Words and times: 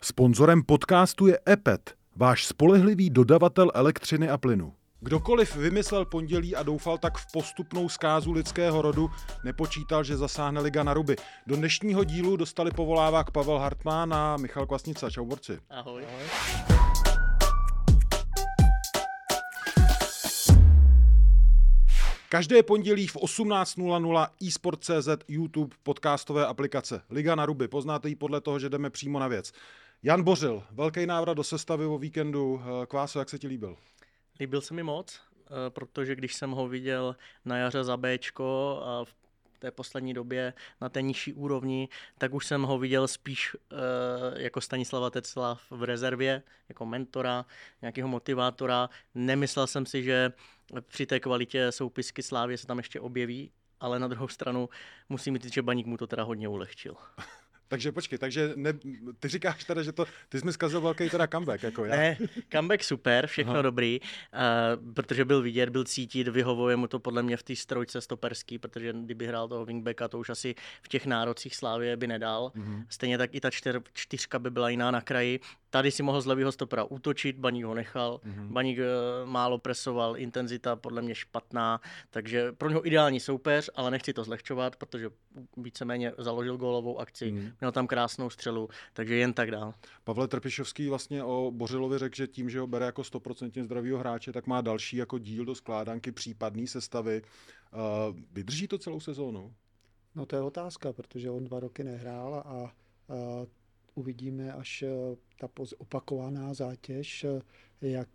Sponzorem 0.00 0.62
podcastu 0.62 1.26
je 1.26 1.38
EPET, 1.48 1.94
váš 2.16 2.46
spolehlivý 2.46 3.10
dodavatel 3.10 3.70
elektřiny 3.74 4.28
a 4.28 4.38
plynu. 4.38 4.72
Kdokoliv 5.00 5.56
vymyslel 5.56 6.04
pondělí 6.04 6.56
a 6.56 6.62
doufal 6.62 6.98
tak 6.98 7.18
v 7.18 7.26
postupnou 7.32 7.88
zkázu 7.88 8.32
lidského 8.32 8.82
rodu, 8.82 9.10
nepočítal, 9.44 10.04
že 10.04 10.16
zasáhne 10.16 10.60
Liga 10.60 10.82
na 10.82 10.94
ruby. 10.94 11.16
Do 11.46 11.56
dnešního 11.56 12.04
dílu 12.04 12.36
dostali 12.36 12.70
povolávák 12.70 13.30
Pavel 13.30 13.58
Hartmann 13.58 14.14
a 14.14 14.36
Michal 14.36 14.66
Kvasnica. 14.66 15.10
Čau 15.10 15.24
borci. 15.24 15.58
Ahoj. 15.70 16.04
Ahoj. 16.04 16.78
Každé 22.30 22.62
pondělí 22.62 23.06
v 23.06 23.16
18.00 23.16 24.28
eSport.cz, 24.48 25.08
YouTube, 25.28 25.76
podcastové 25.82 26.46
aplikace. 26.46 27.02
Liga 27.10 27.34
na 27.34 27.46
ruby, 27.46 27.68
poznáte 27.68 28.08
ji 28.08 28.14
podle 28.16 28.40
toho, 28.40 28.58
že 28.58 28.68
jdeme 28.68 28.90
přímo 28.90 29.18
na 29.18 29.28
věc. 29.28 29.52
Jan 30.02 30.22
Bořil, 30.22 30.62
velký 30.70 31.06
návrat 31.06 31.34
do 31.34 31.44
sestavy 31.44 31.84
o 31.86 31.98
víkendu. 31.98 32.62
Kváso, 32.88 33.18
jak 33.18 33.28
se 33.28 33.38
ti 33.38 33.46
líbil? 33.46 33.76
Líbil 34.40 34.60
se 34.60 34.74
mi 34.74 34.82
moc, 34.82 35.20
eh, 35.20 35.70
protože 35.70 36.14
když 36.14 36.34
jsem 36.34 36.50
ho 36.50 36.68
viděl 36.68 37.16
na 37.44 37.56
jaře 37.56 37.84
za 37.84 37.96
Bčko 37.96 38.80
a 38.84 39.04
v 39.04 39.58
té 39.58 39.70
poslední 39.70 40.14
době 40.14 40.52
na 40.80 40.88
té 40.88 41.02
nižší 41.02 41.32
úrovni, 41.32 41.88
tak 42.18 42.34
už 42.34 42.46
jsem 42.46 42.62
ho 42.62 42.78
viděl 42.78 43.08
spíš 43.08 43.56
e, 43.70 44.42
jako 44.42 44.60
Stanislava 44.60 45.10
Tecla 45.10 45.58
v 45.70 45.82
rezervě, 45.82 46.42
jako 46.68 46.86
mentora, 46.86 47.46
nějakého 47.82 48.08
motivátora. 48.08 48.90
Nemyslel 49.14 49.66
jsem 49.66 49.86
si, 49.86 50.02
že 50.02 50.32
při 50.80 51.06
té 51.06 51.20
kvalitě 51.20 51.72
soupisky 51.72 52.22
Slávě 52.22 52.58
se 52.58 52.66
tam 52.66 52.78
ještě 52.78 53.00
objeví, 53.00 53.52
ale 53.80 53.98
na 53.98 54.08
druhou 54.08 54.28
stranu 54.28 54.68
musím 55.08 55.38
říct, 55.38 55.54
že 55.54 55.62
Baník 55.62 55.86
mu 55.86 55.96
to 55.96 56.06
teda 56.06 56.22
hodně 56.22 56.48
ulehčil. 56.48 56.94
Takže 57.68 57.92
počkej, 57.92 58.18
takže 58.18 58.52
ne, 58.56 58.72
ty 59.20 59.28
říkáš 59.28 59.64
teda, 59.64 59.82
že 59.82 59.92
to, 59.92 60.04
ty 60.28 60.40
jsi 60.40 60.46
mi 60.46 60.52
zkazil 60.52 60.80
velký 60.80 61.10
teda 61.10 61.26
comeback, 61.26 61.62
jako 61.62 61.84
já. 61.84 61.96
Ne, 61.96 62.16
comeback 62.52 62.84
super, 62.84 63.26
všechno 63.26 63.52
Aha. 63.52 63.62
dobrý, 63.62 64.00
uh, 64.00 64.94
protože 64.94 65.24
byl 65.24 65.42
vidět, 65.42 65.68
byl 65.68 65.84
cítit, 65.84 66.28
vyhovuje 66.28 66.76
mu 66.76 66.86
to 66.86 66.98
podle 66.98 67.22
mě 67.22 67.36
v 67.36 67.42
té 67.42 67.56
strojce 67.56 68.00
stoperský, 68.00 68.58
protože 68.58 68.92
kdyby 68.92 69.26
hrál 69.26 69.48
toho 69.48 69.64
wingbacka, 69.64 70.08
to 70.08 70.18
už 70.18 70.30
asi 70.30 70.54
v 70.82 70.88
těch 70.88 71.06
nárocích 71.06 71.56
Slávě 71.56 71.96
by 71.96 72.06
nedal. 72.06 72.52
Mm-hmm. 72.56 72.84
Stejně 72.88 73.18
tak 73.18 73.34
i 73.34 73.40
ta 73.40 73.50
čtyř, 73.50 73.76
čtyřka 73.92 74.38
by 74.38 74.50
byla 74.50 74.68
jiná 74.68 74.90
na 74.90 75.00
kraji. 75.00 75.40
Tady 75.70 75.90
si 75.90 76.02
mohl 76.02 76.20
z 76.20 76.26
levého 76.26 76.52
stopera 76.52 76.84
útočit, 76.84 77.36
Baník 77.36 77.64
ho 77.64 77.74
nechal, 77.74 78.20
mm-hmm. 78.24 78.52
Baník 78.52 78.78
uh, 78.78 79.28
málo 79.30 79.58
presoval, 79.58 80.16
intenzita 80.16 80.76
podle 80.76 81.02
mě 81.02 81.14
špatná, 81.14 81.80
takže 82.10 82.52
pro 82.52 82.68
něho 82.68 82.86
ideální 82.86 83.20
soupeř, 83.20 83.70
ale 83.74 83.90
nechci 83.90 84.12
to 84.12 84.24
zlehčovat, 84.24 84.76
protože 84.76 85.10
víceméně 85.56 86.12
založil 86.18 86.56
gólovou 86.56 87.00
akci. 87.00 87.32
Mm 87.32 87.52
měl 87.60 87.72
tam 87.72 87.86
krásnou 87.86 88.30
střelu, 88.30 88.68
takže 88.92 89.16
jen 89.16 89.32
tak 89.32 89.50
dál. 89.50 89.74
Pavle 90.04 90.28
Trpišovský 90.28 90.88
vlastně 90.88 91.24
o 91.24 91.50
Bořilovi 91.54 91.98
řekl, 91.98 92.16
že 92.16 92.26
tím, 92.26 92.50
že 92.50 92.60
ho 92.60 92.66
bere 92.66 92.86
jako 92.86 93.02
100% 93.02 93.64
zdravýho 93.64 93.98
hráče, 93.98 94.32
tak 94.32 94.46
má 94.46 94.60
další 94.60 94.96
jako 94.96 95.18
díl 95.18 95.44
do 95.44 95.54
skládanky 95.54 96.12
případné 96.12 96.66
sestavy. 96.66 97.22
Uh, 97.74 98.16
vydrží 98.32 98.68
to 98.68 98.78
celou 98.78 99.00
sezónu? 99.00 99.54
No 100.14 100.26
to 100.26 100.36
je 100.36 100.42
otázka, 100.42 100.92
protože 100.92 101.30
on 101.30 101.44
dva 101.44 101.60
roky 101.60 101.84
nehrál 101.84 102.34
a, 102.34 102.40
a 102.42 102.72
uvidíme, 103.94 104.52
až 104.52 104.82
e, 104.82 104.88
ta 105.40 105.48
opakovaná 105.78 106.54
zátěž, 106.54 107.24
e, 107.24 107.40
jak 107.80 108.08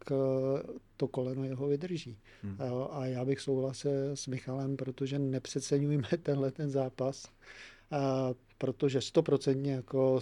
to 0.97 1.07
koleno 1.07 1.43
jeho 1.43 1.67
vydrží. 1.67 2.17
Hmm. 2.41 2.57
A 2.91 3.05
já 3.05 3.25
bych 3.25 3.39
souhlasil 3.39 4.15
s 4.15 4.27
Michalem, 4.27 4.77
protože 4.77 5.19
nepřeceňujeme 5.19 6.07
tenhle 6.23 6.51
ten 6.51 6.69
zápas 6.69 7.31
protože 8.57 9.01
stoprocentně 9.01 9.71
jako 9.71 10.19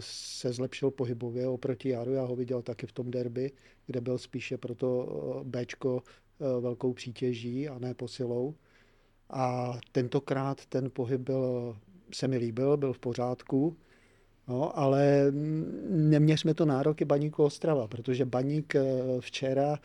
se 0.00 0.52
zlepšil 0.52 0.90
pohybově 0.90 1.48
oproti 1.48 1.88
Jaru. 1.88 2.12
Já 2.12 2.22
ho 2.22 2.36
viděl 2.36 2.62
taky 2.62 2.86
v 2.86 2.92
tom 2.92 3.10
derby, 3.10 3.52
kde 3.86 4.00
byl 4.00 4.18
spíše 4.18 4.58
pro 4.58 4.74
to 4.74 5.08
eh, 5.40 5.44
Bčko 5.44 6.02
eh, 6.02 6.60
velkou 6.60 6.92
přítěží 6.92 7.68
a 7.68 7.78
ne 7.78 7.94
posilou. 7.94 8.54
A 9.30 9.74
tentokrát 9.92 10.66
ten 10.66 10.90
pohyb 10.90 11.20
byl, 11.20 11.76
se 12.14 12.28
mi 12.28 12.36
líbil, 12.36 12.76
byl 12.76 12.92
v 12.92 12.98
pořádku. 12.98 13.76
No, 14.48 14.78
ale 14.78 15.32
neměřme 15.88 16.54
to 16.54 16.64
nároky 16.64 17.04
Baníku 17.04 17.44
Ostrava, 17.44 17.88
protože 17.88 18.24
Baník 18.24 18.74
eh, 18.74 18.82
včera 19.20 19.78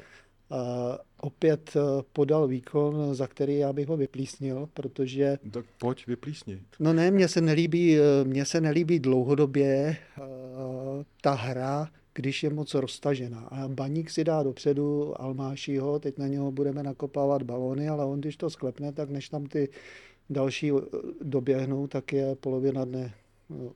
opět 1.22 1.72
eh, 1.76 2.04
podal 2.14 2.48
výkon, 2.48 3.16
za 3.16 3.28
který 3.28 3.58
já 3.58 3.74
bych 3.74 3.88
ho 3.88 3.98
vyplísnil, 3.98 4.70
protože... 4.74 5.38
Tak 5.52 5.66
pojď, 5.80 6.08
vyplísni. 6.08 6.60
No 6.80 6.94
ne, 6.94 7.12
mně 7.12 7.28
se 7.28 7.42
nelíbí, 7.42 7.98
eh, 7.98 8.02
mně 8.24 8.46
se 8.46 8.62
nelíbí 8.62 9.00
dlouhodobě 9.00 9.98
uh, 10.18 10.26
ta 11.22 11.34
hra, 11.34 11.90
když 12.14 12.44
je 12.44 12.50
moc 12.50 12.74
roztažená. 12.74 13.40
A 13.40 13.68
baník 13.68 14.10
si 14.10 14.24
dá 14.24 14.44
dopředu 14.44 15.22
Almášího, 15.22 16.00
teď 16.00 16.18
na 16.18 16.28
něho 16.28 16.52
budeme 16.52 16.84
nakopávat 16.84 17.44
balony, 17.44 17.90
ale 17.90 18.06
on 18.06 18.20
když 18.20 18.38
to 18.38 18.50
sklepne, 18.50 18.92
tak 18.92 19.10
než 19.10 19.30
tam 19.30 19.46
ty 19.46 19.70
další 20.30 20.72
doběhnou, 21.22 21.88
tak 21.88 22.14
je 22.14 22.36
polovina 22.36 22.86
dne 22.86 23.14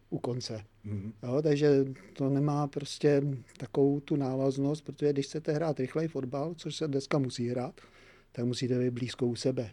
u 0.10 0.20
konce. 0.20 0.66
Mm-hmm. 0.86 1.12
Jo, 1.24 1.42
takže 1.42 1.86
to 2.14 2.30
nemá 2.30 2.68
prostě 2.68 3.22
takovou 3.58 4.00
tu 4.00 4.16
návaznost, 4.16 4.82
protože 4.82 5.14
když 5.14 5.26
chcete 5.26 5.52
hrát 5.52 5.80
rychlej 5.80 6.08
fotbal, 6.08 6.54
což 6.54 6.76
se 6.76 6.88
dneska 6.88 7.18
musí 7.18 7.48
hrát, 7.48 7.82
tak 8.32 8.46
musíte 8.46 8.80
být 8.80 8.90
blízko 8.90 9.28
u 9.28 9.36
sebe. 9.36 9.72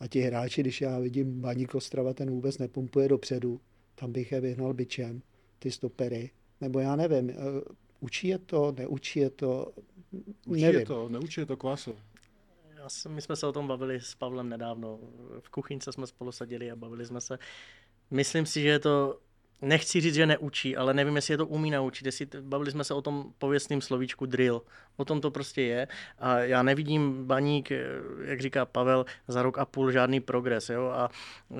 A 0.00 0.06
ti 0.06 0.20
hráči, 0.20 0.60
když 0.60 0.80
já 0.80 0.98
vidím 0.98 1.40
Baník 1.40 1.74
Ostrava, 1.74 2.14
ten 2.14 2.30
vůbec 2.30 2.58
nepumpuje 2.58 3.08
dopředu, 3.08 3.60
tam 3.94 4.12
bych 4.12 4.32
je 4.32 4.40
vyhnal 4.40 4.74
byčem, 4.74 5.22
ty 5.58 5.70
stopery, 5.70 6.30
nebo 6.60 6.80
já 6.80 6.96
nevím, 6.96 7.28
uh, 7.28 7.34
učí 8.00 8.28
je 8.28 8.38
to, 8.38 8.74
neučí 8.78 9.18
je 9.18 9.30
to, 9.30 9.72
Učí 10.46 10.62
nevím. 10.62 10.80
je 10.80 10.86
to, 10.86 11.08
neučí 11.08 11.40
je 11.40 11.46
to 11.46 11.56
kvaso. 11.56 11.94
Já 12.76 12.88
my 13.08 13.22
jsme 13.22 13.36
se 13.36 13.46
o 13.46 13.52
tom 13.52 13.68
bavili 13.68 14.00
s 14.00 14.14
Pavlem 14.14 14.48
nedávno. 14.48 15.00
V 15.40 15.48
kuchyňce 15.48 15.92
jsme 15.92 16.06
spolu 16.06 16.32
seděli 16.32 16.70
a 16.70 16.76
bavili 16.76 17.06
jsme 17.06 17.20
se. 17.20 17.38
Myslím 18.10 18.46
si, 18.46 18.62
že 18.62 18.68
je 18.68 18.78
to 18.78 19.18
nechci 19.62 20.00
říct, 20.00 20.14
že 20.14 20.26
neučí, 20.26 20.76
ale 20.76 20.94
nevím, 20.94 21.16
jestli 21.16 21.34
je 21.34 21.38
to 21.38 21.46
umí 21.46 21.70
naučit. 21.70 22.06
Jestli 22.06 22.26
bavili 22.40 22.70
jsme 22.70 22.84
se 22.84 22.94
o 22.94 23.02
tom 23.02 23.32
pověstném 23.38 23.80
slovíčku 23.80 24.26
drill. 24.26 24.62
O 24.96 25.04
tom 25.04 25.20
to 25.20 25.30
prostě 25.30 25.62
je. 25.62 25.88
A 26.18 26.38
já 26.38 26.62
nevidím 26.62 27.26
baník, 27.26 27.72
jak 28.24 28.40
říká 28.40 28.64
Pavel, 28.64 29.06
za 29.28 29.42
rok 29.42 29.58
a 29.58 29.64
půl 29.64 29.90
žádný 29.90 30.20
progres. 30.20 30.70
Jo? 30.70 30.86
A 30.86 31.10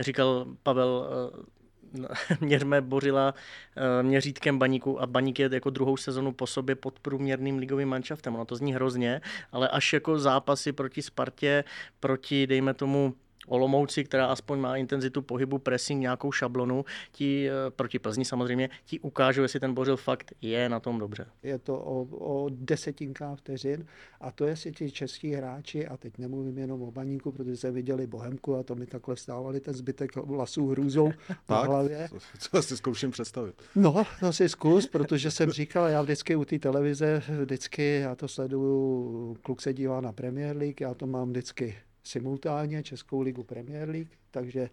říkal 0.00 0.46
Pavel, 0.62 1.08
eh, 1.10 1.62
měřme 2.40 2.80
Bořila 2.80 3.34
eh, 3.76 4.02
měřítkem 4.02 4.58
baníku 4.58 5.02
a 5.02 5.06
baník 5.06 5.38
je 5.38 5.48
jako 5.52 5.70
druhou 5.70 5.96
sezonu 5.96 6.32
po 6.32 6.46
sobě 6.46 6.74
pod 6.74 7.00
průměrným 7.00 7.58
ligovým 7.58 7.88
manšaftem. 7.88 8.34
Ono 8.34 8.44
to 8.44 8.56
zní 8.56 8.74
hrozně, 8.74 9.20
ale 9.52 9.68
až 9.68 9.92
jako 9.92 10.18
zápasy 10.18 10.72
proti 10.72 11.02
Spartě, 11.02 11.64
proti, 12.00 12.46
dejme 12.46 12.74
tomu, 12.74 13.14
Olomouci, 13.46 14.04
která 14.04 14.26
aspoň 14.26 14.58
má 14.58 14.76
intenzitu 14.76 15.22
pohybu, 15.22 15.58
pressing, 15.58 16.00
nějakou 16.00 16.32
šablonu, 16.32 16.84
ti 17.12 17.48
eh, 17.48 17.70
proti 17.70 17.98
Plzni 17.98 18.24
samozřejmě, 18.24 18.70
ti 18.84 19.00
ukážou, 19.00 19.42
jestli 19.42 19.60
ten 19.60 19.74
Bořil 19.74 19.96
fakt 19.96 20.32
je 20.42 20.68
na 20.68 20.80
tom 20.80 20.98
dobře. 20.98 21.26
Je 21.42 21.58
to 21.58 21.78
o, 21.78 22.02
o 22.04 22.48
desetinkách 22.50 23.38
vteřin 23.38 23.86
a 24.20 24.30
to 24.30 24.46
jestli 24.46 24.72
ti 24.72 24.90
český 24.90 25.32
hráči, 25.32 25.86
a 25.86 25.96
teď 25.96 26.18
nemluvím 26.18 26.58
jenom 26.58 26.82
o 26.82 26.90
baníku, 26.90 27.32
protože 27.32 27.56
se 27.56 27.70
viděli 27.70 28.06
Bohemku 28.06 28.56
a 28.56 28.62
to 28.62 28.74
mi 28.74 28.86
takhle 28.86 29.16
stávali 29.16 29.60
ten 29.60 29.74
zbytek 29.74 30.16
vlasů 30.16 30.68
hrůzou 30.68 31.12
na 31.48 31.62
hlavě. 31.62 32.08
Co 32.38 32.62
si 32.62 32.76
zkouším 32.76 33.10
představit. 33.10 33.62
No, 33.74 34.04
to 34.20 34.32
si 34.32 34.48
zkus, 34.48 34.86
protože 34.86 35.30
jsem 35.30 35.50
říkal, 35.50 35.88
já 35.88 36.02
vždycky 36.02 36.36
u 36.36 36.44
té 36.44 36.58
televize, 36.58 37.22
vždycky 37.40 38.00
já 38.00 38.14
to 38.14 38.28
sleduju, 38.28 39.36
kluk 39.42 39.60
se 39.60 39.74
dívá 39.74 40.00
na 40.00 40.12
Premier 40.12 40.56
League, 40.56 40.80
já 40.80 40.94
to 40.94 41.06
mám 41.06 41.30
vždycky 41.30 41.74
simultánně 42.02 42.82
Českou 42.82 43.20
ligu 43.20 43.42
Premier 43.42 43.88
League, 43.88 44.10
takže 44.30 44.70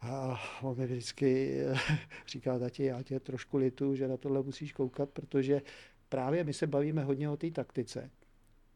a 0.00 0.40
on 0.62 0.78
mi 0.78 0.86
vždycky 0.86 1.60
říká, 2.28 2.58
tati, 2.58 2.84
já 2.84 3.02
tě 3.02 3.20
trošku 3.20 3.56
litu, 3.56 3.94
že 3.96 4.08
na 4.08 4.16
tohle 4.16 4.42
musíš 4.42 4.72
koukat, 4.72 5.10
protože 5.10 5.62
právě 6.08 6.44
my 6.44 6.52
se 6.52 6.66
bavíme 6.66 7.04
hodně 7.04 7.30
o 7.30 7.36
té 7.36 7.50
taktice. 7.50 8.10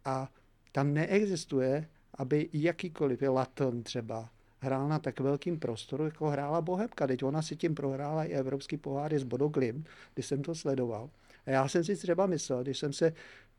A 0.05 0.33
tam 0.73 0.95
neexistuje, 0.95 1.89
aby 2.15 2.49
jakýkoliv, 2.53 3.23
je 3.23 3.29
Laton 3.29 3.83
třeba, 3.83 4.31
hrál 4.61 4.89
na 4.89 4.99
tak 4.99 5.21
velkým 5.21 5.59
prostoru, 5.59 6.05
jako 6.05 6.29
hrála 6.29 6.61
Bohemka. 6.61 7.07
Teď 7.07 7.23
ona 7.23 7.43
si 7.43 7.57
tím 7.57 7.75
prohrála 7.75 8.25
i 8.25 8.33
evropský 8.33 8.77
poháry 8.77 9.19
s 9.19 9.23
Bodoglim, 9.23 9.85
když 10.15 10.27
jsem 10.27 10.43
to 10.43 10.55
sledoval. 10.55 11.11
A 11.47 11.51
já 11.51 11.69
jsem 11.69 11.85
si 11.85 11.97
třeba 11.97 12.27
myslel, 12.27 12.63
když 12.63 12.79
jsem 12.79 12.93
se 12.93 13.13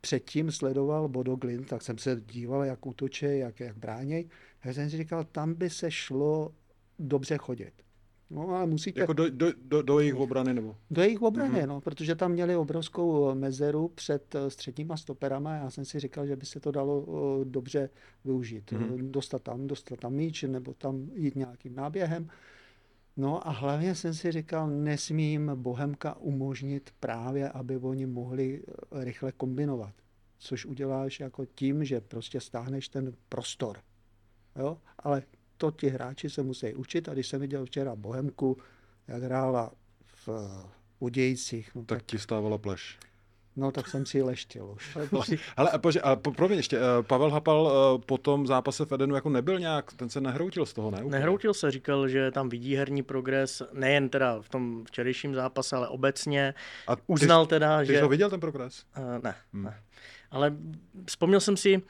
předtím 0.06 0.52
sledoval 0.52 1.08
Bodoglin, 1.08 1.64
tak 1.64 1.82
jsem 1.82 1.98
se 1.98 2.22
díval, 2.32 2.64
jak 2.64 2.86
útoče, 2.86 3.36
jak, 3.36 3.60
jak 3.60 3.78
bráněj. 3.78 4.30
Tak 4.64 4.74
jsem 4.76 4.90
si 4.90 4.98
říkal, 4.98 5.24
tam 5.24 5.54
by 5.54 5.70
se 5.70 5.92
šlo 5.92 6.52
dobře 7.00 7.38
chodit. 7.38 7.74
No 8.30 8.50
ale 8.50 8.66
musíte... 8.66 9.00
Jako 9.00 9.14
do, 9.14 9.30
do, 9.30 9.48
do, 9.62 9.82
do 9.82 10.00
jejich 10.00 10.16
obrany 10.16 10.54
nebo? 10.54 10.76
Do 10.92 11.02
jejich 11.02 11.22
obrany, 11.22 11.60
mm-hmm. 11.60 11.68
no, 11.68 11.82
protože 11.82 12.16
tam 12.16 12.32
měli 12.32 12.56
obrovskou 12.56 13.36
mezeru 13.36 13.88
před 13.88 14.36
eh, 14.36 14.50
středníma 14.50 14.98
stoperama. 14.98 15.56
Já 15.56 15.70
jsem 15.70 15.86
si 15.86 16.00
říkal, 16.00 16.28
že 16.28 16.36
by 16.36 16.46
se 16.46 16.60
to 16.60 16.72
dalo 16.72 17.02
uh, 17.02 17.46
dobře 17.46 17.90
využít. 18.26 18.72
Mm-hmm. 18.72 19.12
Dostat 19.12 19.42
tam, 19.42 19.68
dostat 19.68 20.00
tam 20.00 20.14
míč, 20.14 20.44
nebo 20.44 20.74
tam 20.74 21.10
jít 21.16 21.36
nějakým 21.36 21.76
náběhem. 21.76 22.30
No 23.18 23.48
a 23.48 23.52
hlavně 23.52 23.96
jsem 23.96 24.14
si 24.14 24.32
říkal, 24.32 24.68
nesmím 24.68 25.52
Bohemka 25.56 26.18
umožnit 26.18 26.94
právě, 27.00 27.50
aby 27.50 27.78
oni 27.78 28.06
mohli 28.06 28.64
rychle 28.92 29.32
kombinovat. 29.32 29.94
Což 30.38 30.66
uděláš 30.66 31.20
jako 31.20 31.46
tím, 31.46 31.86
že 31.86 32.02
prostě 32.02 32.40
stáhneš 32.40 32.90
ten 32.90 33.14
prostor. 33.30 33.78
Jo? 34.56 34.78
Ale 35.00 35.24
to 35.58 35.72
ti 35.72 35.90
hráči 35.90 36.30
se 36.30 36.44
musí 36.44 36.74
učit 36.74 37.10
a 37.10 37.14
když 37.14 37.28
jsem 37.28 37.42
viděl 37.42 37.66
včera 37.66 37.96
Bohemku, 37.96 38.58
jak 39.08 39.24
hrála 39.24 39.72
v 40.06 40.30
Udějcích. 41.00 41.76
No 41.76 41.82
tak, 41.82 41.98
tak 42.00 42.06
ti 42.06 42.20
stávala 42.20 42.58
pleš. 42.58 43.00
No, 43.58 43.72
tak 43.72 43.88
jsem 43.88 44.06
si 44.06 44.22
leštil 44.22 44.66
už. 44.76 44.98
Ale 45.58 45.70
a, 45.70 45.78
pože, 45.78 46.02
a 46.02 46.16
promiň 46.16 46.58
ještě, 46.58 46.78
eh, 46.78 47.04
Pavel 47.04 47.30
Hapal 47.30 47.72
eh, 47.72 48.04
po 48.06 48.18
tom 48.18 48.48
zápase 48.48 48.86
v 48.86 48.92
Edenu 48.92 49.16
jako 49.16 49.30
nebyl 49.30 49.60
nějak, 49.60 49.94
ten 49.94 50.10
se 50.10 50.22
nehroutil 50.22 50.66
z 50.66 50.74
toho, 50.74 50.92
ne? 50.92 50.98
Úplně. 50.98 51.12
Nehroutil 51.12 51.54
se, 51.54 51.72
říkal, 51.72 52.08
že 52.08 52.32
tam 52.32 52.50
vidí 52.50 52.76
herní 52.76 53.04
progres, 53.04 53.62
nejen 53.74 54.10
teda 54.10 54.42
v 54.42 54.50
tom 54.50 54.86
včerejším 54.86 55.36
zápase, 55.36 55.76
ale 55.76 55.88
obecně. 55.88 56.54
A 56.88 56.96
ty, 56.96 57.02
Uznal 57.08 57.46
teda, 57.46 57.80
ty 57.80 57.86
že... 57.86 57.94
Ty 57.94 57.98
jsi 57.98 58.04
ho 58.04 58.10
viděl 58.10 58.30
ten 58.30 58.40
progres? 58.40 58.84
Uh, 58.98 59.24
ne, 59.24 59.36
hmm. 59.54 59.64
ne. 59.64 59.82
Ale 60.32 60.56
vzpomněl 61.06 61.40
jsem 61.40 61.58
si, 61.58 61.82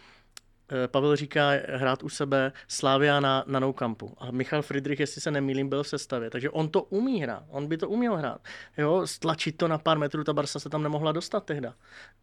Pavel 0.88 1.16
říká 1.16 1.50
hrát 1.70 2.04
u 2.04 2.10
sebe 2.10 2.52
Slávia 2.68 3.20
na, 3.20 3.44
na 3.48 3.60
nou 3.60 3.74
kampu. 3.74 4.14
A 4.18 4.32
Michal 4.32 4.62
Friedrich, 4.62 5.00
jestli 5.00 5.22
se 5.22 5.32
nemýlím, 5.32 5.70
byl 5.70 5.84
v 5.84 5.88
sestavě. 5.88 6.30
Takže 6.30 6.50
on 6.50 6.70
to 6.70 6.84
umí 6.84 7.22
hrát. 7.22 7.44
On 7.50 7.68
by 7.68 7.78
to 7.78 7.90
uměl 7.90 8.18
hrát. 8.18 8.42
Jo, 8.78 9.08
stlačit 9.08 9.58
to 9.58 9.68
na 9.68 9.78
pár 9.78 9.98
metrů, 9.98 10.24
ta 10.24 10.34
Barsa 10.34 10.60
se 10.60 10.70
tam 10.70 10.84
nemohla 10.84 11.12
dostat 11.12 11.46
tehda. 11.46 11.74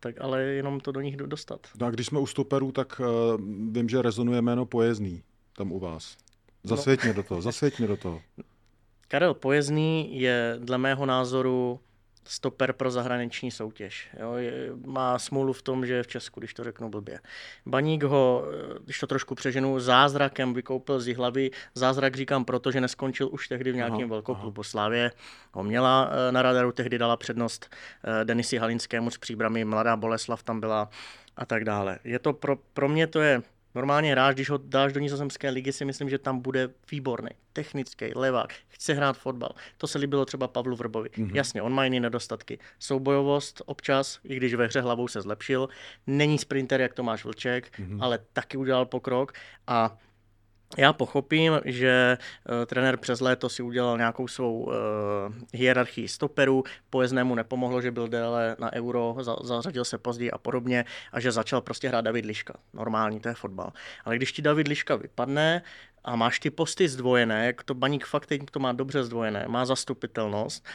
Tak 0.00 0.21
ale 0.21 0.43
jenom 0.43 0.81
to 0.81 0.93
do 0.93 1.00
nich 1.00 1.17
dostat. 1.17 1.61
No 1.81 1.87
a 1.87 1.91
když 1.91 2.06
jsme 2.06 2.19
u 2.19 2.27
stoperů, 2.27 2.73
tak 2.73 3.00
uh, 3.00 3.41
vím, 3.73 3.89
že 3.89 4.03
rezonuje 4.03 4.43
jméno 4.43 4.67
Pojezný 4.67 5.23
tam 5.56 5.73
u 5.73 5.79
vás. 5.79 6.17
Zasvěť 6.65 7.05
no. 7.05 7.12
do 7.12 7.23
toho, 7.23 7.43
zasvěť 7.43 7.79
mě 7.79 7.89
do 7.89 7.97
toho. 7.97 8.21
Karel 9.09 9.35
Pojezný 9.35 10.21
je 10.21 10.56
dle 10.59 10.79
mého 10.79 11.06
názoru 11.06 11.81
stoper 12.25 12.73
pro 12.73 12.91
zahraniční 12.91 13.51
soutěž. 13.51 14.09
Jo, 14.21 14.35
je, 14.35 14.53
má 14.87 15.19
smůlu 15.19 15.53
v 15.53 15.63
tom, 15.63 15.87
že 15.87 15.95
je 15.95 16.03
v 16.03 16.07
Česku, 16.07 16.41
když 16.41 16.55
to 16.55 16.65
řeknu 16.65 16.89
blbě. 16.89 17.21
Baník 17.67 18.03
ho, 18.03 18.45
když 18.85 18.99
to 18.99 19.07
trošku 19.07 19.35
přeženu, 19.35 19.81
zázrakem 19.81 20.55
vykoupil 20.55 21.01
z 21.01 21.15
hlavy. 21.15 21.51
Zázrak 21.75 22.17
říkám 22.17 22.45
proto, 22.45 22.71
že 22.71 22.81
neskončil 22.81 23.29
už 23.33 23.49
tehdy 23.49 23.73
v 23.73 23.77
nějakém 23.77 24.09
velkoklubu 24.09 24.63
Slávě. 24.63 25.11
Ho 25.53 25.63
měla 25.63 26.11
eh, 26.11 26.33
na 26.33 26.43
radaru, 26.43 26.73
tehdy 26.73 26.99
dala 26.99 27.17
přednost 27.17 27.75
eh, 28.05 28.25
Denisi 28.25 28.57
Halinskému 28.57 29.11
s 29.11 29.19
příbrami, 29.19 29.65
Mladá 29.65 29.97
Boleslav 29.97 30.43
tam 30.43 30.61
byla 30.61 30.89
a 31.37 31.47
tak 31.47 31.65
dále. 31.65 31.99
Je 32.05 32.19
to 32.19 32.33
pro, 32.33 32.57
pro 32.57 32.89
mě 32.89 33.07
to 33.07 33.21
je 33.21 33.43
Normálně 33.75 34.13
hráč, 34.13 34.35
když 34.35 34.51
ho 34.51 34.59
dáš 34.65 34.93
do 34.93 35.01
nizozemské 35.01 35.51
ligy, 35.51 35.73
si 35.73 35.85
myslím, 35.85 36.11
že 36.11 36.19
tam 36.19 36.41
bude 36.41 36.71
výborný, 36.91 37.31
technický, 37.53 38.07
levák, 38.15 38.55
chce 38.69 38.95
hrát 38.95 39.19
fotbal. 39.19 39.55
To 39.79 39.87
se 39.87 39.99
líbilo 39.99 40.25
třeba 40.25 40.49
Pavlu 40.49 40.77
Vrbovi. 40.77 41.09
Mm-hmm. 41.09 41.35
Jasně, 41.35 41.63
on 41.63 41.73
má 41.73 41.85
jiné 41.85 42.01
nedostatky. 42.01 42.59
Soubojovost 42.79 43.63
občas, 43.67 44.19
i 44.25 44.37
když 44.37 44.55
ve 44.55 44.67
hře 44.67 44.81
hlavou 44.81 45.09
se 45.09 45.23
zlepšil. 45.23 45.69
Není 46.07 46.39
sprinter, 46.39 46.81
jak 46.81 46.95
Tomáš 46.95 47.25
Vlček, 47.25 47.79
mm-hmm. 47.79 47.99
ale 48.01 48.19
taky 48.33 48.57
udělal 48.57 48.87
pokrok 48.87 49.33
a 49.67 49.99
já 50.79 50.93
pochopím, 50.93 51.61
že 51.65 52.19
uh, 52.19 52.67
trenér 52.67 52.97
přes 52.97 53.21
léto 53.21 53.49
si 53.49 53.63
udělal 53.63 53.99
nějakou 53.99 54.29
svou 54.29 54.63
uh, 54.63 54.73
hierarchii 55.55 56.09
stoperů, 56.09 56.65
pojeznému 56.91 57.35
nepomohlo, 57.35 57.81
že 57.81 57.91
byl 57.91 58.09
déle 58.09 58.57
na 58.59 58.73
euro, 58.73 59.17
za, 59.21 59.37
zařadil 59.43 59.85
se 59.85 59.99
později 59.99 60.31
a 60.31 60.39
podobně 60.39 60.85
a 61.13 61.21
že 61.21 61.33
začal 61.33 61.61
prostě 61.61 61.89
hrát 61.89 62.01
David 62.01 62.25
Liška. 62.25 62.55
Normální, 62.75 63.21
to 63.21 63.29
je 63.29 63.35
fotbal. 63.35 63.73
Ale 64.05 64.17
když 64.17 64.33
ti 64.33 64.43
David 64.43 64.69
Liška 64.69 64.97
vypadne 64.97 65.63
a 66.05 66.17
máš 66.17 66.41
ty 66.41 66.51
posty 66.51 66.89
zdvojené, 66.89 67.47
jak 67.47 67.63
to 67.63 67.75
baník 67.75 68.07
fakt 68.07 68.27
teď 68.27 68.43
to 68.51 68.61
má 68.61 68.73
dobře 68.73 69.05
zdvojené, 69.05 69.45
má 69.49 69.65
zastupitelnost, 69.65 70.67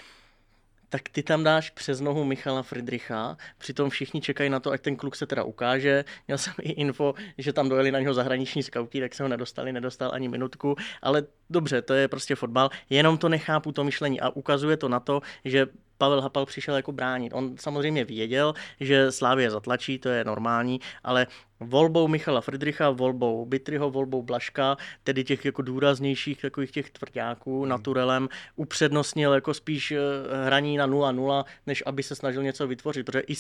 tak 0.90 1.10
ty 1.10 1.24
tam 1.24 1.44
dáš 1.44 1.70
přes 1.70 2.02
nohu 2.02 2.24
Michala 2.24 2.64
Friedricha, 2.64 3.38
přitom 3.58 3.90
všichni 3.90 4.22
čekají 4.22 4.50
na 4.50 4.60
to, 4.60 4.72
ať 4.72 4.82
ten 4.82 4.96
kluk 4.96 5.16
se 5.16 5.26
teda 5.26 5.44
ukáže. 5.44 6.06
Měl 6.28 6.38
jsem 6.38 6.54
i 6.62 6.72
info, 6.72 7.14
že 7.38 7.54
tam 7.54 7.70
dojeli 7.70 7.92
na 7.92 8.00
něho 8.00 8.14
zahraniční 8.14 8.64
skauti, 8.64 9.02
tak 9.02 9.16
se 9.16 9.24
ho 9.24 9.30
nedostali, 9.30 9.74
nedostal 9.74 10.12
ani 10.14 10.28
minutku, 10.28 10.76
ale 11.02 11.24
dobře, 11.50 11.82
to 11.82 11.94
je 11.94 12.08
prostě 12.08 12.36
fotbal, 12.36 12.70
jenom 12.90 13.18
to 13.18 13.30
nechápu 13.30 13.72
to 13.72 13.84
myšlení 13.84 14.22
a 14.22 14.30
ukazuje 14.30 14.78
to 14.78 14.90
na 14.90 15.00
to, 15.00 15.22
že 15.46 15.68
Pavel 15.98 16.22
Hapal 16.22 16.46
přišel 16.46 16.76
jako 16.76 16.92
bránit. 16.92 17.34
On 17.34 17.58
samozřejmě 17.60 18.06
věděl, 18.06 18.54
že 18.80 19.12
Slávě 19.12 19.52
zatlačí, 19.52 20.00
to 20.00 20.10
je 20.10 20.24
normální, 20.24 20.80
ale 21.04 21.28
volbou 21.60 22.08
Michala 22.08 22.42
Friedricha, 22.42 22.90
volbou 22.90 23.46
Bitryho, 23.46 23.90
volbou 23.90 24.24
Blaška, 24.24 24.78
tedy 25.04 25.24
těch 25.24 25.46
jako 25.46 25.62
důraznějších 25.62 26.42
takových 26.42 26.72
těch 26.72 26.90
tvrdáků 26.92 27.60
hmm. 27.60 27.70
naturelem, 27.70 28.30
upřednostnil 28.56 29.34
jako 29.34 29.54
spíš 29.54 29.92
eh, 29.92 29.98
hraní 30.46 30.78
na 30.78 30.88
0-0, 30.88 31.46
než 31.68 31.84
aby 31.86 32.04
se 32.04 32.16
snažil 32.16 32.44
něco 32.44 32.68
vytvořit, 32.68 33.06
protože 33.06 33.24
i 33.28 33.34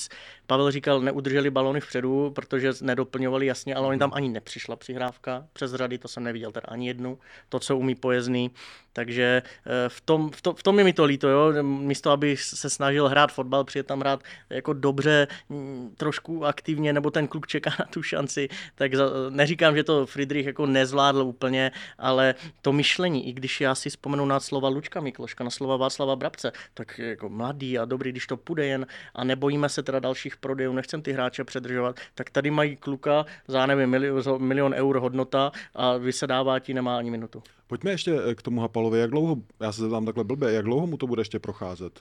Pavel 0.47 0.71
říkal, 0.71 1.01
neudrželi 1.01 1.49
balony 1.49 1.81
vpředu, 1.81 2.31
protože 2.35 2.71
nedoplňovali 2.81 3.45
jasně, 3.45 3.75
ale 3.75 3.87
oni 3.87 3.99
tam 3.99 4.11
ani 4.13 4.29
nepřišla 4.29 4.75
přihrávka 4.75 5.45
přes 5.53 5.73
řady, 5.73 5.97
to 5.97 6.07
jsem 6.07 6.23
neviděl 6.23 6.51
teda 6.51 6.67
ani 6.67 6.87
jednu, 6.87 7.19
to, 7.49 7.59
co 7.59 7.77
umí 7.77 7.95
pojezdný, 7.95 8.51
takže 8.93 9.41
eh, 9.65 9.89
v 9.89 10.01
tom, 10.01 10.31
v, 10.31 10.41
tom, 10.41 10.55
v 10.55 10.63
tom 10.63 10.77
je 10.79 10.83
mi 10.83 10.93
to 10.93 11.05
líto, 11.05 11.29
jo? 11.29 11.63
místo 11.63 12.11
aby 12.11 12.37
se 12.55 12.69
snažil 12.69 13.07
hrát 13.07 13.31
fotbal, 13.31 13.63
přijet 13.63 13.87
tam 13.87 13.99
hrát 13.99 14.23
jako 14.49 14.73
dobře, 14.73 15.27
mm, 15.49 15.93
trošku 15.97 16.45
aktivně, 16.45 16.93
nebo 16.93 17.11
ten 17.11 17.27
kluk 17.27 17.47
čeká 17.47 17.69
na 17.79 17.85
tu 17.85 18.03
šanci, 18.03 18.49
tak 18.75 18.95
za, 18.95 19.05
neříkám, 19.29 19.75
že 19.75 19.83
to 19.83 20.05
Friedrich 20.05 20.45
jako 20.45 20.65
nezvládl 20.65 21.21
úplně, 21.21 21.71
ale 21.97 22.35
to 22.61 22.73
myšlení, 22.73 23.27
i 23.27 23.33
když 23.33 23.61
já 23.61 23.75
si 23.75 23.89
vzpomenu 23.89 24.25
na 24.25 24.39
slova 24.39 24.69
Lučka 24.69 25.01
Mikloška, 25.01 25.43
na 25.43 25.49
slova 25.49 25.77
Václava 25.77 26.15
Brabce, 26.15 26.51
tak 26.73 26.99
jako 26.99 27.29
mladý 27.29 27.79
a 27.79 27.85
dobrý, 27.85 28.11
když 28.11 28.27
to 28.27 28.37
půjde 28.37 28.65
jen 28.65 28.87
a 29.15 29.23
nebojíme 29.23 29.69
se 29.69 29.83
teda 29.83 29.99
dalších 29.99 30.37
prodejů, 30.37 30.73
nechcem 30.73 31.01
ty 31.01 31.11
hráče 31.11 31.43
předržovat, 31.43 31.99
tak 32.15 32.29
tady 32.29 32.51
mají 32.51 32.75
kluka 32.75 33.25
za 33.47 33.65
nevím, 33.65 33.89
milion, 33.89 34.23
milion 34.37 34.73
eur 34.73 34.97
hodnota 34.97 35.51
a 35.75 35.97
vysedává 35.97 36.59
ti 36.59 36.73
nemá 36.73 36.97
ani 36.97 37.11
minutu. 37.11 37.43
Pojďme 37.67 37.91
ještě 37.91 38.19
eh, 38.29 38.35
k 38.35 38.41
tomu 38.41 38.61
Hapalovi. 38.61 38.99
Jak 38.99 39.11
dlouho, 39.11 39.37
já 39.59 39.71
se 39.71 39.81
zeptám 39.81 40.05
takhle 40.05 40.23
blbě, 40.23 40.51
jak 40.51 40.65
dlouho 40.65 40.87
mu 40.87 40.97
to 40.97 41.07
bude 41.07 41.21
ještě 41.21 41.39
procházet? 41.39 41.99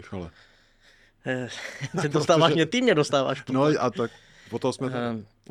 Michale. 0.00 0.30
Eh, 1.26 1.48
ty 2.02 2.08
dostáváš 2.08 2.54
mě, 2.54 2.66
ty 2.66 2.80
mě 2.82 2.94
dostáváš. 2.94 3.42
No 3.50 3.64
a 3.78 3.90
tak 3.90 4.10
po 4.50 4.58
toho 4.58 4.72
jsme... 4.72 4.86
Uh, 4.86 4.92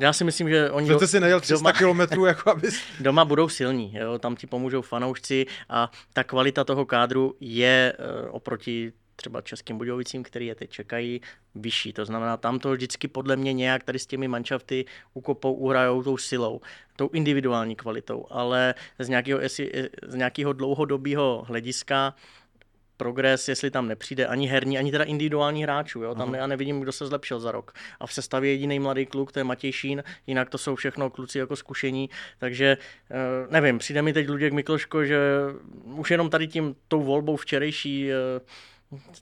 já 0.00 0.12
si 0.12 0.24
myslím, 0.24 0.48
že 0.48 0.70
oni... 0.70 0.88
Přece 0.88 1.06
si 1.06 1.20
nejel 1.20 1.40
300 1.40 1.54
doma, 1.54 1.72
kilometrů, 1.72 2.24
jako 2.24 2.50
abys... 2.50 2.80
Doma 3.00 3.24
budou 3.24 3.48
silní, 3.48 3.94
jo? 3.96 4.18
tam 4.18 4.36
ti 4.36 4.46
pomůžou 4.46 4.82
fanoušci 4.82 5.46
a 5.68 5.90
ta 6.12 6.24
kvalita 6.24 6.64
toho 6.64 6.86
kádru 6.86 7.34
je 7.40 7.92
uh, 7.98 8.34
oproti 8.34 8.92
třeba 9.16 9.40
Českým 9.40 9.78
Budějovicím, 9.78 10.22
který 10.22 10.46
je 10.46 10.54
teď 10.54 10.70
čekají, 10.70 11.20
vyšší. 11.54 11.92
To 11.92 12.04
znamená, 12.04 12.36
tam 12.36 12.58
to 12.58 12.72
vždycky 12.72 13.08
podle 13.08 13.36
mě 13.36 13.52
nějak 13.52 13.84
tady 13.84 13.98
s 13.98 14.06
těmi 14.06 14.28
manšafty 14.28 14.84
ukopou, 15.14 15.52
uhrajou 15.52 16.02
tou 16.02 16.16
silou, 16.16 16.60
tou 16.96 17.08
individuální 17.12 17.76
kvalitou, 17.76 18.26
ale 18.30 18.74
z 18.98 19.08
nějakého, 19.08 19.40
z 20.06 20.14
nějakého 20.14 20.52
dlouhodobého 20.52 21.44
hlediska 21.48 22.14
progres, 23.00 23.48
jestli 23.48 23.70
tam 23.70 23.88
nepřijde 23.88 24.26
ani 24.26 24.46
herní, 24.46 24.78
ani 24.78 24.90
teda 24.90 25.04
individuální 25.04 25.62
hráčů. 25.62 26.02
Jo? 26.02 26.14
Tam 26.14 26.34
já 26.34 26.46
nevidím, 26.46 26.80
kdo 26.80 26.92
se 26.92 27.06
zlepšil 27.06 27.40
za 27.40 27.52
rok. 27.52 27.72
A 28.00 28.06
v 28.06 28.12
sestavě 28.12 28.50
jediný 28.52 28.78
mladý 28.78 29.06
kluk, 29.06 29.32
to 29.32 29.40
je 29.40 29.44
Matěj 29.44 29.72
Šín, 29.72 30.02
jinak 30.26 30.50
to 30.50 30.58
jsou 30.58 30.74
všechno 30.76 31.10
kluci 31.10 31.38
jako 31.38 31.56
zkušení. 31.56 32.10
Takže 32.38 32.76
eh, 33.10 33.16
nevím, 33.50 33.78
přijde 33.78 34.02
mi 34.02 34.12
teď 34.12 34.28
Luděk 34.28 34.52
Mikloško, 34.52 35.04
že 35.04 35.18
už 35.84 36.10
jenom 36.10 36.30
tady 36.30 36.48
tím 36.48 36.76
tou 36.88 37.02
volbou 37.02 37.36
včerejší 37.36 38.12
eh, 38.12 38.16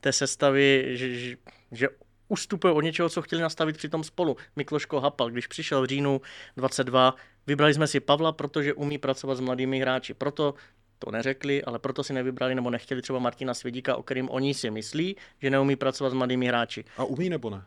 té 0.00 0.12
sestavy, 0.12 0.84
že, 0.90 1.14
že, 1.14 1.36
že 1.72 1.88
ustupuje 2.28 2.72
od 2.72 2.80
něčeho, 2.80 3.08
co 3.08 3.22
chtěli 3.22 3.42
nastavit 3.42 3.76
při 3.76 3.88
tom 3.88 4.04
spolu. 4.04 4.36
Mikloško 4.56 5.00
Hapal, 5.00 5.30
když 5.30 5.46
přišel 5.46 5.82
v 5.82 5.86
říjnu 5.86 6.20
22, 6.56 7.14
vybrali 7.46 7.74
jsme 7.74 7.86
si 7.86 8.00
Pavla, 8.00 8.32
protože 8.32 8.74
umí 8.74 8.98
pracovat 8.98 9.34
s 9.34 9.40
mladými 9.40 9.80
hráči. 9.80 10.14
Proto 10.14 10.54
to 10.98 11.10
neřekli, 11.10 11.64
ale 11.64 11.78
proto 11.78 12.04
si 12.04 12.12
nevybrali 12.12 12.54
nebo 12.54 12.70
nechtěli 12.70 13.02
třeba 13.02 13.18
Martina 13.18 13.54
Svědíka, 13.54 13.96
o 13.96 14.02
kterým 14.02 14.30
oni 14.30 14.54
si 14.54 14.70
myslí, 14.70 15.16
že 15.42 15.50
neumí 15.50 15.76
pracovat 15.76 16.10
s 16.10 16.14
mladými 16.14 16.46
hráči. 16.46 16.84
A 16.96 17.04
umí 17.04 17.30
nebo 17.30 17.50
ne? 17.50 17.64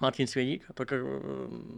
Martin 0.00 0.26
Svědík, 0.26 0.64
tak 0.74 0.92
eh, 0.92 0.98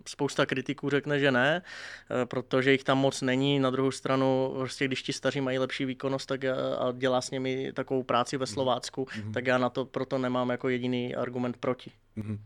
spousta 0.08 0.46
kritiků 0.46 0.90
řekne, 0.90 1.18
že 1.18 1.30
ne, 1.30 1.62
eh, 1.62 2.26
protože 2.26 2.72
jich 2.72 2.84
tam 2.84 2.98
moc 2.98 3.22
není. 3.22 3.58
Na 3.58 3.70
druhou 3.70 3.90
stranu, 3.90 4.54
prostě 4.58 4.84
když 4.84 5.02
ti 5.02 5.12
staří 5.12 5.40
mají 5.40 5.58
lepší 5.58 5.84
výkonnost 5.84 6.28
tak 6.28 6.44
a 6.44 6.92
dělá 6.92 7.20
s 7.20 7.30
nimi 7.30 7.72
takovou 7.72 8.02
práci 8.02 8.36
ve 8.36 8.46
Slovácku, 8.46 9.04
mm-hmm. 9.04 9.32
tak 9.32 9.46
já 9.46 9.58
na 9.58 9.70
to 9.70 9.84
proto 9.84 10.18
nemám 10.18 10.50
jako 10.50 10.68
jediný 10.68 11.14
argument 11.14 11.56
proti. 11.56 11.90
Mm-hmm. 12.16 12.38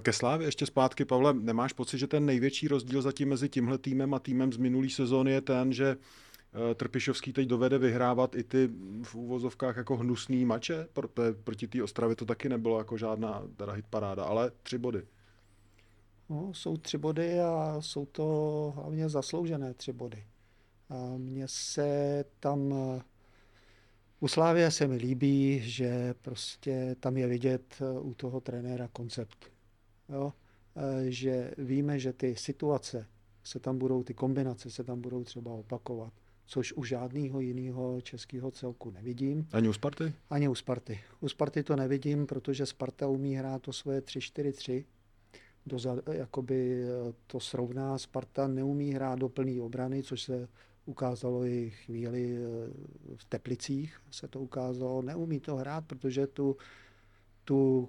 Ke 0.00 0.12
Slávě 0.12 0.48
ještě 0.48 0.66
zpátky, 0.66 1.04
Pavle, 1.04 1.34
nemáš 1.34 1.72
pocit, 1.72 1.98
že 1.98 2.06
ten 2.06 2.26
největší 2.26 2.68
rozdíl 2.68 3.02
zatím 3.02 3.28
mezi 3.28 3.48
tímhle 3.48 3.78
týmem 3.78 4.14
a 4.14 4.18
týmem 4.18 4.52
z 4.52 4.56
minulý 4.56 4.90
sezóny 4.90 5.32
je 5.32 5.40
ten, 5.40 5.72
že 5.72 5.96
Trpišovský 6.74 7.32
teď 7.32 7.48
dovede 7.48 7.78
vyhrávat 7.78 8.34
i 8.34 8.44
ty 8.44 8.70
v 9.02 9.14
úvozovkách 9.14 9.76
jako 9.76 9.96
hnusný 9.96 10.44
mače, 10.44 10.88
proti 11.44 11.68
té 11.68 11.82
Ostravě 11.82 12.16
to 12.16 12.24
taky 12.24 12.48
nebylo 12.48 12.78
jako 12.78 12.96
žádná 12.96 13.42
teda 13.56 13.72
hit 13.72 13.86
paráda, 13.90 14.24
ale 14.24 14.50
tři 14.62 14.78
body. 14.78 15.06
No, 16.28 16.54
jsou 16.54 16.76
tři 16.76 16.98
body 16.98 17.40
a 17.40 17.76
jsou 17.80 18.06
to 18.06 18.72
hlavně 18.76 19.08
zasloužené 19.08 19.74
tři 19.74 19.92
body. 19.92 20.24
A 20.88 21.16
mně 21.16 21.48
se 21.48 22.24
tam 22.40 22.74
u 24.20 24.28
Slávě 24.28 24.70
se 24.70 24.86
mi 24.86 24.96
líbí, 24.96 25.60
že 25.60 26.14
prostě 26.22 26.96
tam 27.00 27.16
je 27.16 27.26
vidět 27.26 27.82
u 28.00 28.14
toho 28.14 28.40
trenéra 28.40 28.88
koncept. 28.88 29.52
Jo? 30.08 30.32
Že 31.08 31.54
víme, 31.58 31.98
že 31.98 32.12
ty 32.12 32.36
situace 32.36 33.06
se 33.44 33.60
tam 33.60 33.78
budou, 33.78 34.02
ty 34.02 34.14
kombinace 34.14 34.70
se 34.70 34.84
tam 34.84 35.00
budou 35.00 35.24
třeba 35.24 35.52
opakovat 35.52 36.12
což 36.46 36.72
u 36.72 36.84
žádného 36.84 37.40
jiného 37.40 38.00
českého 38.00 38.50
celku 38.50 38.90
nevidím. 38.90 39.48
Ani 39.52 39.68
u 39.68 39.72
Sparty? 39.72 40.12
Ani 40.30 40.48
u 40.48 40.54
Sparty. 40.54 41.00
U 41.20 41.28
Sparty 41.28 41.62
to 41.62 41.76
nevidím, 41.76 42.26
protože 42.26 42.66
Sparta 42.66 43.08
umí 43.08 43.34
hrát 43.34 43.62
to 43.62 43.72
svoje 43.72 44.00
3-4-3. 44.00 44.84
Doza, 45.66 45.96
jakoby 46.12 46.84
to 47.26 47.40
srovná. 47.40 47.98
Sparta 47.98 48.48
neumí 48.48 48.94
hrát 48.94 49.18
do 49.18 49.28
plné 49.28 49.60
obrany, 49.62 50.02
což 50.02 50.22
se 50.22 50.48
ukázalo 50.86 51.44
i 51.44 51.70
chvíli 51.70 52.36
eh, 52.36 52.70
v 53.16 53.24
Teplicích, 53.24 54.00
se 54.10 54.28
to 54.28 54.40
ukázalo. 54.40 55.02
Neumí 55.02 55.40
to 55.40 55.56
hrát, 55.56 55.84
protože 55.86 56.26
tu, 56.26 56.56
tu 57.44 57.88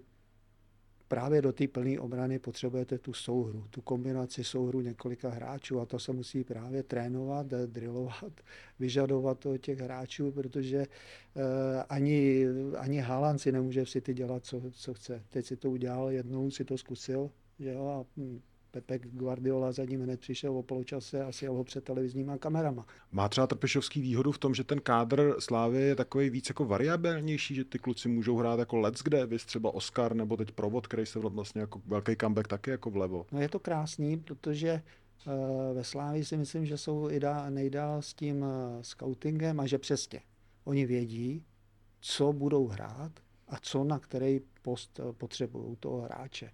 právě 1.08 1.42
do 1.42 1.54
té 1.54 1.68
plné 1.68 2.00
obrany 2.00 2.40
potřebujete 2.40 2.98
tu 2.98 3.14
souhru, 3.14 3.66
tu 3.70 3.82
kombinaci 3.82 4.44
souhru 4.44 4.82
několika 4.82 5.30
hráčů 5.30 5.80
a 5.80 5.86
to 5.86 6.00
se 6.00 6.12
musí 6.12 6.44
právě 6.44 6.84
trénovat, 6.84 7.48
drillovat, 7.48 8.34
vyžadovat 8.80 9.46
od 9.46 9.58
těch 9.58 9.80
hráčů, 9.80 10.32
protože 10.32 10.80
uh, 10.80 11.44
ani, 11.90 12.46
ani 12.78 13.00
Haaland 13.00 13.42
si 13.42 13.52
nemůže 13.52 13.86
v 13.86 13.90
City 13.90 14.14
dělat, 14.14 14.46
co, 14.46 14.62
co 14.72 14.94
chce. 14.94 15.24
Teď 15.30 15.46
si 15.46 15.58
to 15.58 15.72
udělal, 15.72 16.12
jednou 16.12 16.52
si 16.52 16.66
to 16.66 16.78
zkusil, 16.78 17.32
že 17.60 17.74
jo, 17.74 17.88
a 17.88 18.06
hm, 18.18 18.42
Pepe 18.82 19.00
Guardiola 19.00 19.72
za 19.72 19.86
ním 19.86 20.02
hned 20.02 20.20
přišel 20.20 20.58
o 20.58 20.64
poločase 20.64 21.24
a 21.24 21.32
sjel 21.32 21.54
ho 21.54 21.64
před 21.64 21.84
televizníma 21.84 22.38
kamerama. 22.38 22.86
Má 23.12 23.30
třeba 23.30 23.48
Trpešovský 23.48 24.02
výhodu 24.02 24.32
v 24.32 24.38
tom, 24.38 24.56
že 24.56 24.64
ten 24.64 24.82
kádr 24.82 25.36
Slávy 25.40 25.82
je 25.82 25.96
takový 25.96 26.30
víc 26.30 26.50
jako 26.50 26.66
variabilnější, 26.66 27.56
že 27.56 27.64
ty 27.64 27.80
kluci 27.80 28.10
můžou 28.10 28.38
hrát 28.38 28.60
jako 28.60 28.78
let's 28.78 29.04
kde, 29.04 29.26
vys 29.26 29.46
třeba 29.46 29.74
Oscar 29.74 30.16
nebo 30.16 30.38
teď 30.38 30.52
Provod, 30.52 30.88
který 30.88 31.06
se 31.06 31.20
vlastně 31.20 31.62
jako 31.62 31.82
velký 31.86 32.16
comeback 32.22 32.48
taky 32.48 32.72
jako 32.72 32.90
vlevo. 32.90 33.26
No 33.32 33.42
je 33.42 33.50
to 33.50 33.60
krásný, 33.60 34.18
protože 34.18 34.82
uh, 35.28 35.34
ve 35.76 35.84
Slávii 35.84 36.26
si 36.26 36.38
myslím, 36.38 36.66
že 36.66 36.78
jsou 36.78 37.10
i 37.10 37.20
dá, 37.20 37.50
nejdál 37.50 38.02
s 38.02 38.14
tím 38.14 38.42
uh, 38.42 38.48
scoutingem 38.82 39.60
a 39.60 39.66
že 39.66 39.78
přesně 39.78 40.22
oni 40.64 40.86
vědí, 40.86 41.46
co 42.00 42.34
budou 42.34 42.68
hrát 42.68 43.12
a 43.48 43.58
co 43.62 43.84
na 43.84 44.00
který 44.00 44.40
post 44.62 45.00
uh, 45.00 45.12
potřebují 45.12 45.76
toho 45.76 46.02
hráče. 46.02 46.52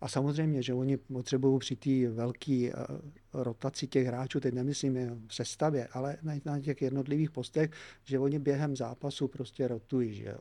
A 0.00 0.08
samozřejmě, 0.08 0.62
že 0.62 0.74
oni 0.74 0.96
potřebují 0.96 1.58
při 1.58 1.76
té 1.76 2.08
velké 2.08 2.70
eh, 2.74 2.86
rotaci 3.32 3.86
těch 3.86 4.06
hráčů, 4.06 4.40
teď 4.40 4.54
nemyslím 4.54 5.24
v 5.28 5.34
sestavě, 5.34 5.88
ale 5.92 6.16
na 6.44 6.60
těch 6.60 6.82
jednotlivých 6.82 7.30
postech, 7.30 7.70
že 8.04 8.18
oni 8.18 8.38
během 8.38 8.76
zápasu 8.76 9.28
prostě 9.28 9.68
rotují. 9.68 10.14
Že 10.14 10.24
jo. 10.24 10.38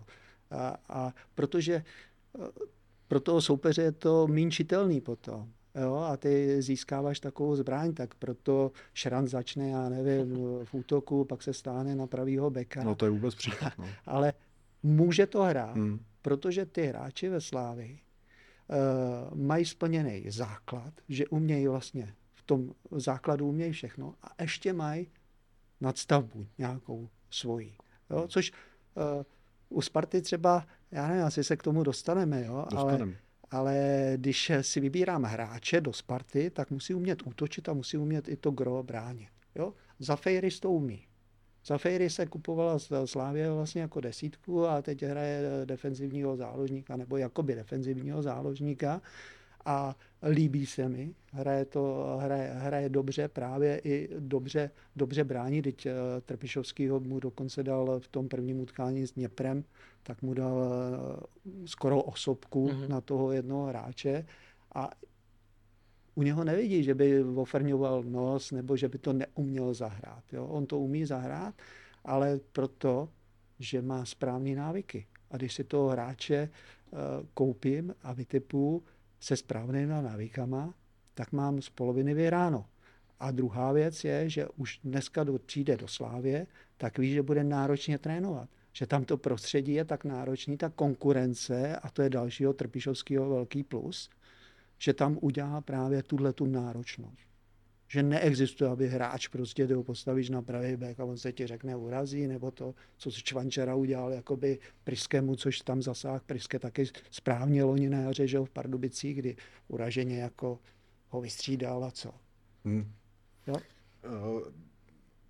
A, 0.52 0.78
a 0.90 1.14
protože 1.36 1.74
eh, 1.76 2.48
pro 3.08 3.20
toho 3.20 3.42
soupeře 3.42 3.82
je 3.82 3.92
to 3.92 4.28
méně 4.28 4.52
čitelný 4.52 5.02
potom. 5.02 5.50
Jo, 5.82 5.96
a 5.96 6.18
ty 6.18 6.62
získáváš 6.62 7.20
takovou 7.20 7.56
zbraň, 7.56 7.94
tak 7.94 8.16
proto 8.16 8.72
Šran 8.94 9.28
začne, 9.28 9.70
já 9.70 9.90
nevím, 9.90 10.36
v 10.64 10.74
útoku, 10.74 11.26
pak 11.26 11.44
se 11.44 11.54
stáne 11.54 11.96
na 11.96 12.08
pravýho 12.08 12.50
beka. 12.50 12.84
No 12.84 12.96
to 12.96 13.06
je 13.06 13.12
vůbec 13.12 13.36
příklad. 13.36 13.74
No. 13.78 13.86
Ale 14.06 14.34
může 14.84 15.26
to 15.26 15.44
hrát, 15.44 15.76
hmm. 15.76 16.00
protože 16.22 16.66
ty 16.66 16.86
hráči 16.86 17.30
ve 17.30 17.42
Slávi 17.42 17.90
uh, 17.92 18.07
mají 19.34 19.66
splněný 19.66 20.26
základ, 20.28 20.94
že 21.10 21.28
umějí 21.28 21.68
vlastně 21.68 22.14
v 22.34 22.42
tom 22.42 22.74
základu 22.92 23.48
umějí 23.48 23.72
všechno 23.72 24.16
a 24.24 24.42
ještě 24.42 24.74
mají 24.74 25.08
nadstavbu 25.82 26.48
nějakou 26.58 27.10
svoji. 27.30 27.76
Jo? 28.10 28.28
Což 28.28 28.52
uh, 28.52 29.24
u 29.70 29.82
Sparty 29.82 30.22
třeba, 30.22 30.68
já 30.92 31.08
nevím, 31.08 31.24
asi 31.24 31.44
se 31.44 31.58
k 31.58 31.64
tomu 31.64 31.84
dostaneme, 31.84 32.46
jo? 32.46 32.66
Dostanem. 32.72 33.10
ale 33.10 33.18
ale 33.52 34.14
když 34.18 34.52
si 34.62 34.80
vybírám 34.80 35.24
hráče 35.24 35.82
do 35.82 35.94
Sparty, 35.94 36.50
tak 36.50 36.72
musí 36.72 36.94
umět 36.94 37.28
útočit 37.28 37.70
a 37.70 37.74
musí 37.74 37.98
umět 37.98 38.28
i 38.28 38.38
to 38.38 38.52
gro 38.52 38.84
bránit. 38.84 39.30
Jo? 39.56 39.74
Za 40.00 40.16
Fejris 40.16 40.60
to 40.60 40.72
umí. 40.72 41.08
Za 41.68 41.78
Fejry 41.78 42.10
se 42.10 42.26
kupovala 42.26 42.80
Slávě 43.06 43.52
vlastně 43.52 43.82
jako 43.82 44.02
desítku 44.02 44.68
a 44.68 44.82
teď 44.82 45.04
hraje 45.04 45.42
defenzivního 45.66 46.38
záložníka, 46.38 46.98
nebo 46.98 47.18
jakoby 47.18 47.56
defenzivního 47.56 48.22
záložníka 48.22 49.02
a 49.66 49.96
líbí 50.30 50.66
se 50.66 50.90
mi. 50.90 51.14
Hraje, 51.32 51.66
to, 51.66 52.18
hraje, 52.22 52.52
hraje 52.54 52.90
dobře, 52.90 53.28
právě 53.28 53.82
i 53.84 54.10
dobře, 54.20 54.72
dobře 54.96 55.24
brání. 55.24 55.62
Teď 55.62 55.86
eh, 55.86 55.92
Trpišovskýho 56.26 57.00
mu 57.00 57.20
dokonce 57.20 57.64
dal 57.64 58.00
v 58.00 58.08
tom 58.08 58.28
prvním 58.28 58.60
utkání 58.60 59.08
s 59.08 59.12
Dněprem, 59.12 59.64
tak 60.04 60.22
mu 60.22 60.34
dal 60.34 60.64
eh, 60.64 61.68
skoro 61.68 62.02
osobku 62.02 62.68
mm-hmm. 62.68 62.88
na 62.88 63.02
toho 63.02 63.32
jednoho 63.32 63.66
hráče 63.66 64.26
a 64.76 64.90
u 66.18 66.22
něho 66.24 66.44
nevidí, 66.44 66.84
že 66.84 66.96
by 66.96 67.24
oferňoval 67.24 68.04
nos 68.04 68.52
nebo 68.52 68.78
že 68.78 68.90
by 68.90 68.98
to 68.98 69.14
neuměl 69.14 69.74
zahrát. 69.74 70.24
Jo? 70.34 70.46
On 70.46 70.66
to 70.66 70.80
umí 70.80 71.06
zahrát, 71.06 71.56
ale 72.06 72.40
proto, 72.52 73.10
že 73.60 73.82
má 73.82 74.06
správné 74.06 74.56
návyky. 74.56 75.08
A 75.32 75.38
když 75.38 75.54
si 75.54 75.64
toho 75.64 75.90
hráče 75.90 76.50
uh, 76.50 77.00
koupím 77.34 77.96
a 78.02 78.14
vytipu 78.14 78.84
se 79.20 79.38
správnými 79.38 79.94
návykama, 80.02 80.74
tak 81.14 81.32
mám 81.32 81.62
z 81.62 81.70
poloviny 81.70 82.14
vyhráno. 82.14 82.66
A 83.20 83.32
druhá 83.32 83.72
věc 83.72 84.04
je, 84.04 84.30
že 84.30 84.48
už 84.56 84.80
dneska 84.84 85.24
do, 85.24 85.40
přijde 85.40 85.78
do 85.78 85.88
Slávě, 85.88 86.48
tak 86.78 86.98
ví, 86.98 87.12
že 87.12 87.22
bude 87.22 87.44
náročně 87.44 87.98
trénovat. 87.98 88.50
Že 88.74 88.88
tam 88.88 89.06
to 89.06 89.18
prostředí 89.18 89.74
je 89.74 89.86
tak 89.86 90.06
náročný, 90.06 90.58
ta 90.58 90.70
konkurence, 90.70 91.76
a 91.76 91.90
to 91.90 92.02
je 92.02 92.10
dalšího 92.10 92.54
Trpišovského 92.54 93.30
velký 93.30 93.64
plus, 93.64 94.10
že 94.78 94.94
tam 94.94 95.18
udělá 95.22 95.62
právě 95.62 96.04
tuhle 96.04 96.34
tu 96.34 96.46
náročnost. 96.46 97.28
Že 97.88 98.04
neexistuje, 98.04 98.70
aby 98.70 98.88
hráč 98.88 99.28
prostě 99.28 99.76
ho 99.76 99.84
postavíš 99.84 100.30
na 100.30 100.42
pravý 100.42 100.76
back 100.76 101.00
a 101.00 101.06
on 101.06 101.18
se 101.18 101.34
ti 101.34 101.48
řekne 101.48 101.76
urazí, 101.76 102.28
nebo 102.28 102.52
to, 102.52 102.76
co 102.98 103.12
se 103.12 103.22
Čvančera 103.22 103.76
udělal 103.76 104.14
jakoby 104.14 104.60
Priskemu, 104.84 105.36
což 105.36 105.60
tam 105.60 105.82
zasáh 105.82 106.24
Priske 106.24 106.60
taky 106.60 106.86
správně 107.10 107.64
loni 107.64 107.90
na 107.90 108.00
jaře, 108.00 108.28
že 108.28 108.40
v 108.40 108.50
Pardubicích, 108.50 109.18
kdy 109.18 109.36
uraženě 109.68 110.20
jako 110.20 110.60
ho 111.10 111.22
vystřídal 111.22 111.84
a 111.84 111.92
co. 111.92 112.14
Hmm. 112.66 112.92
Jo? 113.48 113.56
Uh 114.04 114.52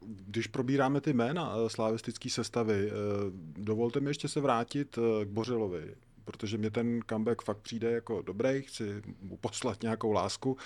když 0.07 0.47
probíráme 0.47 1.01
ty 1.01 1.13
jména 1.13 1.53
eh, 1.55 1.69
slavistické 1.69 2.29
sestavy, 2.29 2.89
eh, 2.89 2.93
dovolte 3.57 3.99
mi 3.99 4.09
ještě 4.09 4.27
se 4.27 4.39
vrátit 4.39 4.99
k 5.23 5.27
Bořilovi 5.27 5.95
protože 6.27 6.57
mě 6.57 6.71
ten 6.71 6.99
comeback 7.09 7.41
fakt 7.41 7.57
přijde 7.57 7.91
jako 7.91 8.21
dobrý, 8.21 8.61
chci 8.61 9.01
mu 9.21 9.37
poslat 9.37 9.83
nějakou 9.83 10.11
lásku 10.11 10.57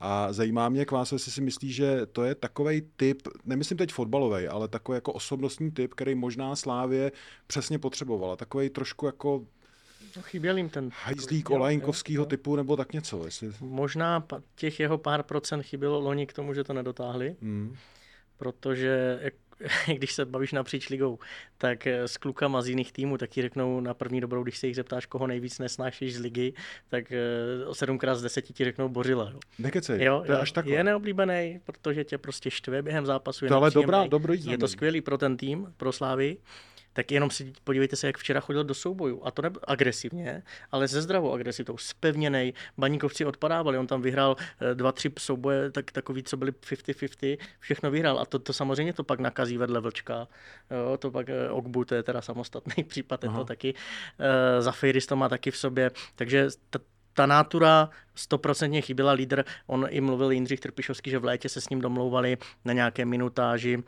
a 0.00 0.32
zajímá 0.32 0.68
mě 0.68 0.84
k 0.84 0.90
vás, 0.90 1.12
jestli 1.12 1.32
si 1.32 1.40
myslí, 1.40 1.72
že 1.72 2.06
to 2.06 2.24
je 2.24 2.34
takový 2.34 2.82
typ, 2.96 3.22
nemyslím 3.44 3.78
teď 3.78 3.92
fotbalový, 3.92 4.48
ale 4.48 4.68
takový 4.68 4.96
jako 4.96 5.12
osobnostní 5.12 5.70
typ, 5.70 5.94
který 5.94 6.14
možná 6.14 6.56
Slávě 6.56 7.12
přesně 7.46 7.78
potřebovala. 7.78 8.36
Takový 8.36 8.70
trošku 8.70 9.06
jako 9.06 9.46
No, 10.16 10.22
chyběl 10.22 10.56
jim 10.56 10.68
ten... 10.68 10.90
Hajzlík 11.02 11.50
Olajnkovského 11.50 12.26
typu 12.26 12.56
nebo 12.56 12.76
tak 12.76 12.92
něco. 12.92 13.24
Jestli... 13.24 13.52
Možná 13.60 14.26
těch 14.54 14.80
jeho 14.80 14.98
pár 14.98 15.22
procent 15.22 15.62
chybělo 15.62 16.00
loni 16.00 16.26
k 16.26 16.32
tomu, 16.32 16.54
že 16.54 16.64
to 16.64 16.72
nedotáhli. 16.72 17.36
Hmm. 17.42 17.76
Protože 18.36 19.20
když 19.96 20.12
se 20.12 20.24
bavíš 20.24 20.52
napříč 20.52 20.88
ligou, 20.88 21.18
tak 21.58 21.86
eh, 21.86 22.08
s 22.08 22.16
klukama 22.16 22.62
z 22.62 22.68
jiných 22.68 22.92
týmů, 22.92 23.18
tak 23.18 23.30
ti 23.30 23.42
řeknou 23.42 23.80
na 23.80 23.94
první 23.94 24.20
dobrou, 24.20 24.42
když 24.42 24.58
se 24.58 24.66
jich 24.66 24.76
zeptáš, 24.76 25.06
koho 25.06 25.26
nejvíc 25.26 25.58
nesnášíš 25.58 26.14
z 26.14 26.18
ligy, 26.18 26.52
tak 26.88 27.12
eh, 27.12 27.18
sedmkrát 27.74 28.18
z 28.18 28.22
deseti 28.22 28.52
ti 28.52 28.64
řeknou 28.64 28.88
Bořila. 28.88 29.32
Nekecej, 29.58 30.04
jo, 30.04 30.22
to 30.26 30.32
je 30.32 30.38
až 30.38 30.52
takhle. 30.52 30.74
Je 30.74 30.84
neoblíbený, 30.84 31.60
protože 31.64 32.04
tě 32.04 32.18
prostě 32.18 32.50
štve 32.50 32.82
během 32.82 33.06
zápasu. 33.06 33.44
Je 33.44 33.48
to 33.48 33.56
ale 33.56 33.70
dobrá, 33.70 34.06
dobrý 34.06 34.46
Je 34.46 34.58
to 34.58 34.68
skvělý 34.68 35.00
pro 35.00 35.18
ten 35.18 35.36
tým, 35.36 35.74
pro 35.76 35.92
Slávy, 35.92 36.36
tak 36.92 37.10
jenom 37.10 37.30
si 37.30 37.52
podívejte 37.64 37.96
se, 37.96 38.06
jak 38.06 38.18
včera 38.18 38.40
chodil 38.40 38.64
do 38.64 38.74
soubojů. 38.74 39.26
A 39.26 39.30
to 39.30 39.42
ne 39.42 39.50
agresivně, 39.64 40.42
ale 40.70 40.88
ze 40.88 41.02
zdravou 41.02 41.32
agresivitou, 41.32 41.76
spevněnej. 41.76 42.52
Baníkovci 42.78 43.24
odpadávali, 43.24 43.78
on 43.78 43.86
tam 43.86 44.02
vyhrál 44.02 44.36
eh, 44.60 44.74
dva, 44.74 44.92
tři 44.92 45.12
souboje, 45.18 45.70
tak, 45.70 45.92
takový, 45.92 46.22
co 46.22 46.36
byly 46.36 46.50
50-50, 46.50 47.38
všechno 47.58 47.90
vyhrál. 47.90 48.18
A 48.18 48.24
to, 48.24 48.38
to 48.38 48.52
samozřejmě 48.52 48.92
to 48.92 49.04
pak 49.04 49.20
nakazí 49.20 49.58
vedle 49.58 49.80
vlčka. 49.80 50.28
Jo, 50.70 50.96
to 50.96 51.10
pak 51.10 51.28
eh, 51.28 51.50
Ogbu, 51.50 51.84
to 51.84 51.94
je 51.94 52.02
teda 52.02 52.22
samostatný 52.22 52.84
případ, 52.88 53.24
je 53.24 53.30
to 53.30 53.44
taky. 53.44 53.74
Uh, 53.74 54.62
Zafiris 54.62 55.06
to 55.06 55.16
má 55.16 55.28
taky 55.28 55.50
v 55.50 55.56
sobě. 55.56 55.90
Takže 56.16 56.48
ta, 56.70 56.78
ta 57.14 57.26
nátura 57.26 57.90
stoprocentně 58.14 58.80
chyběla 58.80 59.12
lídr. 59.12 59.44
On 59.66 59.86
i 59.90 60.00
mluvil 60.00 60.30
Jindřich 60.30 60.60
Trpišovský, 60.60 61.10
že 61.10 61.18
v 61.18 61.24
létě 61.24 61.48
se 61.48 61.60
s 61.60 61.68
ním 61.68 61.80
domlouvali 61.80 62.38
na 62.64 62.72
nějaké 62.72 63.04
minutáži 63.04 63.82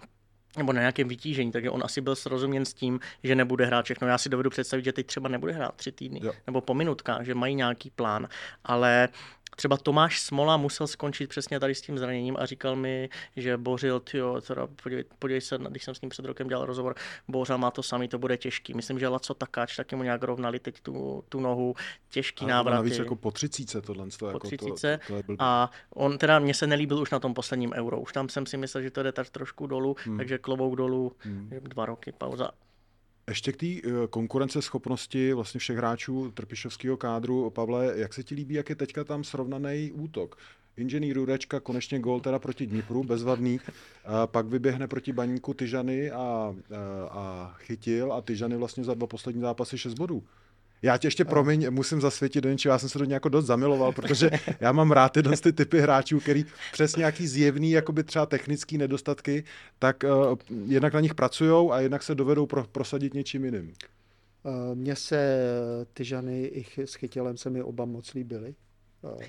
nebo 0.56 0.72
na 0.72 0.80
nějakém 0.80 1.08
vytížení, 1.08 1.52
takže 1.52 1.70
on 1.70 1.82
asi 1.84 2.00
byl 2.00 2.16
srozuměn 2.16 2.64
s 2.64 2.74
tím, 2.74 3.00
že 3.22 3.34
nebude 3.34 3.66
hrát 3.66 3.84
všechno. 3.84 4.08
Já 4.08 4.18
si 4.18 4.28
dovedu 4.28 4.50
představit, 4.50 4.84
že 4.84 4.92
teď 4.92 5.06
třeba 5.06 5.28
nebude 5.28 5.52
hrát 5.52 5.74
tři 5.74 5.92
týdny 5.92 6.20
jo. 6.22 6.32
nebo 6.46 6.60
po 6.60 6.74
minutkách, 6.74 7.24
že 7.24 7.34
mají 7.34 7.54
nějaký 7.54 7.90
plán, 7.90 8.28
ale 8.64 9.08
třeba 9.56 9.76
Tomáš 9.76 10.20
Smola 10.20 10.56
musel 10.56 10.86
skončit 10.86 11.26
přesně 11.26 11.60
tady 11.60 11.74
s 11.74 11.80
tím 11.80 11.98
zraněním 11.98 12.36
a 12.38 12.46
říkal 12.46 12.76
mi, 12.76 13.08
že 13.36 13.56
bořil, 13.56 14.00
tyjo, 14.00 14.40
teda 14.40 14.66
podívej, 14.82 15.04
podívej 15.18 15.40
se, 15.40 15.58
když 15.70 15.84
jsem 15.84 15.94
s 15.94 16.00
ním 16.00 16.08
před 16.08 16.24
rokem 16.24 16.48
dělal 16.48 16.66
rozhovor, 16.66 16.94
bořil 17.28 17.58
má 17.58 17.70
to 17.70 17.82
samý, 17.82 18.08
to 18.08 18.18
bude 18.18 18.36
těžký. 18.36 18.74
Myslím, 18.74 18.98
že 18.98 19.08
Laco 19.08 19.34
Takáč 19.34 19.76
taky 19.76 19.96
mu 19.96 20.02
nějak 20.02 20.22
rovnali 20.22 20.58
teď 20.58 20.80
tu, 20.80 21.24
tu 21.28 21.40
nohu, 21.40 21.74
těžký 22.10 22.46
návrat. 22.46 22.74
Navíc 22.74 22.98
jako 22.98 23.16
po 23.16 23.30
třicíce 23.30 23.82
tohle. 23.82 24.06
To, 24.06 24.18
po 24.18 24.26
jako 24.26 24.46
třicíce. 24.46 25.00
To, 25.06 25.22
to, 25.22 25.22
to 25.22 25.34
a 25.38 25.70
on 25.94 26.18
teda, 26.18 26.38
mně 26.38 26.54
se 26.54 26.66
nelíbil 26.66 26.98
už 26.98 27.10
na 27.10 27.18
tom 27.18 27.34
posledním 27.34 27.72
euro. 27.72 28.00
Už 28.00 28.12
tam 28.12 28.28
jsem 28.28 28.46
si 28.46 28.56
myslel, 28.56 28.82
že 28.82 28.90
to 28.90 29.02
jde 29.02 29.12
tak 29.12 29.30
trošku 29.30 29.66
dolů, 29.66 29.96
hmm. 30.04 30.18
takže 30.18 30.38
klobouk 30.38 30.76
dolů, 30.76 31.12
hmm. 31.18 31.50
dva 31.62 31.86
roky 31.86 32.12
pauza. 32.12 32.50
Ještě 33.28 33.52
k 33.52 33.56
té 33.56 33.66
eh, 33.66 33.90
konkurenceschopnosti 34.10 35.32
vlastně 35.32 35.60
všech 35.60 35.76
hráčů 35.76 36.30
Trpišovského 36.30 36.96
kádru, 36.96 37.50
Pavle, 37.50 37.92
jak 37.96 38.14
se 38.14 38.22
ti 38.22 38.34
líbí, 38.34 38.54
jak 38.54 38.68
je 38.68 38.76
teďka 38.76 39.04
tam 39.04 39.24
srovnaný 39.24 39.92
útok? 39.92 40.36
Inženýr 40.76 41.16
Jurečka 41.16 41.60
konečně 41.60 41.98
gol 41.98 42.20
teda 42.20 42.38
proti 42.38 42.66
Dnipru, 42.66 43.04
bezvadný. 43.04 43.60
A 44.04 44.26
pak 44.26 44.46
vyběhne 44.46 44.88
proti 44.88 45.12
baníku 45.12 45.54
Tyžany 45.54 46.10
a, 46.10 46.16
a, 46.16 46.54
a 47.10 47.54
chytil 47.58 48.12
a 48.12 48.20
Tyžany 48.20 48.56
vlastně 48.56 48.84
za 48.84 48.94
dva 48.94 49.06
poslední 49.06 49.40
zápasy 49.40 49.78
6 49.78 49.94
bodů. 49.94 50.22
Já 50.82 50.98
tě 50.98 51.06
ještě, 51.06 51.24
promiň, 51.24 51.70
musím 51.70 52.00
zasvětit 52.00 52.44
do 52.44 52.50
něčeho, 52.50 52.72
já 52.72 52.78
jsem 52.78 52.88
se 52.88 52.98
do 52.98 53.04
něj 53.04 53.12
jako 53.12 53.28
dost 53.28 53.46
zamiloval, 53.46 53.92
protože 53.92 54.30
já 54.60 54.72
mám 54.72 54.90
rád 54.90 55.08
tyhle 55.08 55.36
ty 55.36 55.52
typy 55.52 55.80
hráčů, 55.80 56.20
který 56.20 56.44
přes 56.72 56.96
nějaký 56.96 57.26
zjevný, 57.26 57.70
jakoby 57.70 58.04
třeba 58.04 58.26
technický 58.26 58.78
nedostatky, 58.78 59.44
tak 59.78 60.04
uh, 60.04 60.36
jednak 60.66 60.94
na 60.94 61.00
nich 61.00 61.14
pracují 61.14 61.70
a 61.70 61.80
jednak 61.80 62.02
se 62.02 62.14
dovedou 62.14 62.46
pro, 62.46 62.64
prosadit 62.64 63.14
něčím 63.14 63.44
jiným. 63.44 63.72
Uh, 64.42 64.74
Mně 64.74 64.96
se 64.96 65.38
ty 65.94 66.04
žany 66.04 66.42
i 66.42 66.86
s 66.86 66.94
chytělem 66.94 67.36
se 67.36 67.50
mi 67.50 67.62
oba 67.62 67.84
moc 67.84 68.14
líbily. 68.14 68.54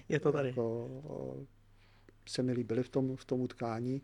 Je 0.09 0.19
to 0.19 0.31
tady. 0.31 0.47
Jako, 0.47 0.89
se 2.29 2.43
mi 2.43 2.53
líbily 2.53 2.83
v 2.83 2.89
tom, 2.89 3.15
v 3.15 3.25
tom 3.25 3.41
utkání. 3.41 4.01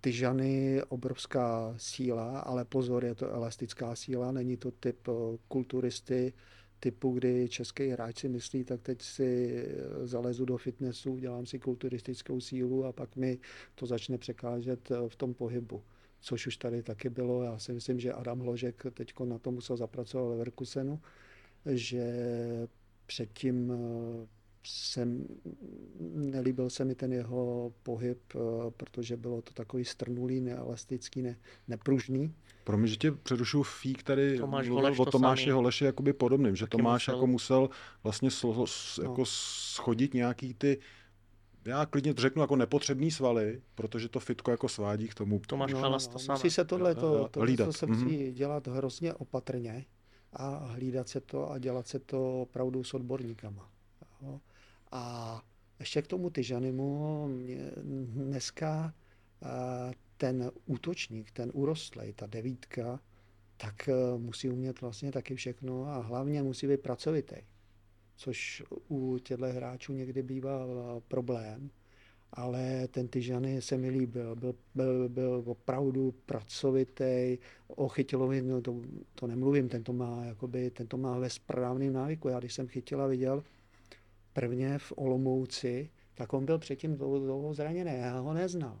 ty 0.00 0.12
žany 0.12 0.82
obrovská 0.88 1.74
síla, 1.76 2.40
ale 2.40 2.64
pozor, 2.64 3.04
je 3.04 3.14
to 3.14 3.30
elastická 3.30 3.94
síla, 3.94 4.32
není 4.32 4.56
to 4.56 4.70
typ 4.70 5.08
eh, 5.08 5.12
kulturisty, 5.48 6.32
typu, 6.80 7.12
kdy 7.12 7.48
český 7.48 7.88
hráč 7.88 8.18
si 8.18 8.28
myslí, 8.28 8.64
tak 8.64 8.80
teď 8.82 9.02
si 9.02 9.54
eh, 9.56 10.06
zalezu 10.06 10.44
do 10.44 10.56
fitnessu, 10.56 11.18
dělám 11.18 11.46
si 11.46 11.58
kulturistickou 11.58 12.40
sílu 12.40 12.84
a 12.84 12.92
pak 12.92 13.16
mi 13.16 13.38
to 13.74 13.86
začne 13.86 14.18
překážet 14.18 14.90
eh, 14.90 15.08
v 15.08 15.16
tom 15.16 15.34
pohybu. 15.34 15.82
Což 16.22 16.46
už 16.46 16.56
tady 16.56 16.82
taky 16.82 17.10
bylo. 17.10 17.42
Já 17.42 17.58
si 17.58 17.72
myslím, 17.72 18.00
že 18.00 18.12
Adam 18.12 18.40
Hložek 18.40 18.82
teď 18.94 19.12
na 19.24 19.38
to 19.38 19.50
musel 19.50 19.76
zapracovat 19.76 20.28
Leverkusenu, 20.28 21.00
že 21.66 22.04
předtím 23.06 23.72
jsem, 24.62 25.26
nelíbil 26.14 26.70
se 26.70 26.84
mi 26.84 26.94
ten 26.94 27.12
jeho 27.12 27.72
pohyb, 27.82 28.18
eh, 28.34 28.38
protože 28.70 29.16
bylo 29.16 29.42
to 29.42 29.54
takový 29.54 29.84
strnulý, 29.84 30.40
neelastický, 30.40 31.22
ne, 31.22 31.36
nepružný. 31.68 32.34
Pro 32.64 32.78
mě, 32.78 32.88
že 32.88 32.96
tě 32.96 33.12
přerušu 33.12 33.62
Fík 33.62 34.02
tady 34.02 34.38
Tomáš 34.38 34.68
Holeš 34.68 34.98
o 34.98 35.04
Tomáši 35.04 35.46
to 35.46 35.54
Holeši 35.54 35.84
jakoby 35.84 36.12
podobným, 36.12 36.56
že 36.56 36.64
Taky 36.64 36.76
Tomáš 36.76 37.06
musel. 37.06 37.14
jako 37.14 37.26
musel 37.26 37.70
vlastně 38.04 38.30
slo, 38.30 38.54
no. 38.54 38.64
jako 39.02 39.24
schodit 39.26 40.14
nějaký 40.14 40.54
ty 40.54 40.78
já 41.64 41.86
klidně 41.86 42.14
to 42.14 42.20
řeknu 42.20 42.42
jako 42.42 42.56
nepotřebný 42.56 43.10
svaly, 43.10 43.62
protože 43.74 44.08
to 44.08 44.20
fitko 44.20 44.50
jako 44.50 44.68
svádí 44.68 45.08
k 45.08 45.14
tomu. 45.14 45.40
Tomáš 45.46 45.72
no, 45.72 45.80
Chalas 45.80 46.06
to 46.06 46.18
no, 46.28 46.34
Musí 46.34 46.50
se 46.50 46.64
tohle, 46.64 46.94
to, 46.94 47.28
to, 47.28 47.56
to 47.56 47.72
se 47.72 47.86
musí 47.86 48.04
mm-hmm. 48.04 48.32
dělat 48.32 48.66
hrozně 48.66 49.14
opatrně 49.14 49.84
a 50.32 50.56
hlídat 50.56 51.08
se 51.08 51.20
to 51.20 51.50
a 51.50 51.58
dělat 51.58 51.86
se 51.86 51.98
to 51.98 52.42
opravdu 52.42 52.84
s 52.84 52.94
odborníkama. 52.94 53.70
Jo. 54.22 54.40
A 54.92 55.42
ještě 55.80 56.02
k 56.02 56.06
tomu 56.06 56.30
Tyžanimu, 56.30 57.28
dneska 58.06 58.94
ten 60.16 60.50
útočník, 60.66 61.30
ten 61.30 61.50
urostlej, 61.54 62.12
ta 62.12 62.26
devítka, 62.26 63.00
tak 63.56 63.88
e, 63.88 64.18
musí 64.18 64.48
umět 64.48 64.80
vlastně 64.80 65.12
taky 65.12 65.34
všechno 65.34 65.86
a 65.86 65.98
hlavně 65.98 66.42
musí 66.42 66.66
být 66.66 66.80
pracovitý. 66.80 67.36
Což 68.16 68.62
u 68.88 69.18
těchto 69.18 69.46
hráčů 69.46 69.92
někdy 69.92 70.22
bývá 70.22 70.64
e, 70.64 71.00
problém, 71.08 71.70
ale 72.32 72.88
ten 72.88 73.08
Tyžany 73.08 73.62
se 73.62 73.78
mi 73.78 73.90
líbil. 73.90 74.36
Byl, 74.36 74.54
byl, 74.74 75.08
byl 75.08 75.42
opravdu 75.46 76.14
pracovitý, 76.26 77.38
o 77.68 77.88
chytilovi 77.88 78.42
no 78.42 78.60
to, 78.60 78.80
to 79.14 79.26
nemluvím, 79.26 79.68
ten 79.68 79.84
to 79.84 79.92
má, 79.92 80.24
jakoby, 80.24 80.70
ten 80.70 80.86
to 80.86 80.96
má 80.96 81.18
ve 81.18 81.30
správném 81.30 81.92
návyku. 81.92 82.28
Já 82.28 82.38
když 82.38 82.54
jsem 82.54 82.68
chytil 82.68 83.02
a 83.02 83.06
viděl, 83.06 83.42
prvně 84.32 84.78
v 84.78 84.92
Olomouci, 84.96 85.90
tak 86.14 86.32
on 86.32 86.44
byl 86.46 86.58
předtím 86.58 86.96
dlouho, 86.96 87.18
dlouho 87.18 87.54
zraněný, 87.54 87.92
já 87.94 88.18
ho 88.18 88.34
neznal. 88.34 88.78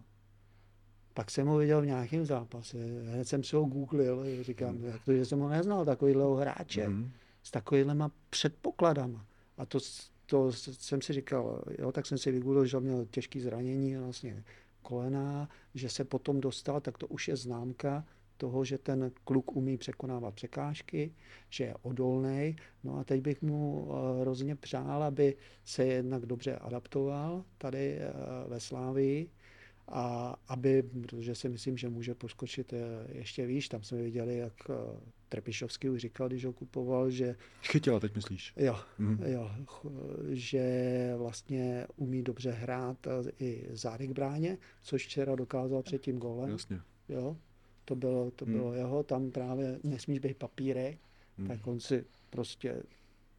Pak 1.14 1.30
jsem 1.30 1.46
ho 1.46 1.56
viděl 1.56 1.82
v 1.82 1.86
nějakém 1.86 2.26
zápase, 2.26 2.78
hned 3.12 3.24
jsem 3.24 3.44
si 3.44 3.56
ho 3.56 3.64
googlil, 3.64 4.24
říkám, 4.42 4.74
mm. 4.74 4.84
jak 4.84 5.04
to, 5.04 5.12
že 5.12 5.24
jsem 5.24 5.38
ho 5.38 5.48
neznal, 5.48 5.84
takovýhle 5.84 6.40
hráče, 6.40 6.88
mm. 6.88 7.10
s 7.42 7.50
takovýhlema 7.50 8.10
předpokladama. 8.30 9.26
A 9.56 9.66
to, 9.66 9.78
to 10.26 10.52
jsem 10.52 11.02
si 11.02 11.12
říkal, 11.12 11.64
jo, 11.78 11.92
tak 11.92 12.06
jsem 12.06 12.18
si 12.18 12.32
vygooglil, 12.32 12.66
že 12.66 12.80
měl 12.80 13.06
těžké 13.06 13.40
zranění, 13.40 13.96
vlastně 13.96 14.44
kolena, 14.82 15.48
že 15.74 15.88
se 15.88 16.04
potom 16.04 16.40
dostal, 16.40 16.80
tak 16.80 16.98
to 16.98 17.06
už 17.06 17.28
je 17.28 17.36
známka, 17.36 18.04
toho, 18.40 18.64
že 18.64 18.78
ten 18.78 19.12
kluk 19.24 19.56
umí 19.56 19.76
překonávat 19.76 20.34
překážky, 20.34 21.12
že 21.50 21.64
je 21.64 21.74
odolný. 21.82 22.56
No 22.84 22.98
a 22.98 23.04
teď 23.04 23.20
bych 23.20 23.42
mu 23.42 23.88
eh, 23.90 24.20
hrozně 24.20 24.56
přál, 24.56 25.02
aby 25.02 25.36
se 25.64 25.84
jednak 25.84 26.26
dobře 26.26 26.56
adaptoval 26.56 27.44
tady 27.58 27.98
eh, 27.98 28.12
ve 28.48 28.60
Slávii, 28.60 29.30
a 29.92 30.36
aby, 30.48 30.82
protože 30.82 31.34
si 31.34 31.48
myslím, 31.48 31.76
že 31.76 31.88
může 31.88 32.14
poskočit 32.14 32.72
eh, 32.72 32.78
ještě 33.12 33.46
výš, 33.46 33.68
tam 33.68 33.82
jsme 33.82 34.02
viděli, 34.02 34.38
jak 34.38 34.54
Trpišovský 35.28 35.88
už 35.88 36.00
říkal, 36.00 36.28
když 36.28 36.44
ho 36.44 36.52
kupoval, 36.52 37.10
že... 37.10 37.36
Chytila 37.62 38.00
teď 38.00 38.14
myslíš? 38.14 38.52
Jo, 38.56 38.76
mm. 38.98 39.18
jo, 39.24 39.50
že 40.28 41.14
vlastně 41.16 41.86
umí 41.96 42.22
dobře 42.22 42.50
hrát 42.50 43.06
i 43.38 43.66
zádek 43.70 44.10
bráně, 44.10 44.58
což 44.82 45.06
včera 45.06 45.34
dokázal 45.34 45.82
před 45.82 46.02
tím 46.02 46.18
golem. 46.18 46.50
Jasně. 46.50 46.80
Jo, 47.08 47.36
to 47.90 47.96
bylo, 47.96 48.30
to 48.30 48.46
bylo 48.46 48.68
hmm. 48.68 48.78
jeho, 48.78 49.02
tam 49.02 49.30
právě 49.30 49.78
nesmíš 49.82 50.18
být 50.18 50.36
papírek, 50.36 50.98
hmm. 51.38 51.48
tak 51.48 51.66
on 51.66 51.80
si 51.80 52.04
prostě 52.30 52.82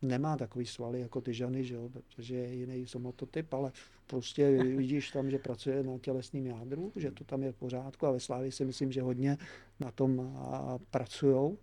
nemá 0.01 0.37
takový 0.37 0.65
svaly 0.65 0.99
jako 0.99 1.21
ty 1.21 1.33
ženy, 1.33 1.63
že 1.63 1.75
jo, 1.75 1.89
protože 1.89 2.35
je 2.35 2.53
jiný 2.53 2.87
somototyp, 2.87 3.53
ale 3.53 3.71
prostě 4.07 4.63
vidíš 4.63 5.11
tam, 5.11 5.31
že 5.31 5.39
pracuje 5.39 5.83
na 5.83 5.97
tělesném 5.97 6.47
jádru, 6.47 6.91
že 6.95 7.11
to 7.11 7.23
tam 7.23 7.43
je 7.43 7.51
v 7.51 7.55
pořádku 7.55 8.05
a 8.05 8.11
ve 8.11 8.19
Slávě 8.19 8.51
si 8.51 8.65
myslím, 8.65 8.91
že 8.91 9.01
hodně 9.01 9.37
na 9.79 9.91
tom 9.91 10.37
pracují 10.91 11.57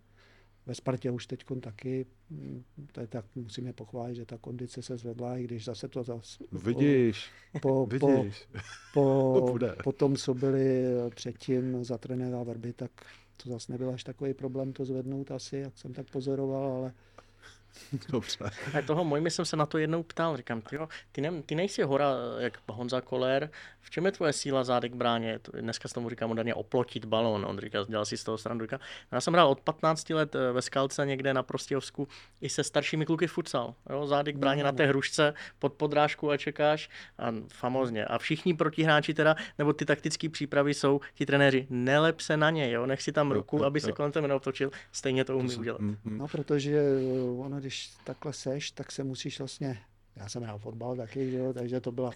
ve 0.69 0.75
Spartě 0.75 1.11
už 1.11 1.27
teď 1.27 1.45
taky, 1.61 2.05
mm, 2.29 2.63
to 2.91 3.01
je 3.01 3.07
tak 3.07 3.25
musíme 3.35 3.73
pochválit, 3.73 4.15
že 4.15 4.25
ta 4.25 4.37
kondice 4.37 4.81
se 4.81 4.97
zvedla, 4.97 5.37
i 5.37 5.43
když 5.43 5.65
zase 5.65 5.87
to 5.87 6.03
zase... 6.03 6.43
Vidíš, 6.51 7.31
po, 7.61 7.85
vidíš. 7.85 8.47
Po, 8.93 9.01
po, 9.51 9.59
to 9.59 9.75
po 9.83 9.91
tom, 9.91 10.15
co 10.15 10.33
byli 10.33 10.83
předtím 11.15 11.83
za 11.83 11.97
trenéra 11.97 12.43
Verby, 12.43 12.73
tak 12.73 12.91
to 13.43 13.49
zase 13.49 13.71
nebyl 13.71 13.89
až 13.89 14.03
takový 14.03 14.33
problém 14.33 14.73
to 14.73 14.85
zvednout 14.85 15.31
asi, 15.31 15.57
jak 15.57 15.77
jsem 15.77 15.93
tak 15.93 16.09
pozoroval, 16.11 16.71
ale 16.71 16.93
Dobře. 18.09 18.45
A 18.79 18.81
toho 18.81 19.05
Mojmy 19.05 19.31
jsem 19.31 19.45
se 19.45 19.55
na 19.55 19.65
to 19.65 19.77
jednou 19.77 20.03
ptal, 20.03 20.37
říkám, 20.37 20.61
ty, 20.61 20.77
ty, 21.11 21.21
ne, 21.21 21.41
ty 21.41 21.55
nejsi 21.55 21.83
hora 21.83 22.15
jak 22.39 22.57
Honza 22.67 23.01
Koller, 23.01 23.49
v 23.81 23.89
čem 23.89 24.05
je 24.05 24.11
tvoje 24.11 24.33
síla 24.33 24.63
zádek 24.63 24.93
bráně? 24.93 25.39
Dneska 25.61 25.87
s 25.87 25.93
tomu 25.93 26.09
říkám 26.09 26.29
moderně 26.29 26.53
oplotit 26.53 27.05
balon, 27.05 27.45
on 27.45 27.59
říká, 27.59 27.85
dělal 27.89 28.05
si 28.05 28.17
z 28.17 28.23
toho 28.23 28.37
stranu. 28.37 28.61
Říká, 28.61 28.77
no 29.11 29.15
já 29.15 29.21
jsem 29.21 29.33
hrál 29.33 29.49
od 29.49 29.59
15 29.59 30.09
let 30.09 30.35
eh, 30.35 30.51
ve 30.51 30.61
Skalce 30.61 31.05
někde 31.05 31.33
na 31.33 31.43
Prostějovsku 31.43 32.07
i 32.41 32.49
se 32.49 32.63
staršími 32.63 33.05
kluky 33.05 33.27
futsal. 33.27 33.73
Jo? 33.89 34.07
Zádek 34.07 34.37
bráně 34.37 34.63
na 34.63 34.71
té 34.71 34.85
hrušce 34.85 35.33
pod 35.59 35.73
podrážku 35.73 36.31
a 36.31 36.37
čekáš 36.37 36.89
a 37.19 37.33
famozně. 37.53 38.05
A 38.05 38.17
všichni 38.17 38.53
protihráči 38.53 39.13
teda, 39.13 39.35
nebo 39.57 39.73
ty 39.73 39.85
taktické 39.85 40.29
přípravy 40.29 40.73
jsou, 40.73 41.01
ti 41.13 41.25
trenéři, 41.25 41.67
nelep 41.69 42.19
se 42.19 42.37
na 42.37 42.49
ně, 42.49 42.71
jo? 42.71 42.85
nech 42.85 43.01
si 43.01 43.11
tam 43.11 43.31
ruku, 43.31 43.65
aby 43.65 43.81
se 43.81 43.91
kolem 43.91 44.11
tebe 44.11 44.27
neotočil, 44.27 44.71
stejně 44.91 45.25
to 45.25 45.37
umí 45.37 45.55
udělat. 45.55 45.81
Mm, 45.81 45.97
mm. 46.03 46.17
No, 46.17 46.27
protože 46.27 46.83
ono, 47.37 47.58
když 47.59 47.91
takhle 48.03 48.33
seš, 48.33 48.71
tak 48.71 48.91
se 48.91 49.03
musíš 49.03 49.39
vlastně, 49.39 49.79
já 50.15 50.29
jsem 50.29 50.43
hrál 50.43 50.59
fotbal 50.59 50.95
taky, 50.95 51.31
že 51.31 51.37
jo, 51.37 51.53
takže 51.53 51.81
to 51.81 51.91
byla, 51.91 52.11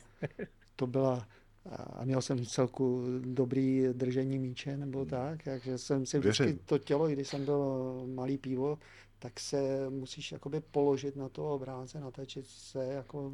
to 0.75 0.87
byla 0.87 1.27
a 1.65 2.05
měl 2.05 2.21
jsem 2.21 2.45
celku 2.45 3.03
dobrý 3.19 3.87
držení 3.93 4.39
míče 4.39 4.77
nebo 4.77 5.05
tak, 5.05 5.43
takže 5.43 5.77
jsem 5.77 6.05
si 6.05 6.19
vždycky 6.19 6.53
to 6.53 6.77
tělo, 6.77 7.09
i 7.09 7.13
když 7.13 7.27
jsem 7.27 7.45
byl 7.45 7.93
malý 8.13 8.37
pivo, 8.37 8.79
tak 9.19 9.39
se 9.39 9.89
musíš 9.89 10.31
jakoby 10.31 10.59
položit 10.59 11.15
na 11.15 11.29
toho 11.29 11.55
obránce, 11.55 11.99
natačit 11.99 12.47
se, 12.47 12.85
jako, 12.85 13.31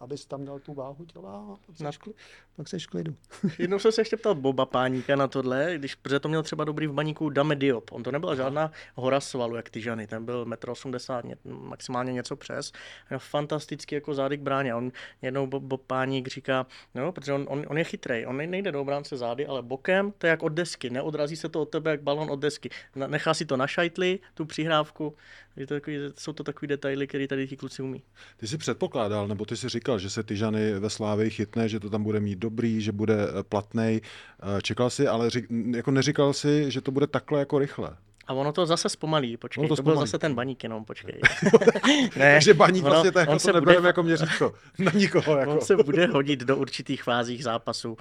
abys 0.00 0.26
tam 0.26 0.44
dal 0.44 0.58
tu 0.58 0.74
váhu 0.74 1.04
těla 1.04 1.32
a 1.32 1.56
pak 1.66 1.80
Na- 1.80 1.92
seš, 1.92 1.98
kli, 1.98 2.12
pak 2.56 2.68
seš 2.68 2.86
klidu. 2.86 3.14
Jednou 3.58 3.78
jsem 3.78 3.92
se 3.92 4.00
ještě 4.00 4.16
ptal 4.16 4.34
Boba 4.34 4.66
Páníka 4.66 5.16
na 5.16 5.28
tohle, 5.28 5.72
když, 5.78 5.94
protože 5.94 6.20
to 6.20 6.28
měl 6.28 6.42
třeba 6.42 6.64
dobrý 6.64 6.86
v 6.86 6.92
baníku 6.92 7.30
Dame 7.30 7.56
Diop. 7.56 7.92
On 7.92 8.02
to 8.02 8.12
nebyla 8.12 8.34
žádná 8.34 8.72
hora 8.94 9.20
svalu, 9.20 9.56
jak 9.56 9.70
ty 9.70 9.80
žany, 9.80 10.06
ten 10.06 10.24
byl 10.24 10.44
1,80 10.46 11.18
m, 11.24 11.28
ně- 11.28 11.36
maximálně 11.44 12.12
něco 12.12 12.36
přes. 12.36 12.72
Měl 13.10 13.18
fantastický 13.20 13.94
jako 13.94 14.14
zády 14.14 14.36
k 14.38 14.40
bráně. 14.40 14.74
On 14.74 14.92
jednou 15.22 15.46
Bob, 15.46 15.62
Bob 15.62 15.82
Páník 15.86 16.28
říká, 16.28 16.66
no, 16.94 17.12
protože 17.12 17.32
on, 17.32 17.46
on, 17.48 17.64
on 17.68 17.78
je 17.78 17.84
chytrý, 17.84 18.26
on 18.26 18.36
ne- 18.36 18.46
nejde 18.46 18.72
do 18.72 18.80
obránce 18.80 19.16
zády, 19.16 19.46
ale 19.46 19.62
bokem, 19.62 20.12
to 20.18 20.26
je 20.26 20.30
jak 20.30 20.42
od 20.42 20.48
desky, 20.48 20.90
neodrazí 20.90 21.36
se 21.36 21.48
to 21.48 21.62
od 21.62 21.68
tebe 21.68 21.90
jak 21.90 22.02
balon 22.02 22.30
od 22.30 22.40
desky. 22.40 22.70
Nechá 23.06 23.34
si 23.34 23.46
to 23.46 23.56
na 23.56 23.66
šajtli, 23.66 24.18
tu 24.34 24.44
přihrávku. 24.44 25.14
Je 25.56 25.66
to 25.66 25.74
takový, 25.74 25.96
jsou 26.18 26.32
to 26.32 26.44
takový 26.44 26.66
detaily, 26.66 27.06
které 27.06 27.26
tady 27.28 27.48
ti 27.48 27.56
kluci 27.56 27.82
umí. 27.82 28.02
Ty 28.36 28.46
jsi 28.46 28.58
předpokládal, 28.58 29.28
nebo 29.28 29.44
ty 29.44 29.56
jsi 29.56 29.68
říkal, 29.68 29.87
že 29.96 30.10
se 30.10 30.22
ty 30.22 30.36
žany 30.36 30.72
ve 30.78 30.90
Slávii 30.90 31.30
chytne, 31.30 31.68
že 31.68 31.80
to 31.80 31.90
tam 31.90 32.02
bude 32.02 32.20
mít 32.20 32.38
dobrý, 32.38 32.80
že 32.80 32.92
bude 32.92 33.14
eh, 33.14 33.42
platnej. 33.42 34.00
Eh, 34.00 34.62
Čekal 34.62 34.90
jsi, 34.90 35.08
ale 35.08 35.30
ři, 35.30 35.46
jako 35.76 35.90
neříkal 35.90 36.32
si, 36.32 36.70
že 36.70 36.80
to 36.80 36.90
bude 36.90 37.06
takhle 37.06 37.38
jako 37.40 37.58
rychle. 37.58 37.96
A 38.28 38.32
ono 38.32 38.52
to 38.52 38.66
zase 38.66 38.88
zpomalí, 38.88 39.36
počkej, 39.36 39.60
Ono 39.60 39.68
to 39.68 39.76
to, 39.76 39.82
byl 39.82 39.96
zase 39.96 40.18
ten 40.18 40.34
baník 40.34 40.62
jenom, 40.62 40.84
počkej. 40.84 41.20
ne, 42.16 42.32
Takže 42.34 42.54
baník 42.54 42.84
ono- 42.84 42.90
vlastně 42.92 43.12
to, 43.12 43.18
jako 43.18 43.32
on 43.32 43.38
to 43.38 43.40
se 43.40 43.60
bude- 43.60 43.80
jako 43.86 44.02
měřítko 44.02 44.54
na 44.78 44.92
nikoho. 44.94 45.36
Jako. 45.36 45.50
On 45.52 45.60
se 45.60 45.76
bude 45.76 46.06
hodit 46.06 46.40
do 46.40 46.56
určitých 46.56 47.02
fázích 47.02 47.44
zápasu, 47.44 47.96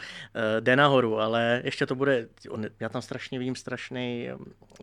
eh, 0.58 0.62
jde 0.62 0.76
nahoru, 0.76 1.20
ale 1.20 1.62
ještě 1.66 1.86
to 1.86 1.96
bude, 1.96 2.28
on, 2.50 2.66
já 2.80 2.90
tam 2.90 3.02
strašně 3.02 3.40
vím 3.40 3.56
strašný, 3.56 4.30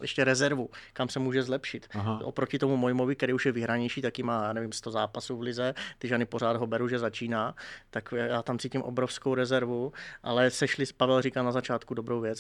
ještě 0.03 0.25
rezervu, 0.25 0.71
kam 0.93 1.09
se 1.09 1.19
může 1.19 1.43
zlepšit. 1.43 1.87
Aha. 1.95 2.21
Oproti 2.25 2.59
tomu 2.59 2.77
Mojmovi, 2.77 3.17
který 3.17 3.33
už 3.33 3.47
je 3.47 3.53
vyhranější, 3.53 4.03
taky 4.03 4.23
má, 4.23 4.45
já 4.45 4.53
nevím, 4.53 4.73
100 4.73 4.91
zápasů 4.91 5.37
v 5.37 5.43
lize, 5.43 5.75
ty 5.99 6.09
žany 6.09 6.27
pořád 6.27 6.57
ho 6.57 6.67
beru, 6.67 6.89
že 6.89 6.99
začíná, 6.99 7.55
tak 7.91 8.15
já 8.17 8.43
tam 8.43 8.59
cítím 8.59 8.83
obrovskou 8.83 9.35
rezervu, 9.35 9.93
ale 10.23 10.51
sešli, 10.51 10.85
Pavel 10.97 11.23
říkal 11.23 11.45
na 11.45 11.53
začátku 11.53 11.95
dobrou 11.95 12.21
věc, 12.21 12.39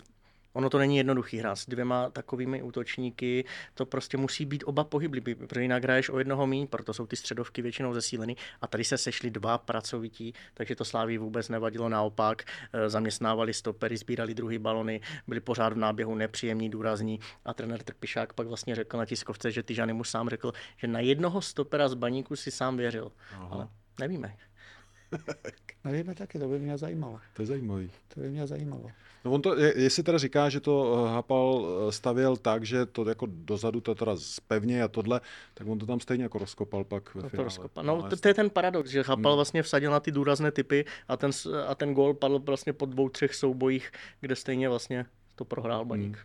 Ono 0.55 0.71
to 0.71 0.79
není 0.79 0.97
jednoduchý 0.97 1.39
hrát 1.39 1.57
s 1.57 1.67
dvěma 1.67 2.11
takovými 2.11 2.63
útočníky, 2.63 3.45
to 3.75 3.87
prostě 3.87 4.17
musí 4.17 4.45
být 4.45 4.65
oba 4.67 4.85
pohybliví, 4.85 5.35
protože 5.35 5.63
jinak 5.63 5.83
hraješ 5.83 6.09
o 6.09 6.19
jednoho 6.19 6.47
míň, 6.47 6.67
proto 6.67 6.95
jsou 6.95 7.07
ty 7.07 7.17
středovky 7.17 7.63
většinou 7.63 7.95
zesíleny 7.95 8.37
a 8.61 8.67
tady 8.67 8.85
se 8.85 8.99
sešli 8.99 9.31
dva 9.31 9.59
pracovití, 9.59 10.35
takže 10.55 10.77
to 10.77 10.85
Sláví 10.85 11.19
vůbec 11.19 11.49
nevadilo, 11.49 11.89
naopak 11.89 12.43
eh, 12.73 12.91
zaměstnávali 12.91 13.55
stopery, 13.55 13.97
sbírali 13.97 14.35
druhý 14.35 14.59
balony, 14.59 15.01
byli 15.27 15.41
pořád 15.41 15.73
v 15.73 15.77
náběhu 15.77 16.15
nepříjemní, 16.15 16.71
důrazní 16.71 17.21
a 17.45 17.55
trenér 17.55 17.83
Trpišák 17.83 18.33
pak 18.33 18.47
vlastně 18.47 18.75
řekl 18.75 18.99
na 18.99 19.07
tiskovce, 19.07 19.51
že 19.51 19.63
Tyžany 19.63 19.93
mu 19.93 20.05
sám 20.05 20.29
řekl, 20.29 20.53
že 20.77 20.87
na 20.87 21.01
jednoho 21.01 21.43
stopera 21.43 21.89
z 21.89 21.95
baníku 21.95 22.37
si 22.37 22.51
sám 22.51 22.77
věřil, 22.77 23.13
Aha. 23.33 23.49
ale 23.51 23.69
nevíme. 24.01 24.37
Nevíme 25.85 26.15
taky, 26.15 26.39
to 26.39 26.49
by 26.49 26.59
mě 26.59 26.79
zajímalo. 26.79 27.19
To 27.35 27.43
je 27.43 27.47
zajímavý. 27.47 27.91
To 28.15 28.21
by 28.21 28.29
mě 28.31 28.47
zajímalo. 28.47 28.87
No 29.25 29.33
on 29.33 29.43
to, 29.43 29.59
je- 29.59 29.75
jestli 29.77 30.03
teda 30.03 30.19
říká, 30.19 30.49
že 30.49 30.61
to 30.61 31.05
eh, 31.07 31.11
Hapal 31.15 31.67
eh, 31.89 31.93
stavěl 31.93 32.37
tak, 32.37 32.65
že 32.65 32.87
to 32.87 33.09
jako 33.09 33.27
dozadu 33.31 33.81
to 33.81 33.95
teda 33.95 34.13
zpevně 34.17 34.83
a 34.83 34.89
tohle, 34.89 35.21
tak 35.55 35.67
on 35.67 35.79
to 35.79 35.87
tam 35.87 36.01
stejně 36.01 36.23
jako 36.23 36.39
rozkopal 36.39 36.85
pak 36.85 37.15
ve 37.15 37.21
To, 37.21 37.27
to, 37.27 37.31
finále. 37.31 37.45
rozkopa. 37.45 37.83
no, 37.83 37.97
to, 37.97 38.07
jasně. 38.07 38.17
to, 38.21 38.29
je 38.29 38.35
ten 38.35 38.51
paradox, 38.51 38.91
že 38.91 39.03
Chapal 39.03 39.33
Hmm. 39.33 39.37
vlastně 39.37 39.63
vsadil 39.63 39.91
na 39.91 40.01
ty 40.01 40.11
důrazné 40.11 40.51
typy 40.53 40.85
a 41.09 41.17
ten, 41.17 41.31
a 41.67 41.75
ten 41.75 41.95
gól 41.95 42.15
padl 42.15 42.39
vlastně 42.39 42.73
po 42.73 42.87
dvou, 42.87 43.09
třech 43.09 43.35
soubojích, 43.35 43.93
kde 44.21 44.37
stejně 44.37 44.69
vlastně 44.69 45.07
to 45.37 45.45
prohrál 45.45 45.85
Baník. 45.85 46.19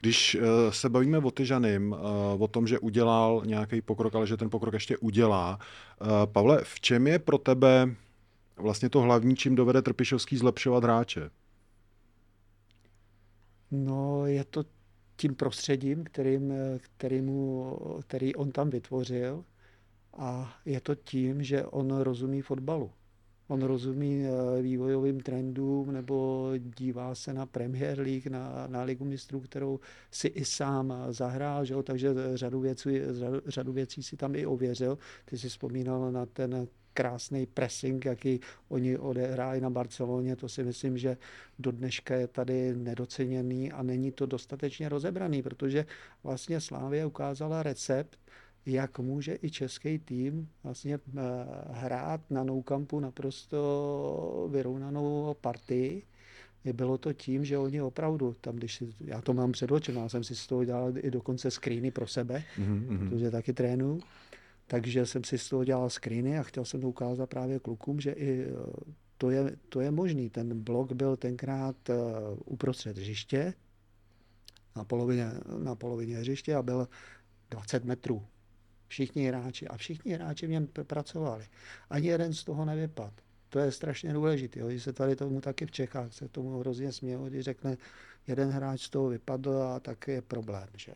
Když 0.00 0.34
eh, 0.34 0.40
se 0.72 0.88
bavíme 0.88 1.18
o 1.18 1.30
Tyžanym, 1.30 1.96
eh, 1.98 2.38
o 2.38 2.48
tom, 2.48 2.66
že 2.66 2.78
udělal 2.78 3.42
nějaký 3.46 3.82
pokrok, 3.82 4.14
ale 4.14 4.26
že 4.26 4.36
ten 4.36 4.50
pokrok 4.50 4.74
ještě 4.74 4.96
udělá. 4.96 5.58
eh, 6.02 6.06
Pavle, 6.26 6.60
v 6.64 6.80
čem 6.80 7.06
je 7.06 7.18
pro 7.18 7.38
tebe 7.38 7.94
vlastně 8.56 8.90
to 8.90 9.00
hlavní, 9.00 9.36
čím 9.36 9.54
dovede 9.54 9.82
Trpišovský 9.82 10.36
zlepšovat 10.36 10.84
hráče? 10.84 11.30
No, 13.70 14.26
je 14.26 14.44
to 14.44 14.64
tím 15.16 15.34
prostředím, 15.34 16.04
kterým, 16.04 16.52
který, 16.78 17.20
mu, 17.20 17.76
který 18.06 18.34
on 18.34 18.52
tam 18.52 18.70
vytvořil 18.70 19.44
a 20.16 20.56
je 20.64 20.80
to 20.80 20.94
tím, 20.94 21.42
že 21.42 21.64
on 21.64 21.96
rozumí 21.96 22.42
fotbalu. 22.42 22.90
On 23.48 23.62
rozumí 23.62 24.26
eh, 24.26 24.62
vývojovým 24.62 25.20
trendům 25.20 25.92
nebo 25.92 26.50
dívá 26.78 27.14
se 27.14 27.32
na 27.32 27.46
Premier 27.46 28.00
League, 28.00 28.26
na, 28.26 28.66
na 28.66 28.82
Ligu 28.82 29.04
mistrů, 29.04 29.40
kterou 29.40 29.80
si 30.10 30.28
i 30.28 30.44
sám 30.44 30.94
zahrál, 31.10 31.64
že 31.64 31.74
jo? 31.74 31.82
takže 31.82 32.14
řadu 32.34 32.60
věcí, 32.60 33.00
řadu, 33.10 33.40
řadu 33.46 33.72
věcí 33.72 34.02
si 34.02 34.16
tam 34.16 34.34
i 34.34 34.46
ověřil. 34.46 34.98
Ty 35.24 35.38
si 35.38 35.48
vzpomínal 35.48 36.12
na 36.12 36.26
ten 36.26 36.68
krásný 36.96 37.46
pressing, 37.46 38.04
jaký 38.04 38.40
oni 38.68 38.98
odehráli 38.98 39.60
na 39.60 39.70
Barceloně, 39.70 40.36
to 40.36 40.48
si 40.48 40.64
myslím, 40.64 40.98
že 40.98 41.16
do 41.58 41.70
dneška 41.70 42.14
je 42.14 42.26
tady 42.26 42.74
nedoceněný 42.76 43.72
a 43.72 43.82
není 43.82 44.12
to 44.12 44.26
dostatečně 44.26 44.88
rozebraný, 44.88 45.42
protože 45.42 45.86
vlastně 46.24 46.60
Slávě 46.60 47.06
ukázala 47.06 47.62
recept, 47.62 48.18
jak 48.66 48.98
může 48.98 49.38
i 49.42 49.50
český 49.50 49.98
tým 49.98 50.48
vlastně 50.64 50.94
eh, 50.94 51.20
hrát 51.70 52.20
na 52.30 52.44
nou 52.44 52.62
kampu 52.62 53.00
naprosto 53.00 54.48
vyrovnanou 54.50 55.36
partii. 55.40 56.02
Bylo 56.72 56.98
to 56.98 57.12
tím, 57.12 57.44
že 57.44 57.58
oni 57.58 57.82
opravdu, 57.82 58.34
tam 58.40 58.56
když 58.56 58.74
si, 58.74 58.88
já 59.04 59.20
to 59.20 59.34
mám 59.34 59.52
před 59.52 59.70
očima, 59.70 60.00
já 60.02 60.08
jsem 60.08 60.24
si 60.24 60.34
z 60.36 60.46
toho 60.46 60.64
dělal 60.64 60.92
i 60.98 61.10
dokonce 61.10 61.50
screeny 61.50 61.90
pro 61.90 62.06
sebe, 62.06 62.42
Mm-hmm. 62.58 62.98
protože 62.98 63.30
taky 63.30 63.52
trénuju, 63.52 64.00
takže 64.66 65.06
jsem 65.06 65.24
si 65.24 65.38
z 65.38 65.48
toho 65.48 65.64
dělal 65.64 65.90
screeny 65.90 66.38
a 66.38 66.42
chtěl 66.42 66.64
jsem 66.64 66.80
to 66.80 66.88
ukázat 66.88 67.30
právě 67.30 67.58
klukům, 67.58 68.00
že 68.00 68.10
i 68.12 68.44
eh, 68.44 68.54
to 69.18 69.30
je, 69.30 69.56
to 69.68 69.80
je 69.80 69.90
možný. 69.90 70.30
Ten 70.30 70.62
blok 70.62 70.92
byl 70.92 71.16
tenkrát 71.16 71.90
eh, 71.90 71.94
uprostřed 72.44 72.98
hřiště, 72.98 73.54
na 74.76 74.84
polovině, 74.84 75.26
na 75.58 75.74
polovině 75.74 76.16
hřiště 76.16 76.54
a 76.54 76.62
byl 76.62 76.88
20 77.50 77.84
metrů. 77.84 78.26
Všichni 78.88 79.28
hráči 79.28 79.68
a 79.68 79.76
všichni 79.76 80.12
hráči 80.12 80.46
v 80.46 80.50
něm 80.50 80.66
pr- 80.66 80.84
pracovali. 80.84 81.44
Ani 81.90 82.08
jeden 82.08 82.34
z 82.34 82.44
toho 82.44 82.64
nevypad. 82.64 83.12
To 83.48 83.58
je 83.58 83.72
strašně 83.72 84.12
důležité. 84.12 84.60
Když 84.60 84.82
se 84.82 84.92
tady 84.92 85.16
tomu 85.16 85.40
taky 85.40 85.66
v 85.66 85.70
Čechách 85.70 86.12
se 86.12 86.28
tomu 86.28 86.58
hrozně 86.58 86.92
smělo, 86.92 87.24
když 87.26 87.44
řekne, 87.44 87.76
jeden 88.26 88.50
hráč 88.50 88.80
z 88.80 88.90
toho 88.90 89.08
vypadl 89.08 89.62
a 89.62 89.80
tak 89.80 90.08
je 90.08 90.22
problém. 90.22 90.68
Že? 90.76 90.92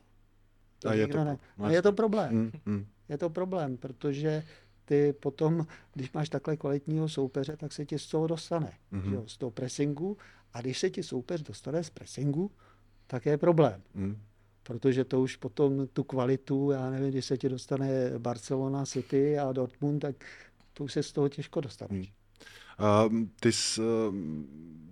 A 0.89 0.95
je 0.95 1.07
to- 1.09 1.25
ne. 1.25 1.39
A 1.59 1.71
je 1.71 1.83
to 1.83 1.93
problém. 1.93 2.35
Mm, 2.35 2.51
mm. 2.67 2.87
Je 3.11 3.19
to 3.19 3.31
problém, 3.31 3.77
protože 3.77 4.43
ty 4.85 5.13
potom, 5.13 5.67
když 5.95 6.13
máš 6.13 6.29
takhle 6.29 6.57
kvalitního 6.57 7.09
soupeře, 7.09 7.57
tak 7.57 7.73
se 7.73 7.87
ti 7.87 7.99
z 7.99 8.07
toho 8.07 8.27
dostane. 8.27 8.73
Mhm. 8.91 9.03
Mm-hmm. 9.03 9.15
Jo, 9.15 9.25
z 9.27 9.37
toho 9.37 9.51
pressingu. 9.51 10.17
A 10.53 10.61
když 10.61 10.79
se 10.79 10.91
ti 10.91 11.03
soupeř 11.03 11.43
dostane 11.43 11.85
z 11.85 11.91
pressingu, 11.91 12.51
tak 13.07 13.27
je 13.27 13.39
problém. 13.39 13.83
Mm. 13.95 14.17
Protože 14.63 15.05
to 15.05 15.21
už 15.21 15.37
potom 15.37 15.87
tu 15.87 16.05
kvalitu, 16.05 16.71
já 16.71 16.91
nevím, 16.91 17.11
když 17.11 17.25
se 17.25 17.39
ti 17.39 17.49
dostane 17.49 17.89
Barcelona, 18.19 18.87
City 18.87 19.39
a 19.39 19.53
Dortmund, 19.53 20.03
tak 20.03 20.17
to 20.73 20.85
už 20.85 20.93
se 20.93 21.03
z 21.03 21.13
toho 21.13 21.29
těžko 21.29 21.61
dostaneš. 21.61 22.09
Uh, 22.09 22.20
ty 23.41 23.53
jsi 23.53 23.81
uh, 23.81 23.87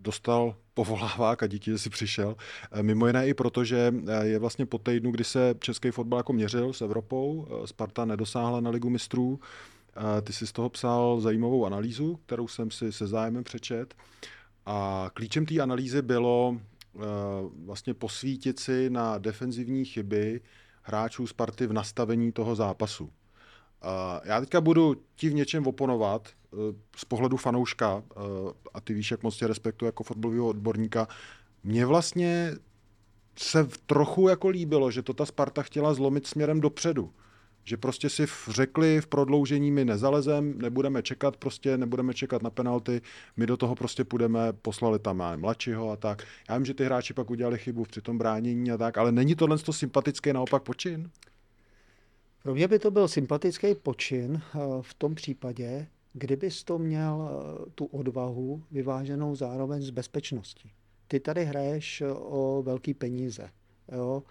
dostal 0.02 0.54
povolávák 0.74 1.42
a 1.42 1.46
díky, 1.46 1.70
že 1.70 1.78
jsi 1.78 1.90
přišel. 1.90 2.36
Eh, 2.72 2.82
Mimo 2.82 3.06
jiné 3.06 3.28
i 3.28 3.34
proto, 3.34 3.64
že 3.64 3.94
eh, 4.06 4.26
je 4.26 4.38
vlastně 4.38 4.66
po 4.66 4.78
týdnu, 4.78 5.10
kdy 5.10 5.24
se 5.24 5.54
český 5.60 5.90
fotbal 5.90 6.18
jako 6.18 6.32
měřil 6.32 6.72
s 6.72 6.82
Evropou, 6.82 7.46
eh, 7.46 7.66
Sparta 7.66 8.04
nedosáhla 8.04 8.60
na 8.60 8.70
ligu 8.70 8.90
mistrů. 8.90 9.40
Eh, 9.40 10.22
Ty 10.22 10.32
jsi 10.32 10.46
z 10.46 10.52
toho 10.52 10.68
psal 10.68 11.20
zajímavou 11.20 11.66
analýzu, 11.66 12.16
kterou 12.26 12.48
jsem 12.48 12.70
si 12.70 12.92
se 12.92 13.06
zájmem 13.06 13.44
přečet. 13.44 13.94
A 14.66 15.10
klíčem 15.14 15.46
té 15.46 15.60
analýzy 15.60 16.02
bylo 16.02 16.60
vlastně 17.64 17.94
posvítit 17.94 18.60
si 18.60 18.90
na 18.90 19.18
defenzivní 19.18 19.84
chyby 19.84 20.40
hráčů 20.82 21.26
Sparty 21.26 21.66
v 21.66 21.72
nastavení 21.72 22.32
toho 22.32 22.54
zápasu. 22.54 23.10
Já 24.24 24.40
teďka 24.40 24.60
budu 24.60 24.96
ti 25.16 25.28
v 25.28 25.34
něčem 25.34 25.66
oponovat 25.66 26.28
uh, 26.50 26.58
z 26.96 27.04
pohledu 27.04 27.36
fanouška 27.36 27.94
uh, 27.94 28.02
a 28.74 28.80
ty 28.80 28.94
víš, 28.94 29.10
jak 29.10 29.22
moc 29.22 29.36
tě 29.36 29.46
respektuji 29.46 29.86
jako 29.86 30.02
fotbalového 30.02 30.48
odborníka. 30.48 31.08
Mně 31.64 31.86
vlastně 31.86 32.54
se 33.38 33.68
trochu 33.86 34.28
jako 34.28 34.48
líbilo, 34.48 34.90
že 34.90 35.02
to 35.02 35.14
ta 35.14 35.26
Sparta 35.26 35.62
chtěla 35.62 35.94
zlomit 35.94 36.26
směrem 36.26 36.60
dopředu 36.60 37.12
že 37.68 37.76
prostě 37.76 38.10
si 38.10 38.26
řekli 38.48 39.00
v 39.00 39.06
prodloužení, 39.06 39.70
my 39.70 39.84
nezalezem, 39.84 40.58
nebudeme 40.58 41.02
čekat 41.02 41.36
prostě, 41.36 41.78
nebudeme 41.78 42.14
čekat 42.14 42.42
na 42.42 42.50
penalty, 42.50 43.00
my 43.36 43.46
do 43.46 43.56
toho 43.56 43.74
prostě 43.74 44.04
půjdeme, 44.04 44.52
poslali 44.52 44.98
tam 44.98 45.22
mladšího 45.36 45.90
a 45.90 45.96
tak. 45.96 46.22
Já 46.48 46.56
vím, 46.56 46.64
že 46.64 46.74
ty 46.74 46.84
hráči 46.84 47.14
pak 47.14 47.30
udělali 47.30 47.58
chybu 47.58 47.84
při 47.84 48.00
tom 48.00 48.18
bránění 48.18 48.70
a 48.70 48.76
tak, 48.76 48.98
ale 48.98 49.12
není 49.12 49.34
tohle 49.34 49.58
to 49.58 49.72
sympatický 49.72 50.32
naopak 50.32 50.62
počin? 50.62 51.10
Pro 52.42 52.54
mě 52.54 52.68
by 52.68 52.78
to 52.78 52.90
byl 52.90 53.08
sympatický 53.08 53.74
počin 53.74 54.42
eh, 54.42 54.58
v 54.80 54.94
tom 54.94 55.14
případě, 55.14 55.86
kdybys 56.12 56.64
to 56.64 56.78
měl 56.78 57.28
eh, 57.30 57.70
tu 57.74 57.84
odvahu 57.84 58.62
vyváženou 58.70 59.34
zároveň 59.34 59.82
s 59.82 59.90
bezpečností. 59.90 60.72
Ty 61.08 61.20
tady 61.20 61.44
hraješ 61.44 62.00
eh, 62.00 62.12
o 62.12 62.62
velký 62.66 62.94
peníze. 62.94 63.50
Jo? 63.92 64.22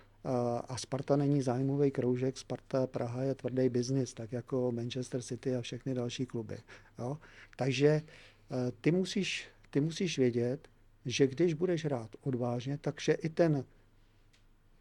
A 0.68 0.78
Sparta 0.78 1.16
není 1.16 1.42
zájmový 1.42 1.92
kroužek, 1.92 2.38
Sparta 2.38 2.88
Praha 2.88 3.24
je 3.24 3.36
tvrdý 3.36 3.70
biznis, 3.70 4.14
tak 4.14 4.32
jako 4.32 4.72
Manchester 4.72 5.22
City 5.22 5.56
a 5.56 5.62
všechny 5.62 5.94
další 5.94 6.26
kluby. 6.26 6.58
Jo? 7.00 7.18
Takže 7.56 8.02
ty 8.82 8.92
musíš, 8.92 9.48
ty 9.70 9.82
musíš 9.82 10.20
vědět, 10.20 10.68
že 11.06 11.28
když 11.28 11.54
budeš 11.54 11.86
hrát 11.86 12.16
odvážně, 12.22 12.78
takže 12.78 13.14
i 13.14 13.30
ten 13.30 13.66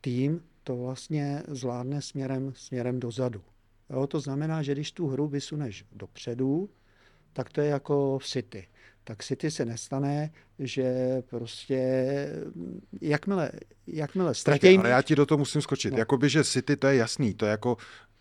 tým 0.00 0.42
to 0.66 0.76
vlastně 0.76 1.42
zvládne 1.48 2.02
směrem, 2.02 2.52
směrem 2.56 3.00
dozadu. 3.00 3.42
Jo? 3.90 4.06
To 4.06 4.20
znamená, 4.20 4.62
že 4.62 4.72
když 4.72 4.92
tu 4.92 5.06
hru 5.06 5.26
vysuneš 5.28 5.84
dopředu, 5.92 6.70
tak 7.32 7.52
to 7.52 7.60
je 7.60 7.68
jako 7.68 8.18
v 8.18 8.26
City 8.26 8.66
tak 9.06 9.24
City 9.24 9.50
se 9.50 9.64
nestane, 9.64 10.30
že 10.58 10.94
prostě 11.30 11.80
jakmile, 13.00 13.50
jakmile 13.86 14.34
ztratí... 14.34 14.78
Ale 14.78 14.90
já 14.90 15.02
ti 15.02 15.16
do 15.16 15.26
toho 15.26 15.38
musím 15.38 15.60
skočit. 15.60 15.92
No. 15.92 15.98
Jakoby, 15.98 16.28
že 16.28 16.44
City 16.44 16.76
to 16.76 16.86
je 16.86 16.96
jasný, 16.96 17.34
to 17.34 17.44
je 17.46 17.50
jako, 17.50 17.76